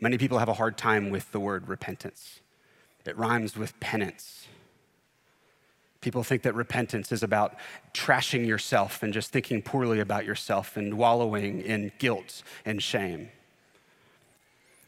Many 0.00 0.18
people 0.18 0.38
have 0.38 0.48
a 0.48 0.54
hard 0.54 0.76
time 0.76 1.10
with 1.10 1.32
the 1.32 1.40
word 1.40 1.68
repentance. 1.68 2.40
It 3.06 3.16
rhymes 3.16 3.56
with 3.56 3.78
penance. 3.80 4.48
People 6.00 6.22
think 6.22 6.42
that 6.42 6.54
repentance 6.54 7.10
is 7.10 7.22
about 7.22 7.54
trashing 7.94 8.46
yourself 8.46 9.02
and 9.02 9.12
just 9.12 9.30
thinking 9.30 9.62
poorly 9.62 10.00
about 10.00 10.24
yourself 10.24 10.76
and 10.76 10.94
wallowing 10.94 11.60
in 11.62 11.92
guilt 11.98 12.42
and 12.64 12.82
shame. 12.82 13.30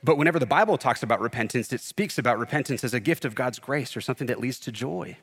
But 0.02 0.16
whenever 0.16 0.38
the 0.38 0.46
Bible 0.46 0.78
talks 0.78 1.02
about 1.02 1.20
repentance, 1.20 1.72
it 1.72 1.80
speaks 1.80 2.18
about 2.18 2.38
repentance 2.38 2.84
as 2.84 2.94
a 2.94 3.00
gift 3.00 3.24
of 3.24 3.34
God's 3.34 3.58
grace 3.58 3.96
or 3.96 4.00
something 4.00 4.26
that 4.26 4.40
leads 4.40 4.60
to 4.60 4.72
joy. 4.72 5.16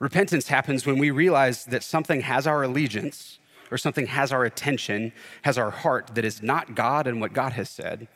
Repentance 0.00 0.48
happens 0.48 0.86
when 0.86 0.98
we 0.98 1.10
realize 1.10 1.66
that 1.66 1.84
something 1.84 2.22
has 2.22 2.46
our 2.46 2.62
allegiance 2.62 3.38
or 3.70 3.78
something 3.78 4.06
has 4.06 4.32
our 4.32 4.44
attention, 4.44 5.12
has 5.42 5.58
our 5.58 5.70
heart 5.70 6.14
that 6.14 6.24
is 6.24 6.42
not 6.42 6.74
God 6.74 7.06
and 7.06 7.20
what 7.20 7.34
God 7.34 7.52
has 7.52 7.68
said. 7.68 8.08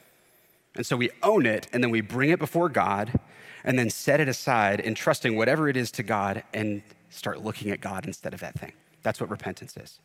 And 0.75 0.85
so 0.85 0.97
we 0.97 1.11
own 1.23 1.47
it 1.47 1.69
and 1.73 1.85
then 1.85 1.91
we 1.91 2.01
bring 2.01 2.31
it 2.31 2.39
before 2.39 2.69
God 2.69 3.21
and 3.63 3.79
then 3.79 3.91
set 3.91 4.19
it 4.19 4.29
aside, 4.29 4.81
entrusting 4.81 5.37
whatever 5.37 5.69
it 5.69 5.77
is 5.77 5.91
to 5.93 6.03
God 6.03 6.43
and 6.53 6.83
start 7.11 7.45
looking 7.45 7.71
at 7.71 7.81
God 7.81 8.07
instead 8.07 8.35
of 8.35 8.41
that 8.41 8.59
thing. 8.59 8.73
That's 9.03 9.21
what 9.21 9.31
repentance 9.31 9.77
is 9.77 10.01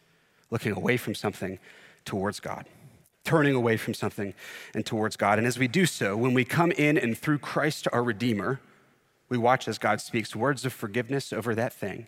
looking 0.52 0.72
away 0.72 0.98
from 0.98 1.14
something 1.14 1.60
towards 2.06 2.40
God, 2.40 2.66
turning 3.24 3.54
away 3.54 3.78
from 3.78 3.94
something 3.94 4.34
and 4.74 4.86
towards 4.86 5.16
God. 5.16 5.38
And 5.38 5.46
as 5.46 5.60
we 5.60 5.68
do 5.68 5.86
so, 5.86 6.18
when 6.18 6.34
we 6.34 6.44
come 6.44 6.72
in 6.72 6.98
and 6.98 7.18
through 7.18 7.38
Christ 7.38 7.88
our 7.94 8.04
Redeemer, 8.04 8.60
we 9.30 9.38
watch 9.38 9.68
as 9.68 9.78
God 9.78 10.02
speaks 10.02 10.36
words 10.36 10.66
of 10.66 10.74
forgiveness 10.74 11.32
over 11.32 11.56
that 11.56 11.72
thing 11.72 12.08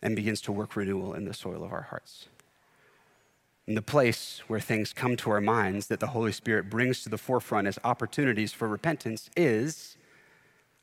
and 0.00 0.14
begins 0.14 0.40
to 0.42 0.52
work 0.52 0.76
renewal 0.76 1.14
in 1.14 1.24
the 1.24 1.34
soil 1.34 1.64
of 1.64 1.72
our 1.72 1.82
hearts. 1.82 2.28
And 3.66 3.76
the 3.76 3.82
place 3.82 4.42
where 4.46 4.60
things 4.60 4.92
come 4.92 5.16
to 5.16 5.30
our 5.30 5.40
minds 5.40 5.88
that 5.88 5.98
the 5.98 6.08
Holy 6.08 6.30
Spirit 6.30 6.70
brings 6.70 7.02
to 7.02 7.08
the 7.08 7.18
forefront 7.18 7.66
as 7.66 7.78
opportunities 7.82 8.52
for 8.52 8.68
repentance 8.68 9.28
is 9.36 9.96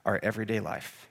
our 0.06 0.20
everyday 0.22 0.60
life. 0.60 1.08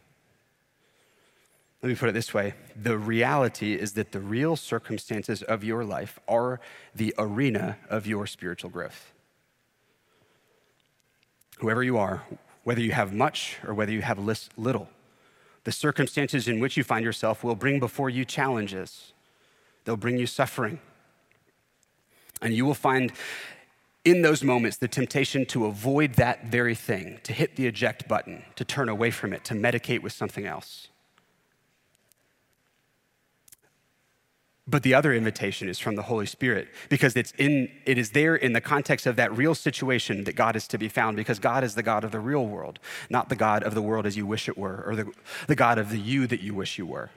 Let 1.82 1.88
me 1.88 1.94
put 1.96 2.10
it 2.10 2.12
this 2.12 2.32
way 2.32 2.54
the 2.76 2.98
reality 2.98 3.74
is 3.74 3.94
that 3.94 4.12
the 4.12 4.20
real 4.20 4.54
circumstances 4.54 5.42
of 5.42 5.64
your 5.64 5.84
life 5.84 6.20
are 6.28 6.60
the 6.94 7.14
arena 7.18 7.78
of 7.88 8.06
your 8.06 8.26
spiritual 8.26 8.70
growth. 8.70 9.12
Whoever 11.58 11.82
you 11.82 11.96
are, 11.96 12.22
whether 12.64 12.80
you 12.80 12.92
have 12.92 13.12
much 13.12 13.58
or 13.66 13.74
whether 13.74 13.92
you 13.92 14.02
have 14.02 14.18
little, 14.56 14.88
the 15.64 15.72
circumstances 15.72 16.48
in 16.48 16.60
which 16.60 16.76
you 16.76 16.84
find 16.84 17.04
yourself 17.04 17.44
will 17.44 17.54
bring 17.54 17.78
before 17.78 18.10
you 18.10 18.24
challenges, 18.24 19.12
they'll 19.84 19.96
bring 19.96 20.18
you 20.18 20.26
suffering. 20.26 20.80
And 22.40 22.54
you 22.54 22.64
will 22.64 22.74
find 22.74 23.12
in 24.04 24.22
those 24.22 24.42
moments 24.42 24.76
the 24.78 24.88
temptation 24.88 25.46
to 25.46 25.66
avoid 25.66 26.14
that 26.14 26.46
very 26.46 26.74
thing, 26.74 27.20
to 27.22 27.32
hit 27.32 27.54
the 27.54 27.66
eject 27.66 28.08
button, 28.08 28.44
to 28.56 28.64
turn 28.64 28.88
away 28.88 29.10
from 29.12 29.32
it, 29.32 29.44
to 29.44 29.54
medicate 29.54 30.02
with 30.02 30.12
something 30.12 30.44
else. 30.44 30.88
But 34.66 34.84
the 34.84 34.94
other 34.94 35.12
invitation 35.12 35.68
is 35.68 35.80
from 35.80 35.96
the 35.96 36.02
Holy 36.02 36.26
Spirit 36.26 36.68
because 36.88 37.16
it's 37.16 37.32
in, 37.36 37.68
it 37.84 37.98
is 37.98 38.10
there 38.10 38.36
in 38.36 38.52
the 38.52 38.60
context 38.60 39.06
of 39.06 39.16
that 39.16 39.36
real 39.36 39.56
situation 39.56 40.22
that 40.24 40.36
God 40.36 40.54
is 40.54 40.68
to 40.68 40.78
be 40.78 40.88
found 40.88 41.16
because 41.16 41.40
God 41.40 41.64
is 41.64 41.74
the 41.74 41.82
God 41.82 42.04
of 42.04 42.12
the 42.12 42.20
real 42.20 42.46
world, 42.46 42.78
not 43.10 43.28
the 43.28 43.34
God 43.34 43.64
of 43.64 43.74
the 43.74 43.82
world 43.82 44.06
as 44.06 44.16
you 44.16 44.24
wish 44.24 44.48
it 44.48 44.56
were 44.56 44.84
or 44.86 44.94
the, 44.94 45.12
the 45.48 45.56
God 45.56 45.78
of 45.78 45.90
the 45.90 45.98
you 45.98 46.28
that 46.28 46.40
you 46.40 46.54
wish 46.54 46.78
you 46.78 46.86
were. 46.86 47.10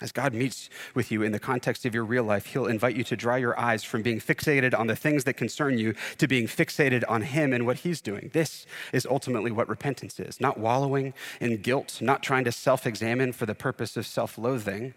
As 0.00 0.12
God 0.12 0.34
meets 0.34 0.68
with 0.94 1.10
you 1.10 1.22
in 1.22 1.32
the 1.32 1.40
context 1.40 1.86
of 1.86 1.94
your 1.94 2.04
real 2.04 2.22
life, 2.22 2.46
He'll 2.46 2.66
invite 2.66 2.94
you 2.94 3.04
to 3.04 3.16
dry 3.16 3.38
your 3.38 3.58
eyes 3.58 3.82
from 3.82 4.02
being 4.02 4.20
fixated 4.20 4.78
on 4.78 4.88
the 4.88 4.94
things 4.94 5.24
that 5.24 5.34
concern 5.34 5.78
you 5.78 5.94
to 6.18 6.28
being 6.28 6.46
fixated 6.46 7.02
on 7.08 7.22
Him 7.22 7.54
and 7.54 7.64
what 7.64 7.78
He's 7.78 8.02
doing. 8.02 8.30
This 8.34 8.66
is 8.92 9.06
ultimately 9.06 9.50
what 9.50 9.70
repentance 9.70 10.20
is 10.20 10.38
not 10.38 10.58
wallowing 10.58 11.14
in 11.40 11.56
guilt, 11.62 12.02
not 12.02 12.22
trying 12.22 12.44
to 12.44 12.52
self 12.52 12.86
examine 12.86 13.32
for 13.32 13.46
the 13.46 13.54
purpose 13.54 13.96
of 13.96 14.06
self 14.06 14.36
loathing 14.36 14.92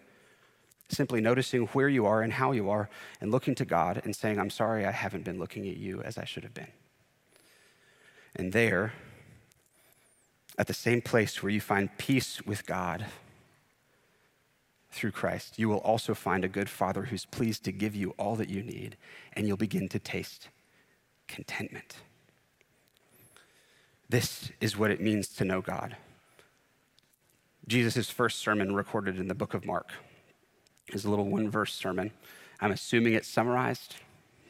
simply 0.89 1.21
noticing 1.21 1.67
where 1.67 1.87
you 1.87 2.05
are 2.05 2.21
and 2.21 2.33
how 2.33 2.51
you 2.51 2.69
are 2.69 2.89
and 3.21 3.31
looking 3.31 3.55
to 3.55 3.65
God 3.65 4.01
and 4.03 4.15
saying, 4.15 4.39
I'm 4.39 4.49
sorry 4.49 4.85
I 4.85 4.91
haven't 4.91 5.23
been 5.23 5.39
looking 5.39 5.67
at 5.69 5.77
you 5.77 6.01
as 6.01 6.17
I 6.17 6.25
should 6.25 6.43
have 6.43 6.53
been. 6.53 6.71
And 8.35 8.51
there, 8.51 8.93
at 10.57 10.67
the 10.67 10.73
same 10.73 11.01
place 11.01 11.41
where 11.41 11.51
you 11.51 11.61
find 11.61 11.95
peace 11.97 12.41
with 12.41 12.65
God 12.65 13.05
through 14.91 15.11
Christ, 15.11 15.59
you 15.59 15.69
will 15.69 15.77
also 15.77 16.13
find 16.15 16.43
a 16.43 16.49
good 16.49 16.69
Father 16.69 17.03
who's 17.03 17.25
pleased 17.25 17.63
to 17.65 17.71
give 17.71 17.95
you 17.95 18.15
all 18.17 18.35
that 18.35 18.49
you 18.49 18.63
need, 18.63 18.97
and 19.33 19.47
you'll 19.47 19.57
begin 19.57 19.87
to 19.89 19.99
taste 19.99 20.49
contentment. 21.27 21.97
This 24.09 24.51
is 24.59 24.75
what 24.75 24.89
it 24.89 24.99
means 24.99 25.27
to 25.29 25.45
know 25.45 25.61
God. 25.61 25.95
Jesus' 27.67 28.09
first 28.09 28.39
sermon 28.39 28.73
recorded 28.73 29.19
in 29.19 29.27
the 29.27 29.35
book 29.35 29.53
of 29.53 29.63
Mark 29.63 29.91
is 30.93 31.05
a 31.05 31.09
little 31.09 31.29
one 31.29 31.49
verse 31.49 31.73
sermon. 31.73 32.11
I'm 32.61 32.71
assuming 32.71 33.13
it's 33.13 33.27
summarized, 33.27 33.95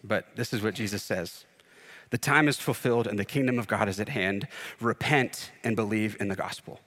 but 0.03 0.35
this 0.35 0.53
is 0.53 0.61
what 0.61 0.73
Jesus 0.73 1.03
says 1.03 1.45
The 2.09 2.17
time 2.17 2.47
is 2.47 2.57
fulfilled 2.57 3.07
and 3.07 3.19
the 3.19 3.25
kingdom 3.25 3.59
of 3.59 3.67
God 3.67 3.87
is 3.87 3.99
at 3.99 4.09
hand. 4.09 4.47
Repent 4.79 5.51
and 5.63 5.75
believe 5.75 6.17
in 6.19 6.27
the 6.27 6.35
gospel. 6.35 6.79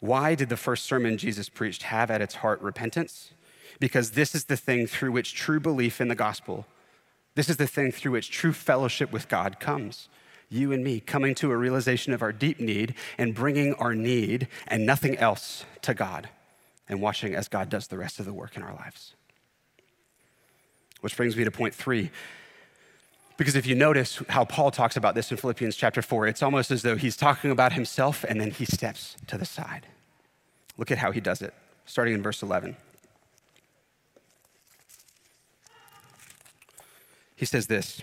Why 0.00 0.34
did 0.34 0.48
the 0.48 0.56
first 0.56 0.84
sermon 0.84 1.18
Jesus 1.18 1.48
preached 1.48 1.84
have 1.84 2.10
at 2.10 2.20
its 2.20 2.36
heart 2.36 2.60
repentance? 2.60 3.32
Because 3.80 4.12
this 4.12 4.34
is 4.34 4.44
the 4.44 4.56
thing 4.56 4.86
through 4.86 5.12
which 5.12 5.34
true 5.34 5.60
belief 5.60 6.00
in 6.00 6.08
the 6.08 6.14
gospel, 6.14 6.66
this 7.34 7.48
is 7.48 7.56
the 7.56 7.66
thing 7.66 7.92
through 7.92 8.12
which 8.12 8.30
true 8.30 8.52
fellowship 8.52 9.12
with 9.12 9.28
God 9.28 9.60
comes. 9.60 10.08
You 10.50 10.72
and 10.72 10.82
me 10.82 11.00
coming 11.00 11.34
to 11.36 11.50
a 11.50 11.56
realization 11.56 12.12
of 12.12 12.22
our 12.22 12.32
deep 12.32 12.58
need 12.58 12.94
and 13.16 13.34
bringing 13.34 13.74
our 13.74 13.94
need 13.94 14.48
and 14.66 14.86
nothing 14.86 15.16
else 15.18 15.64
to 15.82 15.94
God 15.94 16.28
and 16.88 17.00
watching 17.00 17.34
as 17.34 17.48
God 17.48 17.68
does 17.68 17.88
the 17.88 17.98
rest 17.98 18.18
of 18.18 18.26
the 18.26 18.32
work 18.32 18.56
in 18.56 18.62
our 18.62 18.74
lives. 18.74 19.14
Which 21.00 21.16
brings 21.16 21.36
me 21.36 21.44
to 21.44 21.50
point 21.50 21.74
three. 21.74 22.10
Because 23.36 23.54
if 23.54 23.66
you 23.66 23.76
notice 23.76 24.20
how 24.28 24.44
Paul 24.44 24.70
talks 24.70 24.96
about 24.96 25.14
this 25.14 25.30
in 25.30 25.36
Philippians 25.36 25.76
chapter 25.76 26.02
4, 26.02 26.26
it's 26.26 26.42
almost 26.42 26.70
as 26.72 26.82
though 26.82 26.96
he's 26.96 27.16
talking 27.16 27.52
about 27.52 27.72
himself 27.72 28.24
and 28.24 28.40
then 28.40 28.50
he 28.50 28.64
steps 28.64 29.16
to 29.28 29.38
the 29.38 29.44
side. 29.44 29.86
Look 30.76 30.90
at 30.90 30.98
how 30.98 31.12
he 31.12 31.20
does 31.20 31.40
it, 31.40 31.54
starting 31.86 32.14
in 32.14 32.22
verse 32.22 32.42
11. 32.42 32.76
He 37.36 37.46
says 37.46 37.68
this 37.68 38.02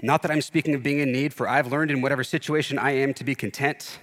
Not 0.00 0.22
that 0.22 0.30
I'm 0.30 0.40
speaking 0.40 0.74
of 0.74 0.84
being 0.84 1.00
in 1.00 1.10
need, 1.10 1.34
for 1.34 1.48
I've 1.48 1.72
learned 1.72 1.90
in 1.90 2.00
whatever 2.00 2.22
situation 2.22 2.78
I 2.78 2.92
am 2.92 3.12
to 3.14 3.24
be 3.24 3.34
content. 3.34 3.98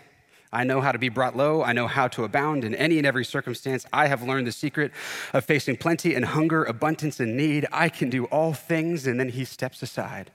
I 0.56 0.64
know 0.64 0.80
how 0.80 0.94
to 0.94 0.98
be 0.98 1.10
brought 1.10 1.36
low. 1.36 1.62
I 1.64 1.74
know 1.74 1.86
how 1.86 2.08
to 2.08 2.24
abound 2.24 2.64
in 2.64 2.74
any 2.74 2.98
and 2.98 3.06
every 3.06 3.26
circumstance. 3.26 3.86
I 3.92 4.08
have 4.08 4.24
learned 4.24 4.48
the 4.48 4.54
secret 4.54 4.94
of 5.34 5.44
facing 5.44 5.76
plenty 5.76 6.16
and 6.16 6.24
hunger, 6.24 6.64
abundance 6.64 7.20
and 7.20 7.36
need. 7.36 7.68
I 7.74 7.90
can 7.90 8.10
do 8.10 8.24
all 8.26 8.54
things. 8.54 9.06
And 9.06 9.20
then 9.20 9.30
he 9.30 9.44
steps 9.44 9.84
aside 9.84 10.32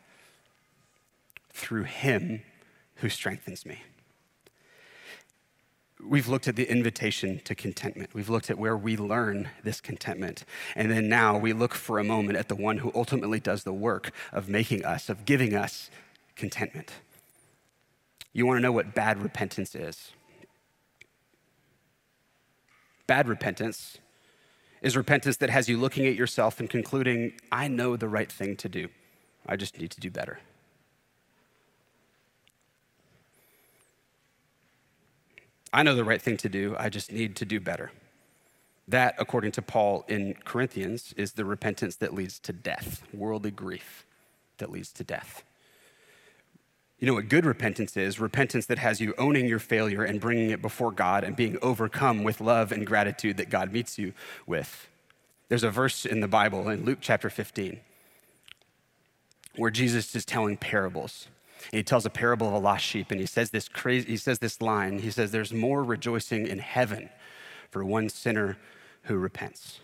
through 1.54 1.84
him 1.84 2.42
who 2.96 3.08
strengthens 3.08 3.64
me. 3.64 3.80
We've 6.06 6.28
looked 6.28 6.48
at 6.48 6.56
the 6.56 6.70
invitation 6.70 7.40
to 7.44 7.54
contentment. 7.54 8.12
We've 8.12 8.28
looked 8.28 8.50
at 8.50 8.58
where 8.58 8.76
we 8.76 8.98
learn 8.98 9.48
this 9.64 9.80
contentment. 9.80 10.44
And 10.76 10.90
then 10.90 11.08
now 11.08 11.38
we 11.38 11.54
look 11.54 11.72
for 11.72 11.98
a 11.98 12.04
moment 12.04 12.36
at 12.36 12.48
the 12.48 12.54
one 12.54 12.78
who 12.78 12.92
ultimately 12.94 13.40
does 13.40 13.64
the 13.64 13.72
work 13.72 14.12
of 14.32 14.50
making 14.50 14.84
us, 14.84 15.08
of 15.08 15.24
giving 15.24 15.54
us 15.54 15.88
contentment. 16.36 16.92
You 18.32 18.46
want 18.46 18.58
to 18.58 18.62
know 18.62 18.72
what 18.72 18.94
bad 18.94 19.22
repentance 19.22 19.74
is? 19.74 20.12
Bad 23.06 23.28
repentance 23.28 23.98
is 24.82 24.96
repentance 24.96 25.36
that 25.38 25.50
has 25.50 25.68
you 25.68 25.76
looking 25.76 26.06
at 26.06 26.14
yourself 26.14 26.60
and 26.60 26.70
concluding, 26.70 27.32
I 27.50 27.68
know 27.68 27.96
the 27.96 28.08
right 28.08 28.30
thing 28.30 28.56
to 28.56 28.68
do. 28.68 28.88
I 29.46 29.56
just 29.56 29.78
need 29.78 29.90
to 29.90 30.00
do 30.00 30.10
better. 30.10 30.38
I 35.72 35.82
know 35.82 35.94
the 35.94 36.04
right 36.04 36.20
thing 36.20 36.36
to 36.38 36.48
do, 36.48 36.74
I 36.78 36.88
just 36.88 37.12
need 37.12 37.36
to 37.36 37.44
do 37.44 37.60
better. 37.60 37.92
That, 38.88 39.14
according 39.18 39.52
to 39.52 39.62
Paul 39.62 40.04
in 40.08 40.34
Corinthians, 40.44 41.14
is 41.16 41.32
the 41.32 41.44
repentance 41.44 41.94
that 41.96 42.12
leads 42.12 42.40
to 42.40 42.52
death, 42.52 43.02
worldly 43.12 43.52
grief 43.52 44.04
that 44.58 44.70
leads 44.70 44.92
to 44.92 45.04
death. 45.04 45.44
You 47.00 47.06
know 47.06 47.14
what 47.14 47.30
good 47.30 47.46
repentance 47.46 47.96
is? 47.96 48.20
Repentance 48.20 48.66
that 48.66 48.78
has 48.78 49.00
you 49.00 49.14
owning 49.16 49.46
your 49.46 49.58
failure 49.58 50.04
and 50.04 50.20
bringing 50.20 50.50
it 50.50 50.60
before 50.60 50.92
God 50.92 51.24
and 51.24 51.34
being 51.34 51.56
overcome 51.62 52.22
with 52.22 52.42
love 52.42 52.72
and 52.72 52.86
gratitude 52.86 53.38
that 53.38 53.48
God 53.48 53.72
meets 53.72 53.98
you 53.98 54.12
with. 54.46 54.86
There's 55.48 55.64
a 55.64 55.70
verse 55.70 56.04
in 56.04 56.20
the 56.20 56.28
Bible 56.28 56.68
in 56.68 56.84
Luke 56.84 56.98
chapter 57.00 57.30
15 57.30 57.80
where 59.56 59.70
Jesus 59.70 60.14
is 60.14 60.26
telling 60.26 60.58
parables. 60.58 61.28
And 61.72 61.78
he 61.78 61.82
tells 61.82 62.04
a 62.04 62.10
parable 62.10 62.48
of 62.48 62.52
a 62.52 62.58
lost 62.58 62.84
sheep 62.84 63.10
and 63.10 63.18
he 63.18 63.26
says 63.26 63.50
this 63.50 63.66
crazy 63.66 64.10
he 64.10 64.16
says 64.18 64.38
this 64.38 64.60
line. 64.60 64.98
He 64.98 65.10
says 65.10 65.30
there's 65.30 65.54
more 65.54 65.82
rejoicing 65.82 66.46
in 66.46 66.58
heaven 66.58 67.08
for 67.70 67.82
one 67.82 68.10
sinner 68.10 68.58
who 69.04 69.16
repents. 69.16 69.80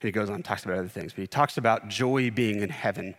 And 0.00 0.08
he 0.08 0.12
goes 0.12 0.30
on 0.30 0.36
and 0.36 0.44
talks 0.44 0.64
about 0.64 0.78
other 0.78 0.88
things, 0.88 1.12
but 1.12 1.20
he 1.20 1.26
talks 1.26 1.58
about 1.58 1.88
joy 1.88 2.30
being 2.30 2.62
in 2.62 2.70
heaven 2.70 3.14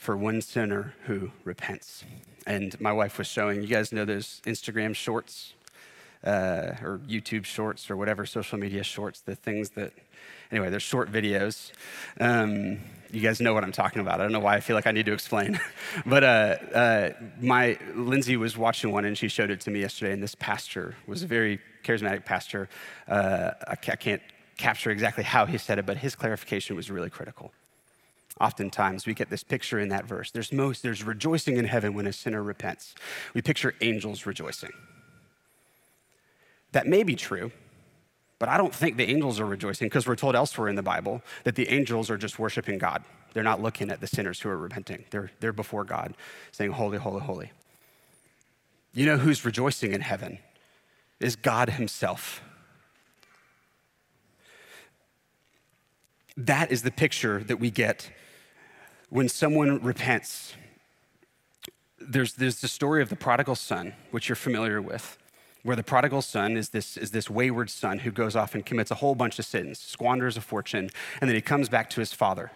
for 0.00 0.16
one 0.16 0.40
sinner 0.40 0.94
who 1.04 1.30
repents. 1.44 2.04
And 2.46 2.80
my 2.80 2.90
wife 2.90 3.18
was 3.18 3.26
showing, 3.26 3.60
you 3.60 3.68
guys 3.68 3.92
know 3.92 4.06
those 4.06 4.40
Instagram 4.46 4.94
shorts 4.94 5.52
uh, 6.24 6.72
or 6.82 7.00
YouTube 7.06 7.44
shorts 7.44 7.90
or 7.90 7.98
whatever 7.98 8.24
social 8.24 8.56
media 8.56 8.82
shorts, 8.82 9.20
the 9.20 9.34
things 9.36 9.70
that, 9.70 9.92
anyway, 10.50 10.70
they're 10.70 10.80
short 10.80 11.12
videos. 11.12 11.70
Um, 12.18 12.78
you 13.12 13.20
guys 13.20 13.42
know 13.42 13.52
what 13.52 13.62
I'm 13.62 13.72
talking 13.72 14.00
about. 14.00 14.20
I 14.20 14.22
don't 14.22 14.32
know 14.32 14.40
why 14.40 14.56
I 14.56 14.60
feel 14.60 14.74
like 14.74 14.86
I 14.86 14.92
need 14.92 15.04
to 15.04 15.12
explain. 15.12 15.60
but 16.06 16.24
uh, 16.24 16.56
uh, 16.74 17.10
my 17.38 17.78
Lindsay 17.94 18.38
was 18.38 18.56
watching 18.56 18.92
one 18.92 19.04
and 19.04 19.18
she 19.18 19.28
showed 19.28 19.50
it 19.50 19.60
to 19.60 19.70
me 19.70 19.80
yesterday. 19.80 20.14
And 20.14 20.22
this 20.22 20.34
pastor 20.34 20.96
was 21.06 21.22
a 21.22 21.26
very 21.26 21.60
charismatic 21.84 22.24
pastor. 22.24 22.70
Uh, 23.06 23.50
I 23.68 23.76
can't 23.76 24.22
capture 24.56 24.90
exactly 24.90 25.24
how 25.24 25.44
he 25.44 25.58
said 25.58 25.78
it, 25.78 25.84
but 25.84 25.98
his 25.98 26.14
clarification 26.14 26.74
was 26.74 26.90
really 26.90 27.10
critical. 27.10 27.52
Oftentimes, 28.40 29.06
we 29.06 29.12
get 29.12 29.28
this 29.28 29.44
picture 29.44 29.78
in 29.78 29.90
that 29.90 30.06
verse. 30.06 30.30
There's 30.30 30.50
most, 30.50 30.82
there's 30.82 31.04
rejoicing 31.04 31.58
in 31.58 31.66
heaven 31.66 31.92
when 31.92 32.06
a 32.06 32.12
sinner 32.12 32.42
repents. 32.42 32.94
We 33.34 33.42
picture 33.42 33.74
angels 33.82 34.24
rejoicing. 34.24 34.72
That 36.72 36.86
may 36.86 37.02
be 37.02 37.16
true, 37.16 37.52
but 38.38 38.48
I 38.48 38.56
don't 38.56 38.74
think 38.74 38.96
the 38.96 39.10
angels 39.10 39.38
are 39.40 39.44
rejoicing 39.44 39.86
because 39.86 40.06
we're 40.06 40.16
told 40.16 40.34
elsewhere 40.34 40.68
in 40.68 40.76
the 40.76 40.82
Bible 40.82 41.22
that 41.44 41.54
the 41.54 41.68
angels 41.68 42.08
are 42.08 42.16
just 42.16 42.38
worshiping 42.38 42.78
God. 42.78 43.04
They're 43.34 43.42
not 43.42 43.60
looking 43.60 43.90
at 43.90 44.00
the 44.00 44.06
sinners 44.06 44.40
who 44.40 44.48
are 44.48 44.56
repenting, 44.56 45.04
they're, 45.10 45.30
they're 45.40 45.52
before 45.52 45.84
God 45.84 46.16
saying, 46.50 46.72
Holy, 46.72 46.96
holy, 46.96 47.20
holy. 47.20 47.52
You 48.94 49.06
know 49.06 49.18
who's 49.18 49.44
rejoicing 49.44 49.92
in 49.92 50.00
heaven? 50.00 50.38
Is 51.20 51.36
God 51.36 51.70
Himself. 51.70 52.42
That 56.36 56.72
is 56.72 56.82
the 56.82 56.90
picture 56.90 57.44
that 57.44 57.60
we 57.60 57.70
get 57.70 58.10
when 59.10 59.28
someone 59.28 59.82
repents, 59.82 60.54
there's, 62.00 62.34
there's 62.34 62.60
the 62.60 62.68
story 62.68 63.02
of 63.02 63.08
the 63.08 63.16
prodigal 63.16 63.56
son, 63.56 63.94
which 64.12 64.28
you're 64.28 64.36
familiar 64.36 64.80
with, 64.80 65.18
where 65.62 65.76
the 65.76 65.82
prodigal 65.82 66.22
son 66.22 66.56
is 66.56 66.70
this, 66.70 66.96
is 66.96 67.10
this 67.10 67.28
wayward 67.28 67.68
son 67.68 67.98
who 67.98 68.10
goes 68.10 68.34
off 68.34 68.54
and 68.54 68.64
commits 68.64 68.90
a 68.90 68.94
whole 68.94 69.14
bunch 69.14 69.38
of 69.38 69.44
sins, 69.44 69.78
squanders 69.78 70.36
a 70.36 70.40
fortune, 70.40 70.88
and 71.20 71.28
then 71.28 71.34
he 71.34 71.42
comes 71.42 71.68
back 71.68 71.90
to 71.90 72.00
his 72.00 72.12
father. 72.12 72.52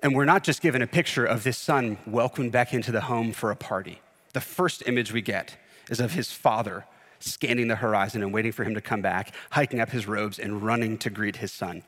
And 0.00 0.14
we're 0.14 0.26
not 0.26 0.44
just 0.44 0.60
given 0.60 0.82
a 0.82 0.86
picture 0.86 1.24
of 1.24 1.42
this 1.42 1.58
son 1.58 1.98
welcomed 2.06 2.52
back 2.52 2.72
into 2.72 2.92
the 2.92 3.00
home 3.00 3.32
for 3.32 3.50
a 3.50 3.56
party. 3.56 4.00
The 4.34 4.40
first 4.40 4.86
image 4.86 5.12
we 5.12 5.22
get 5.22 5.56
is 5.90 5.98
of 6.00 6.12
his 6.12 6.30
father 6.30 6.84
scanning 7.18 7.66
the 7.66 7.76
horizon 7.76 8.22
and 8.22 8.32
waiting 8.32 8.52
for 8.52 8.62
him 8.62 8.74
to 8.74 8.80
come 8.80 9.02
back, 9.02 9.34
hiking 9.50 9.80
up 9.80 9.90
his 9.90 10.06
robes 10.06 10.38
and 10.38 10.62
running 10.62 10.98
to 10.98 11.10
greet 11.10 11.36
his 11.36 11.50
son, 11.50 11.82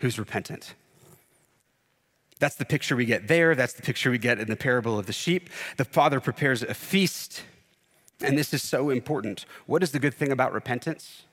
who's 0.00 0.18
repentant. 0.18 0.74
That's 2.38 2.56
the 2.56 2.64
picture 2.64 2.96
we 2.96 3.04
get 3.04 3.28
there. 3.28 3.54
That's 3.54 3.72
the 3.72 3.82
picture 3.82 4.10
we 4.10 4.18
get 4.18 4.38
in 4.38 4.48
the 4.48 4.56
parable 4.56 4.98
of 4.98 5.06
the 5.06 5.12
sheep. 5.12 5.50
The 5.76 5.84
father 5.84 6.20
prepares 6.20 6.62
a 6.62 6.74
feast, 6.74 7.42
and 8.20 8.36
this 8.36 8.52
is 8.52 8.62
so 8.62 8.90
important. 8.90 9.46
What 9.66 9.82
is 9.82 9.92
the 9.92 9.98
good 9.98 10.14
thing 10.14 10.32
about 10.32 10.52
repentance? 10.52 11.24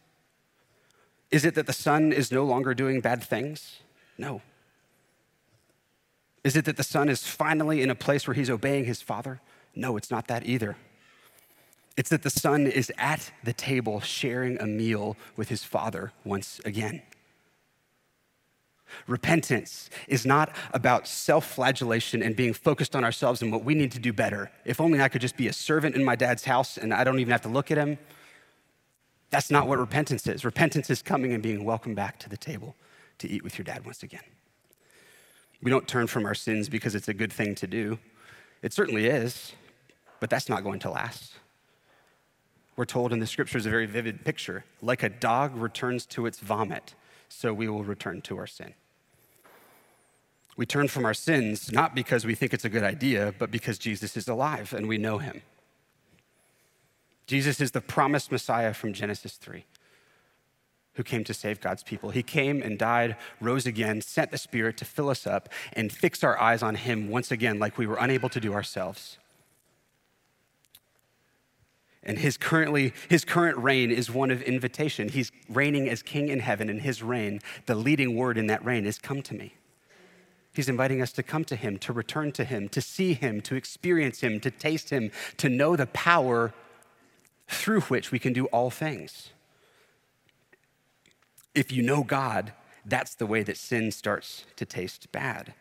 Is 1.31 1.45
it 1.45 1.55
that 1.55 1.65
the 1.65 1.73
son 1.73 2.11
is 2.11 2.31
no 2.31 2.43
longer 2.43 2.73
doing 2.73 3.01
bad 3.01 3.23
things? 3.23 3.79
No. 4.17 4.41
Is 6.43 6.55
it 6.55 6.65
that 6.65 6.77
the 6.77 6.83
son 6.83 7.09
is 7.09 7.25
finally 7.25 7.81
in 7.81 7.89
a 7.89 7.95
place 7.95 8.27
where 8.27 8.33
he's 8.33 8.49
obeying 8.49 8.85
his 8.85 9.01
father? 9.01 9.41
No, 9.75 9.95
it's 9.95 10.11
not 10.11 10.27
that 10.27 10.45
either. 10.45 10.75
It's 11.97 12.09
that 12.09 12.23
the 12.23 12.29
son 12.29 12.67
is 12.67 12.91
at 12.97 13.31
the 13.43 13.53
table 13.53 13.99
sharing 14.01 14.59
a 14.59 14.65
meal 14.65 15.17
with 15.35 15.49
his 15.49 15.63
father 15.63 16.11
once 16.23 16.59
again. 16.65 17.01
Repentance 19.08 19.89
is 20.08 20.25
not 20.25 20.56
about 20.73 21.08
self 21.08 21.45
flagellation 21.45 22.21
and 22.21 22.36
being 22.36 22.54
focused 22.54 22.95
on 22.95 23.04
ourselves 23.04 23.41
and 23.41 23.51
what 23.51 23.63
we 23.63 23.75
need 23.75 23.91
to 23.91 23.99
do 23.99 24.13
better. 24.13 24.51
If 24.65 24.82
only 24.82 25.01
I 25.01 25.10
could 25.10 25.21
just 25.21 25.38
be 25.38 25.47
a 25.47 25.54
servant 25.54 25.95
in 25.95 26.04
my 26.04 26.15
dad's 26.15 26.45
house 26.45 26.77
and 26.77 26.93
I 26.93 27.04
don't 27.04 27.19
even 27.19 27.32
have 27.32 27.41
to 27.41 27.49
look 27.49 27.71
at 27.71 27.77
him. 27.77 27.97
That's 29.30 29.49
not 29.49 29.67
what 29.67 29.80
repentance 29.80 30.27
is. 30.27 30.43
Repentance 30.43 30.89
is 30.89 31.01
coming 31.01 31.34
and 31.34 31.41
being 31.41 31.63
welcomed 31.63 31.95
back 31.95 32.19
to 32.19 32.30
the 32.30 32.38
table 32.38 32.75
to 33.19 33.30
eat 33.30 33.43
with 33.43 33.58
your 33.58 33.63
dad 33.63 33.86
once 33.86 34.04
again. 34.04 34.23
We 35.62 35.71
don't 35.71 35.88
turn 35.88 36.08
from 36.08 36.25
our 36.25 36.36
sins 36.36 36.69
because 36.69 36.95
it's 36.95 37.08
a 37.08 37.13
good 37.13 37.32
thing 37.32 37.56
to 37.56 37.67
do. 37.67 37.99
It 38.62 38.73
certainly 38.73 39.08
is, 39.08 39.54
but 40.19 40.30
that's 40.30 40.49
not 40.49 40.63
going 40.63 40.80
to 40.80 40.89
last. 40.89 41.34
We're 42.75 42.86
told 42.86 43.13
in 43.13 43.19
the 43.19 43.27
scriptures 43.27 43.65
a 43.65 43.69
very 43.69 43.86
vivid 43.86 44.25
picture 44.25 44.65
like 44.82 45.04
a 45.04 45.10
dog 45.10 45.56
returns 45.56 46.06
to 46.08 46.25
its 46.25 46.39
vomit, 46.39 46.95
so 47.30 47.54
we 47.54 47.67
will 47.67 47.84
return 47.84 48.21
to 48.23 48.38
our 48.38 48.47
sin. 48.47 48.73
We 50.57 50.65
turn 50.65 50.87
from 50.87 51.05
our 51.05 51.13
sins 51.13 51.71
not 51.71 51.95
because 51.95 52.25
we 52.25 52.35
think 52.35 52.53
it's 52.53 52.65
a 52.65 52.69
good 52.69 52.83
idea, 52.83 53.33
but 53.37 53.51
because 53.51 53.77
Jesus 53.77 54.17
is 54.17 54.27
alive 54.27 54.73
and 54.73 54.87
we 54.87 54.97
know 54.97 55.17
him. 55.17 55.41
Jesus 57.25 57.61
is 57.61 57.71
the 57.71 57.81
promised 57.81 58.31
Messiah 58.31 58.73
from 58.73 58.93
Genesis 58.93 59.37
3 59.37 59.63
who 60.95 61.03
came 61.03 61.23
to 61.23 61.33
save 61.33 61.61
God's 61.61 61.83
people. 61.83 62.09
He 62.09 62.23
came 62.23 62.61
and 62.61 62.77
died, 62.77 63.15
rose 63.39 63.65
again, 63.65 64.01
sent 64.01 64.31
the 64.31 64.37
Spirit 64.37 64.77
to 64.77 64.85
fill 64.85 65.09
us 65.09 65.25
up 65.25 65.49
and 65.73 65.91
fix 65.91 66.23
our 66.23 66.39
eyes 66.39 66.61
on 66.61 66.75
Him 66.75 67.09
once 67.09 67.31
again, 67.31 67.59
like 67.59 67.77
we 67.77 67.87
were 67.87 67.97
unable 67.97 68.29
to 68.29 68.39
do 68.39 68.53
ourselves. 68.53 69.17
And 72.03 72.17
his 72.17 72.35
currently 72.35 72.93
his 73.09 73.23
current 73.23 73.57
reign 73.59 73.91
is 73.91 74.09
one 74.09 74.31
of 74.31 74.41
invitation. 74.41 75.07
He's 75.07 75.31
reigning 75.47 75.87
as 75.87 76.01
king 76.01 76.29
in 76.29 76.39
heaven, 76.39 76.67
and 76.67 76.81
his 76.81 77.03
reign, 77.03 77.41
the 77.67 77.75
leading 77.75 78.15
word 78.15 78.39
in 78.39 78.47
that 78.47 78.65
reign 78.65 78.87
is 78.87 78.97
come 78.97 79.21
to 79.21 79.35
me. 79.35 79.53
He's 80.53 80.69
inviting 80.69 81.01
us 81.01 81.11
to 81.13 81.23
come 81.23 81.45
to 81.45 81.55
Him, 81.55 81.77
to 81.79 81.93
return 81.93 82.31
to 82.33 82.43
Him, 82.43 82.67
to 82.69 82.81
see 82.81 83.13
Him, 83.13 83.41
to 83.41 83.55
experience 83.55 84.21
Him, 84.21 84.39
to 84.41 84.51
taste 84.51 84.89
Him, 84.89 85.11
to 85.37 85.49
know 85.49 85.75
the 85.75 85.87
power 85.87 86.53
through 87.47 87.81
which 87.81 88.11
we 88.11 88.19
can 88.19 88.33
do 88.33 88.45
all 88.47 88.69
things. 88.69 89.29
If 91.53 91.71
you 91.71 91.81
know 91.81 92.03
God, 92.03 92.53
that's 92.85 93.15
the 93.15 93.25
way 93.25 93.43
that 93.43 93.57
sin 93.57 93.91
starts 93.91 94.45
to 94.55 94.65
taste 94.65 95.11
bad. 95.11 95.53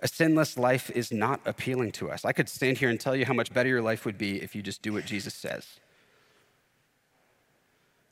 A 0.00 0.08
sinless 0.08 0.58
life 0.58 0.90
is 0.90 1.12
not 1.12 1.40
appealing 1.46 1.92
to 1.92 2.10
us. 2.10 2.24
I 2.24 2.32
could 2.32 2.48
stand 2.48 2.78
here 2.78 2.90
and 2.90 3.00
tell 3.00 3.16
you 3.16 3.24
how 3.24 3.32
much 3.32 3.52
better 3.52 3.68
your 3.68 3.82
life 3.82 4.04
would 4.04 4.18
be 4.18 4.42
if 4.42 4.54
you 4.54 4.62
just 4.62 4.82
do 4.82 4.92
what 4.92 5.06
Jesus 5.06 5.34
says. 5.34 5.80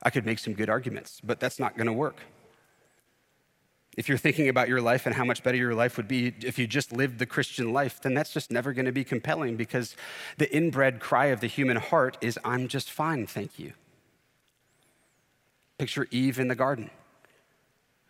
I 0.02 0.10
could 0.10 0.24
make 0.24 0.38
some 0.38 0.54
good 0.54 0.70
arguments, 0.70 1.20
but 1.22 1.40
that's 1.40 1.58
not 1.58 1.76
going 1.76 1.86
to 1.86 1.92
work. 1.92 2.20
If 3.96 4.08
you're 4.08 4.18
thinking 4.18 4.48
about 4.48 4.68
your 4.68 4.80
life 4.80 5.04
and 5.04 5.14
how 5.14 5.24
much 5.24 5.42
better 5.42 5.58
your 5.58 5.74
life 5.74 5.96
would 5.98 6.08
be 6.08 6.34
if 6.42 6.58
you 6.58 6.66
just 6.66 6.92
lived 6.92 7.18
the 7.18 7.26
Christian 7.26 7.72
life, 7.72 8.00
then 8.00 8.14
that's 8.14 8.32
just 8.32 8.50
never 8.50 8.72
going 8.72 8.86
to 8.86 8.92
be 8.92 9.04
compelling 9.04 9.56
because 9.56 9.96
the 10.38 10.54
inbred 10.54 10.98
cry 10.98 11.26
of 11.26 11.40
the 11.40 11.46
human 11.46 11.76
heart 11.76 12.16
is, 12.22 12.38
I'm 12.44 12.68
just 12.68 12.90
fine, 12.90 13.26
thank 13.26 13.58
you. 13.58 13.74
Picture 15.76 16.06
Eve 16.10 16.38
in 16.38 16.48
the 16.48 16.54
garden. 16.54 16.90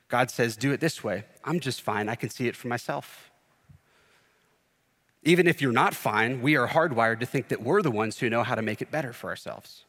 God 0.09 0.31
says, 0.31 0.57
Do 0.57 0.73
it 0.73 0.81
this 0.81 1.03
way. 1.03 1.25
I'm 1.43 1.59
just 1.59 1.81
fine. 1.81 2.09
I 2.09 2.15
can 2.15 2.31
see 2.31 2.47
it 2.47 2.55
for 2.55 2.69
myself. 2.69 3.31
Even 5.25 5.47
if 5.47 5.63
you're 5.63 5.73
not 5.73 5.95
fine, 5.95 6.43
we 6.43 6.57
are 6.57 6.69
hardwired 6.69 7.21
to 7.21 7.27
think 7.27 7.49
that 7.49 7.63
we're 7.63 7.83
the 7.83 7.91
ones 7.91 8.19
who 8.19 8.29
know 8.29 8.43
how 8.43 8.55
to 8.55 8.63
make 8.63 8.83
it 8.83 8.91
better 8.91 9.13
for 9.13 9.31
ourselves. 9.31 9.85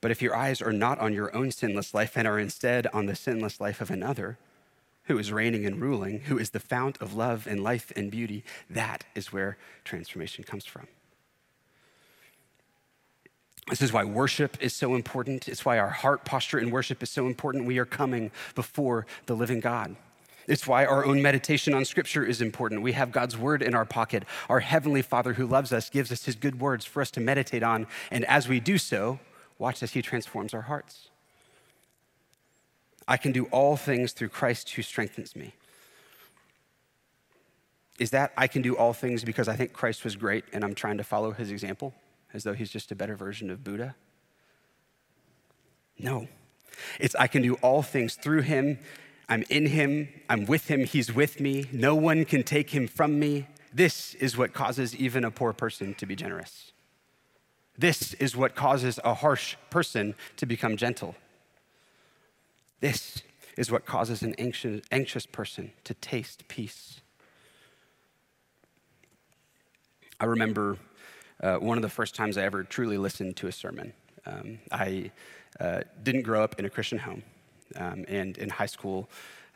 But 0.00 0.10
if 0.10 0.22
your 0.22 0.34
eyes 0.34 0.62
are 0.62 0.72
not 0.72 0.98
on 0.98 1.12
your 1.12 1.34
own 1.34 1.50
sinless 1.50 1.92
life 1.92 2.16
and 2.16 2.26
are 2.26 2.38
instead 2.38 2.86
on 2.88 3.06
the 3.06 3.14
sinless 3.14 3.60
life 3.60 3.80
of 3.80 3.90
another, 3.90 4.38
who 5.04 5.18
is 5.18 5.32
reigning 5.32 5.66
and 5.66 5.80
ruling, 5.80 6.20
who 6.20 6.38
is 6.38 6.50
the 6.50 6.60
fount 6.60 6.96
of 7.00 7.14
love 7.14 7.46
and 7.46 7.62
life 7.62 7.92
and 7.96 8.10
beauty, 8.10 8.44
that 8.68 9.04
is 9.14 9.32
where 9.32 9.58
transformation 9.84 10.44
comes 10.44 10.64
from. 10.64 10.86
This 13.68 13.82
is 13.82 13.92
why 13.92 14.04
worship 14.04 14.56
is 14.60 14.74
so 14.74 14.94
important. 14.94 15.48
It's 15.48 15.64
why 15.64 15.78
our 15.78 15.90
heart 15.90 16.24
posture 16.24 16.58
in 16.58 16.70
worship 16.70 17.02
is 17.02 17.10
so 17.10 17.26
important. 17.26 17.66
We 17.66 17.78
are 17.78 17.84
coming 17.84 18.30
before 18.54 19.06
the 19.26 19.34
living 19.34 19.60
God. 19.60 19.96
It's 20.46 20.66
why 20.66 20.84
our 20.84 21.04
own 21.04 21.22
meditation 21.22 21.74
on 21.74 21.84
Scripture 21.84 22.24
is 22.24 22.40
important. 22.40 22.82
We 22.82 22.92
have 22.92 23.12
God's 23.12 23.36
Word 23.36 23.62
in 23.62 23.74
our 23.74 23.84
pocket. 23.84 24.24
Our 24.48 24.60
Heavenly 24.60 25.02
Father 25.02 25.34
who 25.34 25.46
loves 25.46 25.72
us 25.72 25.90
gives 25.90 26.10
us 26.10 26.24
His 26.24 26.34
good 26.34 26.60
words 26.60 26.84
for 26.84 27.00
us 27.00 27.10
to 27.12 27.20
meditate 27.20 27.62
on. 27.62 27.86
And 28.10 28.24
as 28.24 28.48
we 28.48 28.58
do 28.58 28.78
so, 28.78 29.20
Watch 29.60 29.82
as 29.82 29.92
he 29.92 30.00
transforms 30.00 30.54
our 30.54 30.62
hearts. 30.62 31.10
I 33.06 33.18
can 33.18 33.30
do 33.30 33.44
all 33.46 33.76
things 33.76 34.12
through 34.12 34.30
Christ 34.30 34.70
who 34.70 34.80
strengthens 34.80 35.36
me. 35.36 35.52
Is 37.98 38.08
that 38.10 38.32
I 38.38 38.46
can 38.46 38.62
do 38.62 38.74
all 38.74 38.94
things 38.94 39.22
because 39.22 39.48
I 39.48 39.56
think 39.56 39.74
Christ 39.74 40.02
was 40.02 40.16
great 40.16 40.46
and 40.54 40.64
I'm 40.64 40.74
trying 40.74 40.96
to 40.96 41.04
follow 41.04 41.32
his 41.32 41.50
example 41.50 41.92
as 42.32 42.42
though 42.42 42.54
he's 42.54 42.70
just 42.70 42.90
a 42.90 42.94
better 42.94 43.14
version 43.14 43.50
of 43.50 43.62
Buddha? 43.62 43.96
No. 45.98 46.26
It's 46.98 47.14
I 47.16 47.26
can 47.26 47.42
do 47.42 47.56
all 47.56 47.82
things 47.82 48.14
through 48.14 48.42
him. 48.42 48.78
I'm 49.28 49.44
in 49.50 49.66
him. 49.66 50.08
I'm 50.30 50.46
with 50.46 50.68
him. 50.68 50.86
He's 50.86 51.14
with 51.14 51.38
me. 51.38 51.66
No 51.70 51.94
one 51.94 52.24
can 52.24 52.44
take 52.44 52.70
him 52.70 52.88
from 52.88 53.18
me. 53.18 53.46
This 53.74 54.14
is 54.14 54.38
what 54.38 54.54
causes 54.54 54.96
even 54.96 55.22
a 55.22 55.30
poor 55.30 55.52
person 55.52 55.92
to 55.96 56.06
be 56.06 56.16
generous. 56.16 56.69
This 57.80 58.12
is 58.14 58.36
what 58.36 58.54
causes 58.54 59.00
a 59.04 59.14
harsh 59.14 59.56
person 59.70 60.14
to 60.36 60.44
become 60.44 60.76
gentle. 60.76 61.14
This 62.80 63.22
is 63.56 63.70
what 63.70 63.86
causes 63.86 64.20
an 64.20 64.34
anxious, 64.36 64.82
anxious 64.92 65.24
person 65.24 65.72
to 65.84 65.94
taste 65.94 66.46
peace. 66.46 67.00
I 70.20 70.26
remember 70.26 70.76
uh, 71.42 71.56
one 71.56 71.78
of 71.78 71.82
the 71.82 71.88
first 71.88 72.14
times 72.14 72.36
I 72.36 72.42
ever 72.42 72.64
truly 72.64 72.98
listened 72.98 73.36
to 73.38 73.46
a 73.46 73.52
sermon. 73.52 73.94
Um, 74.26 74.58
I 74.70 75.10
uh, 75.58 75.80
didn't 76.02 76.22
grow 76.22 76.44
up 76.44 76.58
in 76.58 76.66
a 76.66 76.70
Christian 76.70 76.98
home, 76.98 77.22
um, 77.76 78.04
and 78.08 78.36
in 78.36 78.50
high 78.50 78.66
school, 78.66 79.08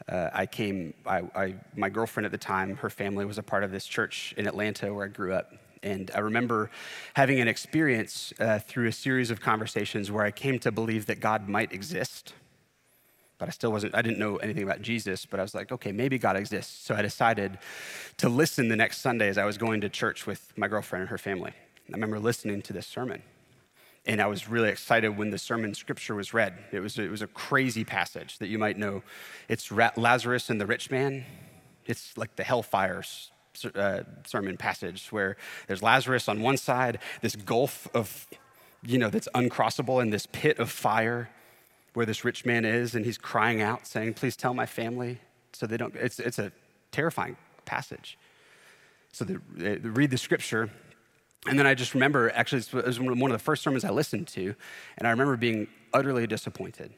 uh, 0.08 0.30
I 0.32 0.46
came. 0.46 0.94
I, 1.04 1.24
I, 1.36 1.54
my 1.76 1.90
girlfriend 1.90 2.24
at 2.24 2.32
the 2.32 2.38
time, 2.38 2.76
her 2.76 2.88
family 2.88 3.26
was 3.26 3.36
a 3.36 3.42
part 3.42 3.64
of 3.64 3.70
this 3.70 3.84
church 3.84 4.32
in 4.38 4.46
Atlanta 4.46 4.94
where 4.94 5.04
I 5.04 5.08
grew 5.08 5.34
up, 5.34 5.52
and 5.84 6.10
I 6.14 6.18
remember 6.20 6.70
having 7.14 7.40
an 7.40 7.48
experience 7.48 8.32
uh, 8.40 8.58
through 8.58 8.88
a 8.88 8.92
series 8.92 9.30
of 9.30 9.40
conversations 9.40 10.10
where 10.10 10.24
I 10.24 10.30
came 10.30 10.58
to 10.60 10.72
believe 10.72 11.06
that 11.06 11.20
God 11.20 11.48
might 11.48 11.72
exist 11.72 12.32
but 13.38 13.48
I 13.48 13.50
still 13.50 13.72
wasn't, 13.72 13.94
I 13.94 14.02
didn't 14.02 14.18
know 14.18 14.36
anything 14.36 14.62
about 14.62 14.80
Jesus, 14.80 15.26
but 15.26 15.40
I 15.40 15.42
was 15.42 15.54
like, 15.54 15.72
okay, 15.72 15.92
maybe 15.92 16.18
God 16.18 16.36
exists. 16.36 16.86
So 16.86 16.94
I 16.94 17.02
decided 17.02 17.58
to 18.18 18.28
listen 18.28 18.68
the 18.68 18.76
next 18.76 18.98
Sunday 18.98 19.28
as 19.28 19.38
I 19.38 19.44
was 19.44 19.58
going 19.58 19.80
to 19.80 19.88
church 19.88 20.26
with 20.26 20.52
my 20.56 20.68
girlfriend 20.68 21.02
and 21.02 21.10
her 21.10 21.18
family. 21.18 21.52
I 21.88 21.92
remember 21.92 22.18
listening 22.18 22.62
to 22.62 22.72
this 22.72 22.86
sermon. 22.86 23.22
And 24.06 24.20
I 24.20 24.26
was 24.26 24.48
really 24.48 24.68
excited 24.68 25.16
when 25.16 25.30
the 25.30 25.38
sermon 25.38 25.74
scripture 25.74 26.14
was 26.14 26.32
read. 26.32 26.54
It 26.72 26.80
was, 26.80 26.98
it 26.98 27.10
was 27.10 27.22
a 27.22 27.26
crazy 27.26 27.84
passage 27.84 28.38
that 28.38 28.48
you 28.48 28.58
might 28.58 28.78
know. 28.78 29.02
It's 29.48 29.72
Lazarus 29.72 30.50
and 30.50 30.60
the 30.60 30.66
rich 30.66 30.90
man. 30.90 31.24
It's 31.86 32.16
like 32.16 32.36
the 32.36 32.44
hellfire 32.44 33.02
uh, 33.74 34.02
sermon 34.26 34.56
passage 34.56 35.08
where 35.10 35.36
there's 35.66 35.82
Lazarus 35.82 36.28
on 36.28 36.42
one 36.42 36.56
side, 36.56 36.98
this 37.20 37.36
gulf 37.36 37.88
of, 37.94 38.26
you 38.82 38.98
know, 38.98 39.10
that's 39.10 39.28
uncrossable, 39.34 40.02
and 40.02 40.12
this 40.12 40.26
pit 40.26 40.58
of 40.58 40.70
fire 40.70 41.30
where 41.94 42.06
this 42.06 42.24
rich 42.24 42.44
man 42.44 42.64
is, 42.64 42.94
and 42.94 43.04
he's 43.04 43.18
crying 43.18 43.62
out, 43.62 43.86
saying, 43.86 44.14
Please 44.14 44.36
tell 44.36 44.54
my 44.54 44.66
family 44.66 45.20
so 45.52 45.66
they 45.66 45.76
don't. 45.76 45.94
It's, 45.96 46.18
it's 46.18 46.38
a 46.38 46.52
terrifying 46.90 47.36
passage. 47.64 48.18
So 49.12 49.24
they, 49.24 49.36
they 49.76 49.88
read 49.88 50.10
the 50.10 50.18
scripture, 50.18 50.70
and 51.46 51.58
then 51.58 51.66
I 51.66 51.74
just 51.74 51.94
remember 51.94 52.30
actually, 52.34 52.62
it 52.62 52.86
was 52.86 52.98
one 52.98 53.22
of 53.22 53.32
the 53.32 53.38
first 53.38 53.62
sermons 53.62 53.84
I 53.84 53.90
listened 53.90 54.28
to, 54.28 54.54
and 54.98 55.06
I 55.06 55.10
remember 55.10 55.36
being 55.36 55.68
utterly 55.92 56.26
disappointed 56.26 56.92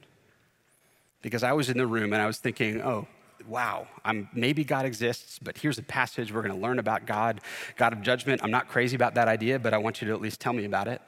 because 1.21 1.43
I 1.43 1.53
was 1.53 1.69
in 1.69 1.77
the 1.77 1.87
room 1.87 2.13
and 2.13 2.23
I 2.23 2.27
was 2.27 2.39
thinking, 2.39 2.81
oh, 2.81 3.09
wow, 3.47 3.87
I'm, 4.05 4.29
maybe 4.33 4.65
God 4.65 4.87
exists, 4.87 5.39
but 5.39 5.59
here's 5.59 5.79
a 5.79 5.83
passage 5.83 6.33
we're 6.33 6.43
going 6.43 6.55
to 6.55 6.61
learn 6.61 6.79
about 6.79 7.07
God, 7.07 7.41
God 7.77 7.93
of 7.93 8.03
judgment. 8.03 8.41
I'm 8.43 8.51
not 8.51 8.69
crazy 8.69 8.97
about 8.97 9.15
that 9.15 9.29
idea, 9.29 9.59
but 9.59 9.75
I 9.75 9.79
want 9.79 10.01
you 10.01 10.09
to 10.09 10.15
at 10.15 10.21
least 10.21 10.41
tell 10.41 10.53
me 10.53 10.65
about 10.65 10.89
it. 10.89 11.01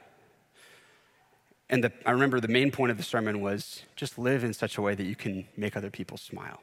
And 1.71 1.85
the, 1.85 1.93
I 2.07 2.13
remember 2.13 2.41
the 2.41 2.49
main 2.49 2.71
point 2.71 2.91
of 2.91 2.97
the 2.97 3.03
sermon 3.03 3.41
was 3.41 3.83
just 3.95 4.19
live 4.19 4.43
in 4.43 4.55
such 4.55 4.79
a 4.79 4.83
way 4.83 4.95
that 4.95 5.05
you 5.05 5.17
can 5.17 5.47
make 5.57 5.77
other 5.77 5.91
people 5.91 6.17
smile. 6.17 6.63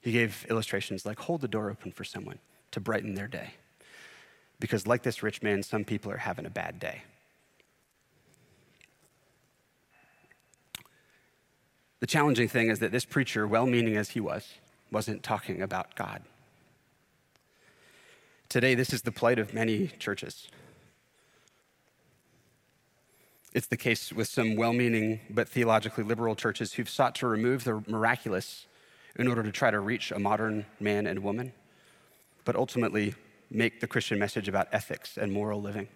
He 0.00 0.12
gave 0.12 0.46
illustrations 0.48 1.04
like 1.04 1.18
hold 1.18 1.42
the 1.42 1.48
door 1.48 1.70
open 1.70 1.92
for 1.92 2.04
someone 2.04 2.38
to 2.70 2.80
brighten 2.80 3.14
their 3.14 3.28
day. 3.28 3.54
Because, 4.58 4.86
like 4.86 5.02
this 5.02 5.22
rich 5.22 5.42
man, 5.42 5.62
some 5.62 5.84
people 5.84 6.10
are 6.12 6.18
having 6.18 6.46
a 6.46 6.50
bad 6.50 6.78
day. 6.78 7.02
The 12.00 12.06
challenging 12.06 12.48
thing 12.48 12.70
is 12.70 12.78
that 12.78 12.92
this 12.92 13.04
preacher, 13.04 13.46
well 13.46 13.66
meaning 13.66 13.96
as 13.96 14.10
he 14.10 14.20
was, 14.20 14.54
wasn't 14.90 15.22
talking 15.22 15.62
about 15.62 15.94
God. 15.94 16.22
Today, 18.48 18.74
this 18.74 18.92
is 18.92 19.02
the 19.02 19.12
plight 19.12 19.38
of 19.38 19.54
many 19.54 19.88
churches. 19.98 20.48
It's 23.52 23.66
the 23.66 23.76
case 23.76 24.12
with 24.12 24.28
some 24.28 24.56
well 24.56 24.72
meaning 24.72 25.20
but 25.28 25.48
theologically 25.48 26.04
liberal 26.04 26.34
churches 26.34 26.72
who've 26.72 26.88
sought 26.88 27.14
to 27.16 27.26
remove 27.26 27.64
the 27.64 27.82
miraculous 27.86 28.66
in 29.16 29.28
order 29.28 29.42
to 29.42 29.52
try 29.52 29.70
to 29.70 29.80
reach 29.80 30.10
a 30.12 30.18
modern 30.18 30.66
man 30.78 31.06
and 31.06 31.20
woman, 31.20 31.52
but 32.44 32.56
ultimately 32.56 33.14
make 33.50 33.80
the 33.80 33.86
Christian 33.86 34.18
message 34.18 34.48
about 34.48 34.68
ethics 34.72 35.16
and 35.16 35.32
moral 35.32 35.60
living. 35.60 35.88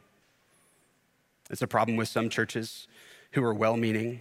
It's 1.49 1.63
a 1.63 1.67
problem 1.67 1.97
with 1.97 2.09
some 2.09 2.29
churches 2.29 2.89
who 3.33 3.45
are 3.45 3.55
well 3.55 3.77
meaning, 3.77 4.21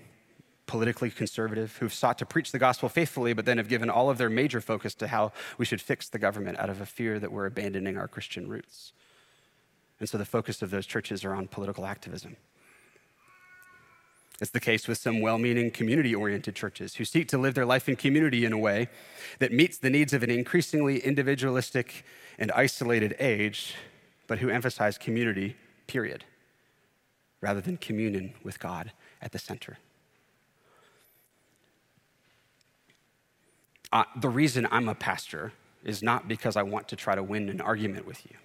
politically 0.66 1.10
conservative, 1.10 1.78
who've 1.78 1.94
sought 1.94 2.18
to 2.20 2.26
preach 2.26 2.52
the 2.52 2.60
gospel 2.60 2.90
faithfully, 2.90 3.34
but 3.34 3.46
then 3.46 3.58
have 3.58 3.68
given 3.68 3.90
all 3.90 4.10
of 4.10 4.18
their 4.18 4.30
major 4.30 4.62
focus 4.62 4.96
to 4.96 5.08
how 5.08 5.32
we 5.58 5.66
should 5.66 5.82
fix 5.82 6.10
the 6.10 6.20
government 6.20 6.58
out 6.58 6.70
of 6.70 6.82
a 6.82 6.86
fear 6.86 7.20
that 7.20 7.32
we're 7.32 7.46
abandoning 7.46 7.98
our 7.98 8.08
Christian 8.08 8.48
roots. 8.48 8.94
And 10.00 10.10
so 10.10 10.18
the 10.18 10.26
focus 10.26 10.62
of 10.62 10.72
those 10.72 10.86
churches 10.86 11.24
are 11.24 11.34
on 11.34 11.48
political 11.48 11.86
activism. 11.86 12.38
It's 14.42 14.52
the 14.52 14.60
case 14.60 14.88
with 14.88 14.98
some 14.98 15.22
well 15.22 15.38
meaning, 15.38 15.72
community 15.72 16.14
oriented 16.14 16.56
churches 16.56 16.96
who 16.96 17.06
seek 17.06 17.28
to 17.30 17.38
live 17.38 17.54
their 17.54 17.66
life 17.66 17.88
in 17.88 17.96
community 17.96 18.46
in 18.46 18.52
a 18.52 18.58
way 18.58 18.90
that 19.40 19.54
meets 19.54 19.78
the 19.78 19.90
needs 19.90 20.12
of 20.12 20.24
an 20.24 20.30
increasingly 20.30 21.00
individualistic 21.00 22.04
and 22.38 22.52
isolated 22.52 23.16
age, 23.20 23.76
but 24.28 24.40
who 24.40 24.50
emphasize 24.50 24.98
community, 24.98 25.56
period, 25.88 26.26
rather 27.42 27.62
than 27.62 27.78
communion 27.78 28.34
with 28.44 28.60
God 28.60 28.92
at 29.22 29.32
the 29.32 29.40
center. 29.40 29.78
Uh, 33.94 34.04
the 34.16 34.28
reason 34.28 34.68
I'm 34.72 34.90
a 34.90 34.96
pastor 34.96 35.54
is 35.84 36.02
not 36.02 36.28
because 36.28 36.58
I 36.58 36.64
want 36.64 36.88
to 36.88 36.96
try 36.96 37.14
to 37.14 37.22
win 37.22 37.48
an 37.48 37.62
argument 37.62 38.08
with 38.08 38.26
you 38.26 38.36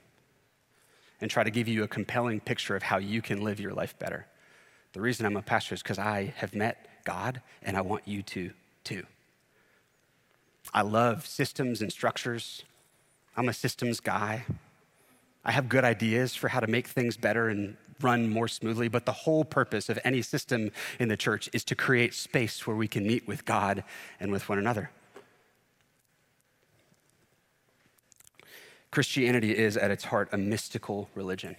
and 1.22 1.30
try 1.30 1.42
to 1.42 1.51
give 1.51 1.66
you 1.66 1.82
a 1.82 1.88
compelling 1.88 2.38
picture 2.38 2.76
of 2.76 2.82
how 2.82 2.99
you 2.99 3.22
can 3.22 3.40
live 3.42 3.59
your 3.59 3.72
life 3.72 3.99
better. 3.99 4.26
The 4.92 5.01
reason 5.01 5.24
I'm 5.24 5.38
a 5.38 5.42
pastor 5.42 5.74
is 5.74 5.82
because 5.82 5.99
I 5.99 6.34
have 6.36 6.55
met 6.55 6.86
God 7.07 7.40
and 7.62 7.78
I 7.78 7.80
want 7.80 8.07
you 8.07 8.22
to 8.24 8.51
too. 8.84 9.05
I 10.74 10.82
love 10.82 11.26
systems 11.26 11.80
and 11.80 11.90
structures. 11.90 12.62
I'm 13.34 13.49
a 13.49 13.55
systems 13.55 14.01
guy. 14.01 14.44
I 15.46 15.53
have 15.53 15.70
good 15.70 15.82
ideas 15.82 16.34
for 16.34 16.49
how 16.49 16.61
to 16.61 16.66
make 16.66 16.88
things 16.88 17.16
better 17.16 17.49
and 17.49 17.78
run 18.03 18.28
more 18.28 18.49
smoothly, 18.49 18.88
but 18.88 19.07
the 19.07 19.12
whole 19.12 19.46
purpose 19.46 19.88
of 19.88 19.99
any 20.05 20.20
system 20.20 20.72
in 21.01 21.09
the 21.09 21.16
church 21.16 21.49
is 21.55 21.64
to 21.64 21.74
create 21.74 22.12
space 22.12 22.66
where 22.66 22.76
we 22.76 22.86
can 22.86 23.07
meet 23.07 23.26
with 23.26 23.46
God 23.46 23.82
and 24.20 24.30
with 24.30 24.51
one 24.51 24.59
another. 24.59 24.90
Christianity 28.91 29.57
is 29.57 29.76
at 29.76 29.91
its 29.91 30.05
heart 30.05 30.28
a 30.32 30.39
mystical 30.39 31.09
religion 31.14 31.57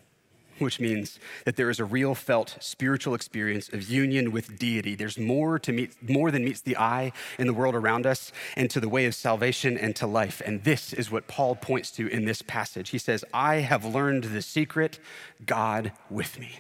which 0.62 0.80
means 0.80 1.20
that 1.46 1.56
there 1.56 1.70
is 1.70 1.80
a 1.80 1.86
real 1.86 2.16
felt 2.16 2.58
spiritual 2.60 3.14
experience 3.14 3.70
of 3.70 3.90
union 3.90 4.32
with 4.32 4.58
deity. 4.60 4.96
There's 4.96 5.18
more 5.18 5.60
to 5.60 5.72
meet, 5.72 6.10
more 6.10 6.32
than 6.32 6.44
meets 6.44 6.62
the 6.62 6.78
eye 6.78 7.12
in 7.38 7.48
the 7.48 7.54
world 7.54 7.76
around 7.76 8.06
us 8.06 8.32
and 8.56 8.70
to 8.72 8.80
the 8.80 8.90
way 8.90 9.06
of 9.06 9.16
salvation 9.16 9.78
and 9.78 9.96
to 9.96 10.08
life. 10.08 10.42
And 10.46 10.64
this 10.64 10.94
is 10.94 11.12
what 11.12 11.28
Paul 11.28 11.56
points 11.56 11.92
to 11.92 12.08
in 12.08 12.26
this 12.26 12.42
passage. 12.42 12.90
He 12.90 12.98
says, 12.98 13.24
I 13.34 13.56
have 13.58 13.86
learned 13.86 14.26
the 14.26 14.42
secret, 14.42 15.00
God 15.46 15.92
with 16.10 16.40
me. 16.40 16.60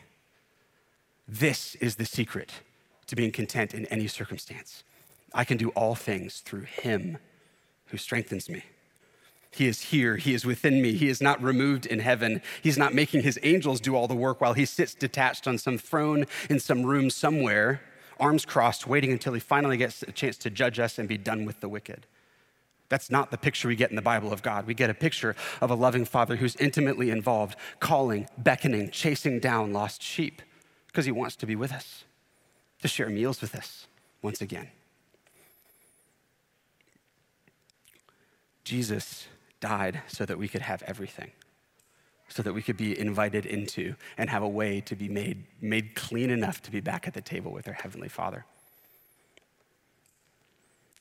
This 1.27 1.75
is 1.75 1.95
the 1.95 2.05
secret 2.05 2.51
to 3.07 3.15
being 3.15 3.31
content 3.31 3.73
in 3.73 3.85
any 3.87 4.07
circumstance. 4.07 4.83
I 5.33 5.43
can 5.43 5.57
do 5.57 5.69
all 5.69 5.95
things 5.95 6.39
through 6.39 6.61
him 6.61 7.17
who 7.87 7.97
strengthens 7.97 8.49
me. 8.49 8.63
He 9.51 9.67
is 9.67 9.81
here. 9.81 10.17
He 10.17 10.33
is 10.33 10.45
within 10.45 10.81
me. 10.81 10.93
He 10.93 11.09
is 11.09 11.21
not 11.21 11.41
removed 11.41 11.85
in 11.85 11.99
heaven. 11.99 12.41
He's 12.61 12.77
not 12.77 12.93
making 12.93 13.23
his 13.23 13.39
angels 13.41 13.81
do 13.81 13.95
all 13.95 14.07
the 14.07 14.15
work 14.15 14.41
while 14.41 14.53
he 14.53 14.65
sits 14.65 14.93
detached 14.93 15.47
on 15.47 15.57
some 15.57 15.77
throne 15.77 16.25
in 16.49 16.59
some 16.59 16.85
room 16.85 17.09
somewhere, 17.09 17.81
arms 18.19 18.45
crossed, 18.45 18.87
waiting 18.87 19.11
until 19.11 19.33
he 19.33 19.39
finally 19.39 19.77
gets 19.77 20.03
a 20.03 20.11
chance 20.11 20.37
to 20.37 20.49
judge 20.49 20.79
us 20.79 20.99
and 20.99 21.09
be 21.09 21.17
done 21.17 21.45
with 21.45 21.61
the 21.61 21.69
wicked. 21.69 22.05
That's 22.89 23.11
not 23.11 23.31
the 23.31 23.37
picture 23.37 23.67
we 23.67 23.75
get 23.75 23.89
in 23.91 23.95
the 23.95 24.01
Bible 24.01 24.33
of 24.33 24.41
God. 24.41 24.65
We 24.65 24.73
get 24.73 24.89
a 24.89 24.95
picture 24.95 25.35
of 25.61 25.69
a 25.69 25.75
loving 25.75 26.05
father 26.05 26.35
who's 26.35 26.55
intimately 26.55 27.11
involved, 27.11 27.55
calling, 27.79 28.27
beckoning, 28.37 28.89
chasing 28.89 29.39
down 29.39 29.73
lost 29.73 30.01
sheep 30.01 30.41
because 30.87 31.05
he 31.05 31.11
wants 31.11 31.35
to 31.37 31.45
be 31.45 31.55
with 31.55 31.71
us, 31.71 32.03
to 32.81 32.87
share 32.87 33.09
meals 33.09 33.41
with 33.41 33.55
us 33.55 33.87
once 34.21 34.41
again. 34.41 34.69
Jesus 38.63 39.27
died 39.59 40.01
so 40.07 40.25
that 40.25 40.37
we 40.37 40.47
could 40.47 40.61
have 40.61 40.83
everything. 40.83 41.31
so 42.29 42.43
that 42.43 42.53
we 42.53 42.61
could 42.61 42.77
be 42.77 42.97
invited 42.97 43.45
into 43.45 43.95
and 44.15 44.29
have 44.29 44.43
a 44.43 44.47
way 44.47 44.81
to 44.81 44.95
be 44.95 45.09
made, 45.09 45.45
made 45.61 45.95
clean 45.95 46.29
enough 46.29 46.61
to 46.61 46.71
be 46.71 46.79
back 46.79 47.07
at 47.07 47.15
the 47.15 47.21
table 47.21 47.51
with 47.51 47.67
our 47.67 47.73
Heavenly 47.73 48.07
Father. 48.07 48.45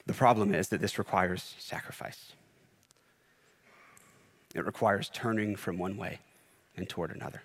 The 0.06 0.14
problem 0.14 0.54
is 0.54 0.68
that 0.68 0.80
this 0.80 0.98
requires 0.98 1.54
sacrifice. 1.58 2.32
It 4.54 4.64
requires 4.64 5.10
turning 5.12 5.54
from 5.54 5.76
one 5.76 5.98
way 5.98 6.20
and 6.78 6.88
toward 6.88 7.14
another. 7.14 7.42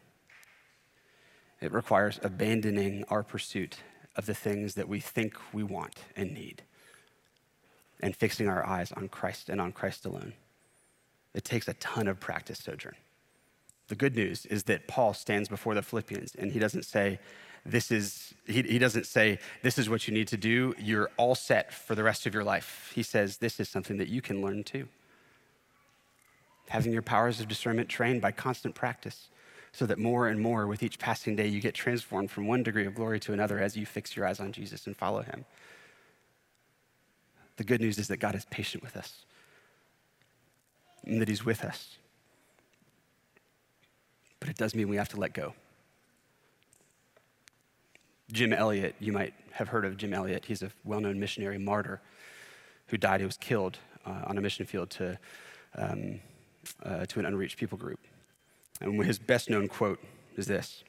It 1.60 1.74
requires 1.74 2.20
abandoning 2.24 3.04
our 3.10 3.22
pursuit 3.22 3.78
of 4.16 4.26
the 4.26 4.34
things 4.34 4.76
that 4.76 4.88
we 4.88 5.02
think 5.02 5.36
we 5.52 5.64
want 5.64 6.00
and 6.16 6.34
need 6.34 6.62
and 8.00 8.16
fixing 8.16 8.48
our 8.48 8.66
eyes 8.66 8.92
on 8.94 9.10
Christ 9.10 9.50
and 9.50 9.60
on 9.60 9.72
Christ 9.74 10.06
alone. 10.06 10.34
It 11.34 11.44
takes 11.44 11.68
a 11.68 11.74
ton 11.76 12.08
of 12.08 12.20
practice, 12.20 12.60
Sojourn. 12.60 12.96
The 13.88 13.96
good 13.96 14.16
news 14.16 14.46
is 14.46 14.64
that 14.64 14.88
Paul 14.88 15.14
stands 15.14 15.50
before 15.50 15.76
the 15.76 15.82
Philippians 15.82 16.36
and 16.36 16.52
he 16.52 16.60
doesn't 16.60 16.84
say, 16.84 17.20
this 17.66 17.92
is, 17.92 18.34
he, 18.46 18.62
he 18.62 18.80
doesn't 18.80 19.06
say, 19.06 19.40
this 19.62 19.78
is 19.78 19.90
what 19.90 20.08
you 20.08 20.14
need 20.14 20.28
to 20.30 20.38
do. 20.38 20.74
You're 20.78 21.10
all 21.18 21.36
set 21.36 21.74
for 21.74 21.96
the 21.96 22.04
rest 22.04 22.26
of 22.26 22.34
your 22.34 22.44
life. 22.44 22.92
He 22.94 23.04
says, 23.04 23.38
this 23.38 23.60
is 23.60 23.70
something 23.70 23.98
that 23.98 24.10
you 24.10 24.22
can 24.22 24.42
learn 24.42 24.64
too. 24.64 24.88
Having 26.70 26.94
your 26.94 27.02
powers 27.02 27.40
of 27.40 27.48
discernment 27.48 27.90
trained 27.90 28.22
by 28.22 28.32
constant 28.32 28.76
practice 28.76 29.30
so 29.72 29.86
that 29.86 29.98
more 29.98 30.28
and 30.28 30.40
more 30.40 30.68
with 30.68 30.84
each 30.84 31.00
passing 31.00 31.36
day 31.36 31.48
you 31.48 31.60
get 31.60 31.74
transformed 31.74 32.32
from 32.32 32.48
one 32.48 32.64
degree 32.64 32.86
of 32.86 32.96
glory 32.96 33.20
to 33.22 33.34
another 33.34 33.60
as 33.60 33.76
you 33.76 33.86
fix 33.86 34.16
your 34.16 34.26
eyes 34.26 34.40
on 34.40 34.52
Jesus 34.52 34.86
and 34.86 34.96
follow 34.96 35.24
him. 35.24 35.46
The 37.58 37.64
good 37.64 37.82
news 37.82 37.98
is 37.98 38.08
that 38.08 38.18
God 38.18 38.36
is 38.36 38.46
patient 38.46 38.84
with 38.84 38.96
us 38.96 39.26
and 41.06 41.22
that 41.22 41.28
he's 41.28 41.46
with 41.46 41.64
us. 41.64 41.98
But 44.40 44.50
it 44.50 44.58
does 44.58 44.76
mean 44.76 44.90
we 44.90 44.98
have 44.98 45.10
to 45.10 45.18
let 45.20 45.34
go. 45.34 45.54
Jim 48.32 48.52
Elliot, 48.52 48.96
you 49.00 49.14
might 49.14 49.34
have 49.52 49.70
heard 49.70 49.86
of 49.86 49.96
Jim 49.96 50.14
Elliot. 50.14 50.46
He's 50.46 50.64
a 50.64 50.72
well 50.84 51.00
known 51.00 51.20
missionary 51.20 51.58
martyr 51.58 52.02
who 52.88 52.98
died. 52.98 53.20
He 53.20 53.26
was 53.26 53.38
killed 53.38 53.78
uh, 54.06 54.24
on 54.26 54.38
a 54.38 54.42
mission 54.42 54.66
field 54.66 54.90
to, 54.92 55.20
um, 55.76 56.20
uh, 56.84 57.06
to 57.06 57.20
an 57.20 57.26
unreached 57.26 57.58
people 57.58 57.78
group. 57.78 58.00
And 58.82 59.04
his 59.06 59.20
best 59.20 59.50
known 59.50 59.68
quote 59.68 60.00
is 60.36 60.48
this 60.48 60.84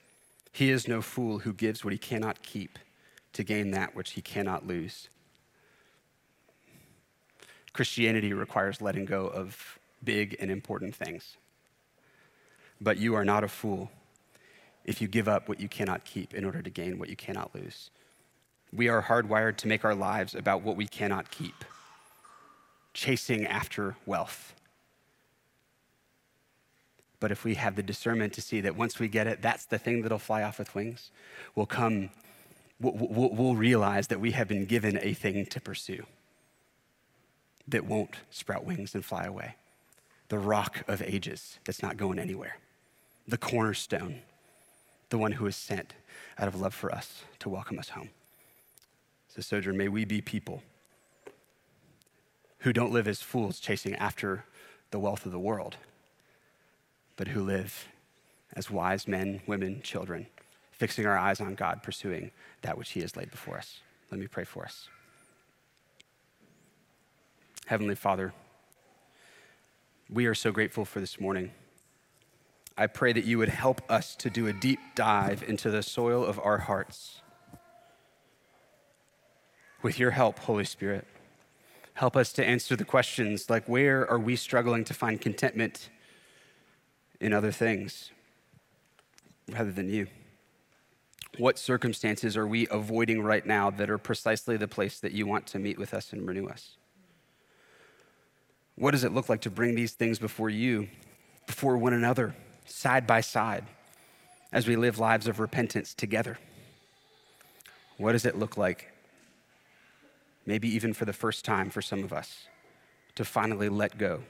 He 0.53 0.71
is 0.71 0.89
no 0.89 1.03
fool 1.03 1.41
who 1.41 1.53
gives 1.53 1.85
what 1.85 1.93
he 1.93 1.99
cannot 1.99 2.43
keep 2.43 2.79
to 3.35 3.45
gain 3.45 3.73
that 3.73 3.95
which 3.95 4.13
he 4.13 4.23
cannot 4.23 4.67
lose. 4.67 5.09
Christianity 7.73 8.33
requires 8.33 8.81
letting 8.81 9.05
go 9.05 9.27
of 9.27 9.79
big 10.05 10.37
and 10.41 10.51
important 10.51 10.95
things. 10.95 11.37
But 12.81 12.99
you 12.99 13.15
are 13.15 13.25
not 13.25 13.45
a 13.45 13.49
fool 13.49 13.91
if 14.85 15.01
you 15.01 15.09
give 15.09 15.29
up 15.29 15.49
what 15.49 15.61
you 15.61 15.69
cannot 15.69 16.05
keep 16.05 16.35
in 16.35 16.45
order 16.45 16.61
to 16.61 16.71
gain 16.71 16.99
what 16.99 17.09
you 17.09 17.17
cannot 17.17 17.55
lose. 17.55 17.91
We 18.73 18.89
are 18.89 19.03
hardwired 19.03 19.57
to 19.59 19.69
make 19.69 19.85
our 19.85 19.95
lives 19.95 20.35
about 20.35 20.63
what 20.63 20.77
we 20.77 20.87
cannot 20.87 21.31
keep, 21.31 21.65
chasing 22.93 23.47
after 23.47 23.97
wealth. 24.05 24.55
But 27.21 27.31
if 27.31 27.45
we 27.45 27.55
have 27.55 27.77
the 27.77 27.83
discernment 27.83 28.35
to 28.35 28.43
see 28.43 28.61
that 28.61 28.77
once 28.77 28.99
we 28.99 29.09
get 29.09 29.27
it, 29.27 29.41
that's 29.41 29.65
the 29.65 29.79
thing 29.79 30.03
that'll 30.03 30.19
fly 30.19 30.43
off 30.43 30.59
with 30.59 30.75
wings, 30.75 31.11
we'll 31.55 31.67
come, 31.67 32.11
we'll, 32.81 33.31
we'll 33.31 33.55
realize 33.55 34.09
that 34.09 34.21
we 34.21 34.33
have 34.33 34.49
been 34.49 34.67
given 34.67 34.99
a 35.01 35.15
thing 35.15 35.47
to 35.47 35.61
pursue 35.61 36.05
that 37.69 37.87
won't 37.87 38.17
sprout 38.31 38.65
wings 38.65 38.95
and 38.95 39.05
fly 39.05 39.25
away. 39.25 39.55
The 40.29 40.39
rock 40.39 40.85
of 40.89 41.03
ages 41.03 41.59
that's 41.65 41.83
not 41.83 41.97
going 41.97 42.19
anywhere, 42.19 42.59
the 43.29 43.39
cornerstone 43.39 44.23
the 45.15 45.19
one 45.19 45.31
who 45.31 45.47
is 45.47 45.55
sent 45.55 45.95
out 46.39 46.49
of 46.49 46.61
love 46.61 46.75
for 46.75 46.93
us 46.93 47.23
to 47.39 47.49
welcome 47.49 47.79
us 47.79 47.91
home. 47.91 48.11
So, 49.29 49.41
Sojourn, 49.41 49.77
may 49.77 49.87
we 49.87 50.05
be 50.05 50.21
people 50.21 50.63
who 52.59 52.73
don't 52.73 52.93
live 52.93 53.07
as 53.07 53.21
fools 53.21 53.61
chasing 53.61 53.95
after 53.95 54.45
the 54.91 54.99
wealth 54.99 55.25
of 55.25 55.31
the 55.31 55.39
world, 55.39 55.77
but 57.15 57.29
who 57.29 57.45
live 57.45 57.87
as 58.55 58.73
wise 58.73 59.07
men, 59.07 59.41
women, 59.47 59.83
children, 59.83 60.27
fixing 60.73 61.07
our 61.07 61.17
eyes 61.17 61.41
on 61.41 61.55
God, 61.55 61.85
pursuing 61.85 62.33
that 62.63 62.77
which 62.77 62.91
He 62.91 63.01
has 63.01 63.17
laid 63.17 63.31
before 63.31 63.57
us. 63.57 63.81
Let 64.11 64.21
me 64.21 64.27
pray 64.27 64.43
for 64.43 64.65
us. 64.65 64.89
Heavenly 67.67 67.95
Father, 67.95 68.33
we 70.11 70.27
are 70.27 70.35
so 70.35 70.53
grateful 70.53 70.85
for 70.85 71.01
this 71.01 71.19
morning. 71.19 71.51
I 72.77 72.87
pray 72.87 73.13
that 73.13 73.25
you 73.25 73.39
would 73.39 73.49
help 73.49 73.81
us 73.91 74.17
to 74.17 74.29
do 74.29 74.47
a 74.47 74.53
deep 74.53 74.81
dive 74.95 75.45
into 75.47 75.71
the 75.71 75.83
soil 75.83 76.25
of 76.25 76.39
our 76.41 76.59
hearts. 76.59 77.23
With 79.83 79.99
your 79.99 80.11
help, 80.11 80.41
Holy 80.41 80.65
Spirit, 80.65 81.07
help 81.95 82.17
us 82.17 82.33
to 82.35 82.45
answer 82.45 82.75
the 82.77 82.85
questions 82.85 83.49
like 83.49 83.67
where 83.67 84.09
are 84.11 84.19
we 84.19 84.37
struggling 84.37 84.85
to 84.85 84.95
find 84.95 85.21
contentment 85.21 85.89
in 87.21 87.33
other 87.33 87.53
things 87.53 88.11
rather 89.51 89.73
than 89.73 89.89
you? 89.89 90.09
What 91.39 91.59
circumstances 91.59 92.37
are 92.37 92.47
we 92.47 92.69
avoiding 92.71 93.23
right 93.23 93.45
now 93.45 93.71
that 93.71 93.91
are 93.91 93.99
precisely 93.99 94.57
the 94.57 94.69
place 94.69 95.01
that 95.01 95.13
you 95.13 95.27
want 95.27 95.47
to 95.49 95.59
meet 95.59 95.79
with 95.79 95.95
us 95.95 96.13
and 96.13 96.27
renew 96.27 96.47
us? 96.47 96.77
What 98.77 98.91
does 98.91 99.05
it 99.05 99.13
look 99.13 99.29
like 99.29 99.43
to 99.43 99.51
bring 99.51 99.75
these 99.75 99.93
things 99.93 100.19
before 100.19 100.51
you, 100.51 100.89
before 101.47 101.77
one 101.77 101.93
another? 101.93 102.35
side 102.65 103.07
by 103.07 103.21
side 103.21 103.65
as 104.53 104.67
we 104.67 104.77
live 104.77 104.99
lives 104.99 105.27
of 105.27 105.41
repentance 105.41 105.95
together? 105.95 106.39
What 107.97 108.13
does 108.13 108.25
it 108.25 108.37
look 108.37 108.57
like, 108.57 108.93
maybe 110.47 110.69
even 110.69 110.93
for 110.93 111.05
the 111.05 111.13
first 111.13 111.45
time 111.45 111.71
for 111.71 111.83
some 111.83 112.03
of 112.03 112.13
us, 112.13 112.49
to 113.15 113.25
finally 113.25 113.69
let 113.69 113.99
go 113.99 114.23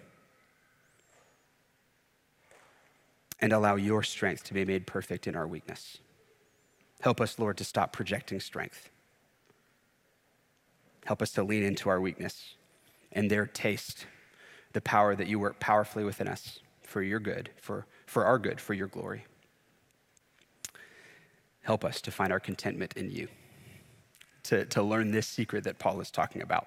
and 3.40 3.52
allow 3.52 3.76
your 3.76 4.02
strength 4.02 4.44
to 4.44 4.54
be 4.54 4.64
made 4.64 4.86
perfect 4.86 5.26
in 5.26 5.34
our 5.34 5.46
weakness? 5.46 5.98
Help 7.00 7.20
us, 7.20 7.38
Lord, 7.38 7.56
to 7.58 7.64
stop 7.64 7.92
projecting 7.92 8.40
strength. 8.40 8.90
Help 11.04 11.20
us 11.20 11.32
to 11.32 11.42
lean 11.42 11.62
into 11.62 11.88
our 11.90 12.00
weakness 12.00 12.54
and 13.12 13.30
there 13.30 13.46
taste 13.46 14.06
the 14.74 14.82
power 14.82 15.16
that 15.16 15.26
you 15.26 15.38
work 15.38 15.58
powerfully 15.58 16.04
within 16.04 16.28
us 16.28 16.58
for 16.82 17.02
your 17.02 17.18
good, 17.18 17.50
for 17.56 17.86
for 18.06 18.24
our 18.24 18.38
good, 18.38 18.60
for 18.60 18.74
your 18.74 18.88
glory. 18.88 19.24
Help 21.62 21.84
us 21.84 22.00
to 22.02 22.10
find 22.10 22.32
our 22.32 22.40
contentment 22.40 22.92
in 22.94 23.10
you, 23.10 23.28
to, 24.44 24.66
to 24.66 24.82
learn 24.82 25.10
this 25.10 25.26
secret 25.26 25.64
that 25.64 25.78
Paul 25.78 26.00
is 26.00 26.10
talking 26.10 26.42
about, 26.42 26.66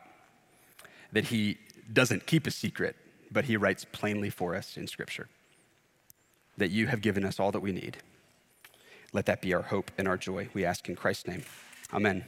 that 1.11 1.25
he 1.25 1.57
doesn't 1.93 2.25
keep 2.25 2.47
a 2.47 2.51
secret, 2.51 2.95
but 3.31 3.45
he 3.45 3.55
writes 3.55 3.85
plainly 3.85 4.29
for 4.31 4.55
us 4.55 4.75
in 4.75 4.87
Scripture, 4.87 5.29
that 6.57 6.71
you 6.71 6.87
have 6.87 7.01
given 7.01 7.23
us 7.23 7.39
all 7.39 7.51
that 7.51 7.59
we 7.59 7.71
need. 7.71 7.97
Let 9.13 9.27
that 9.27 9.41
be 9.41 9.53
our 9.53 9.61
hope 9.61 9.91
and 9.97 10.07
our 10.07 10.17
joy. 10.17 10.49
We 10.53 10.65
ask 10.65 10.89
in 10.89 10.95
Christ's 10.95 11.27
name. 11.27 11.43
Amen. 11.93 12.25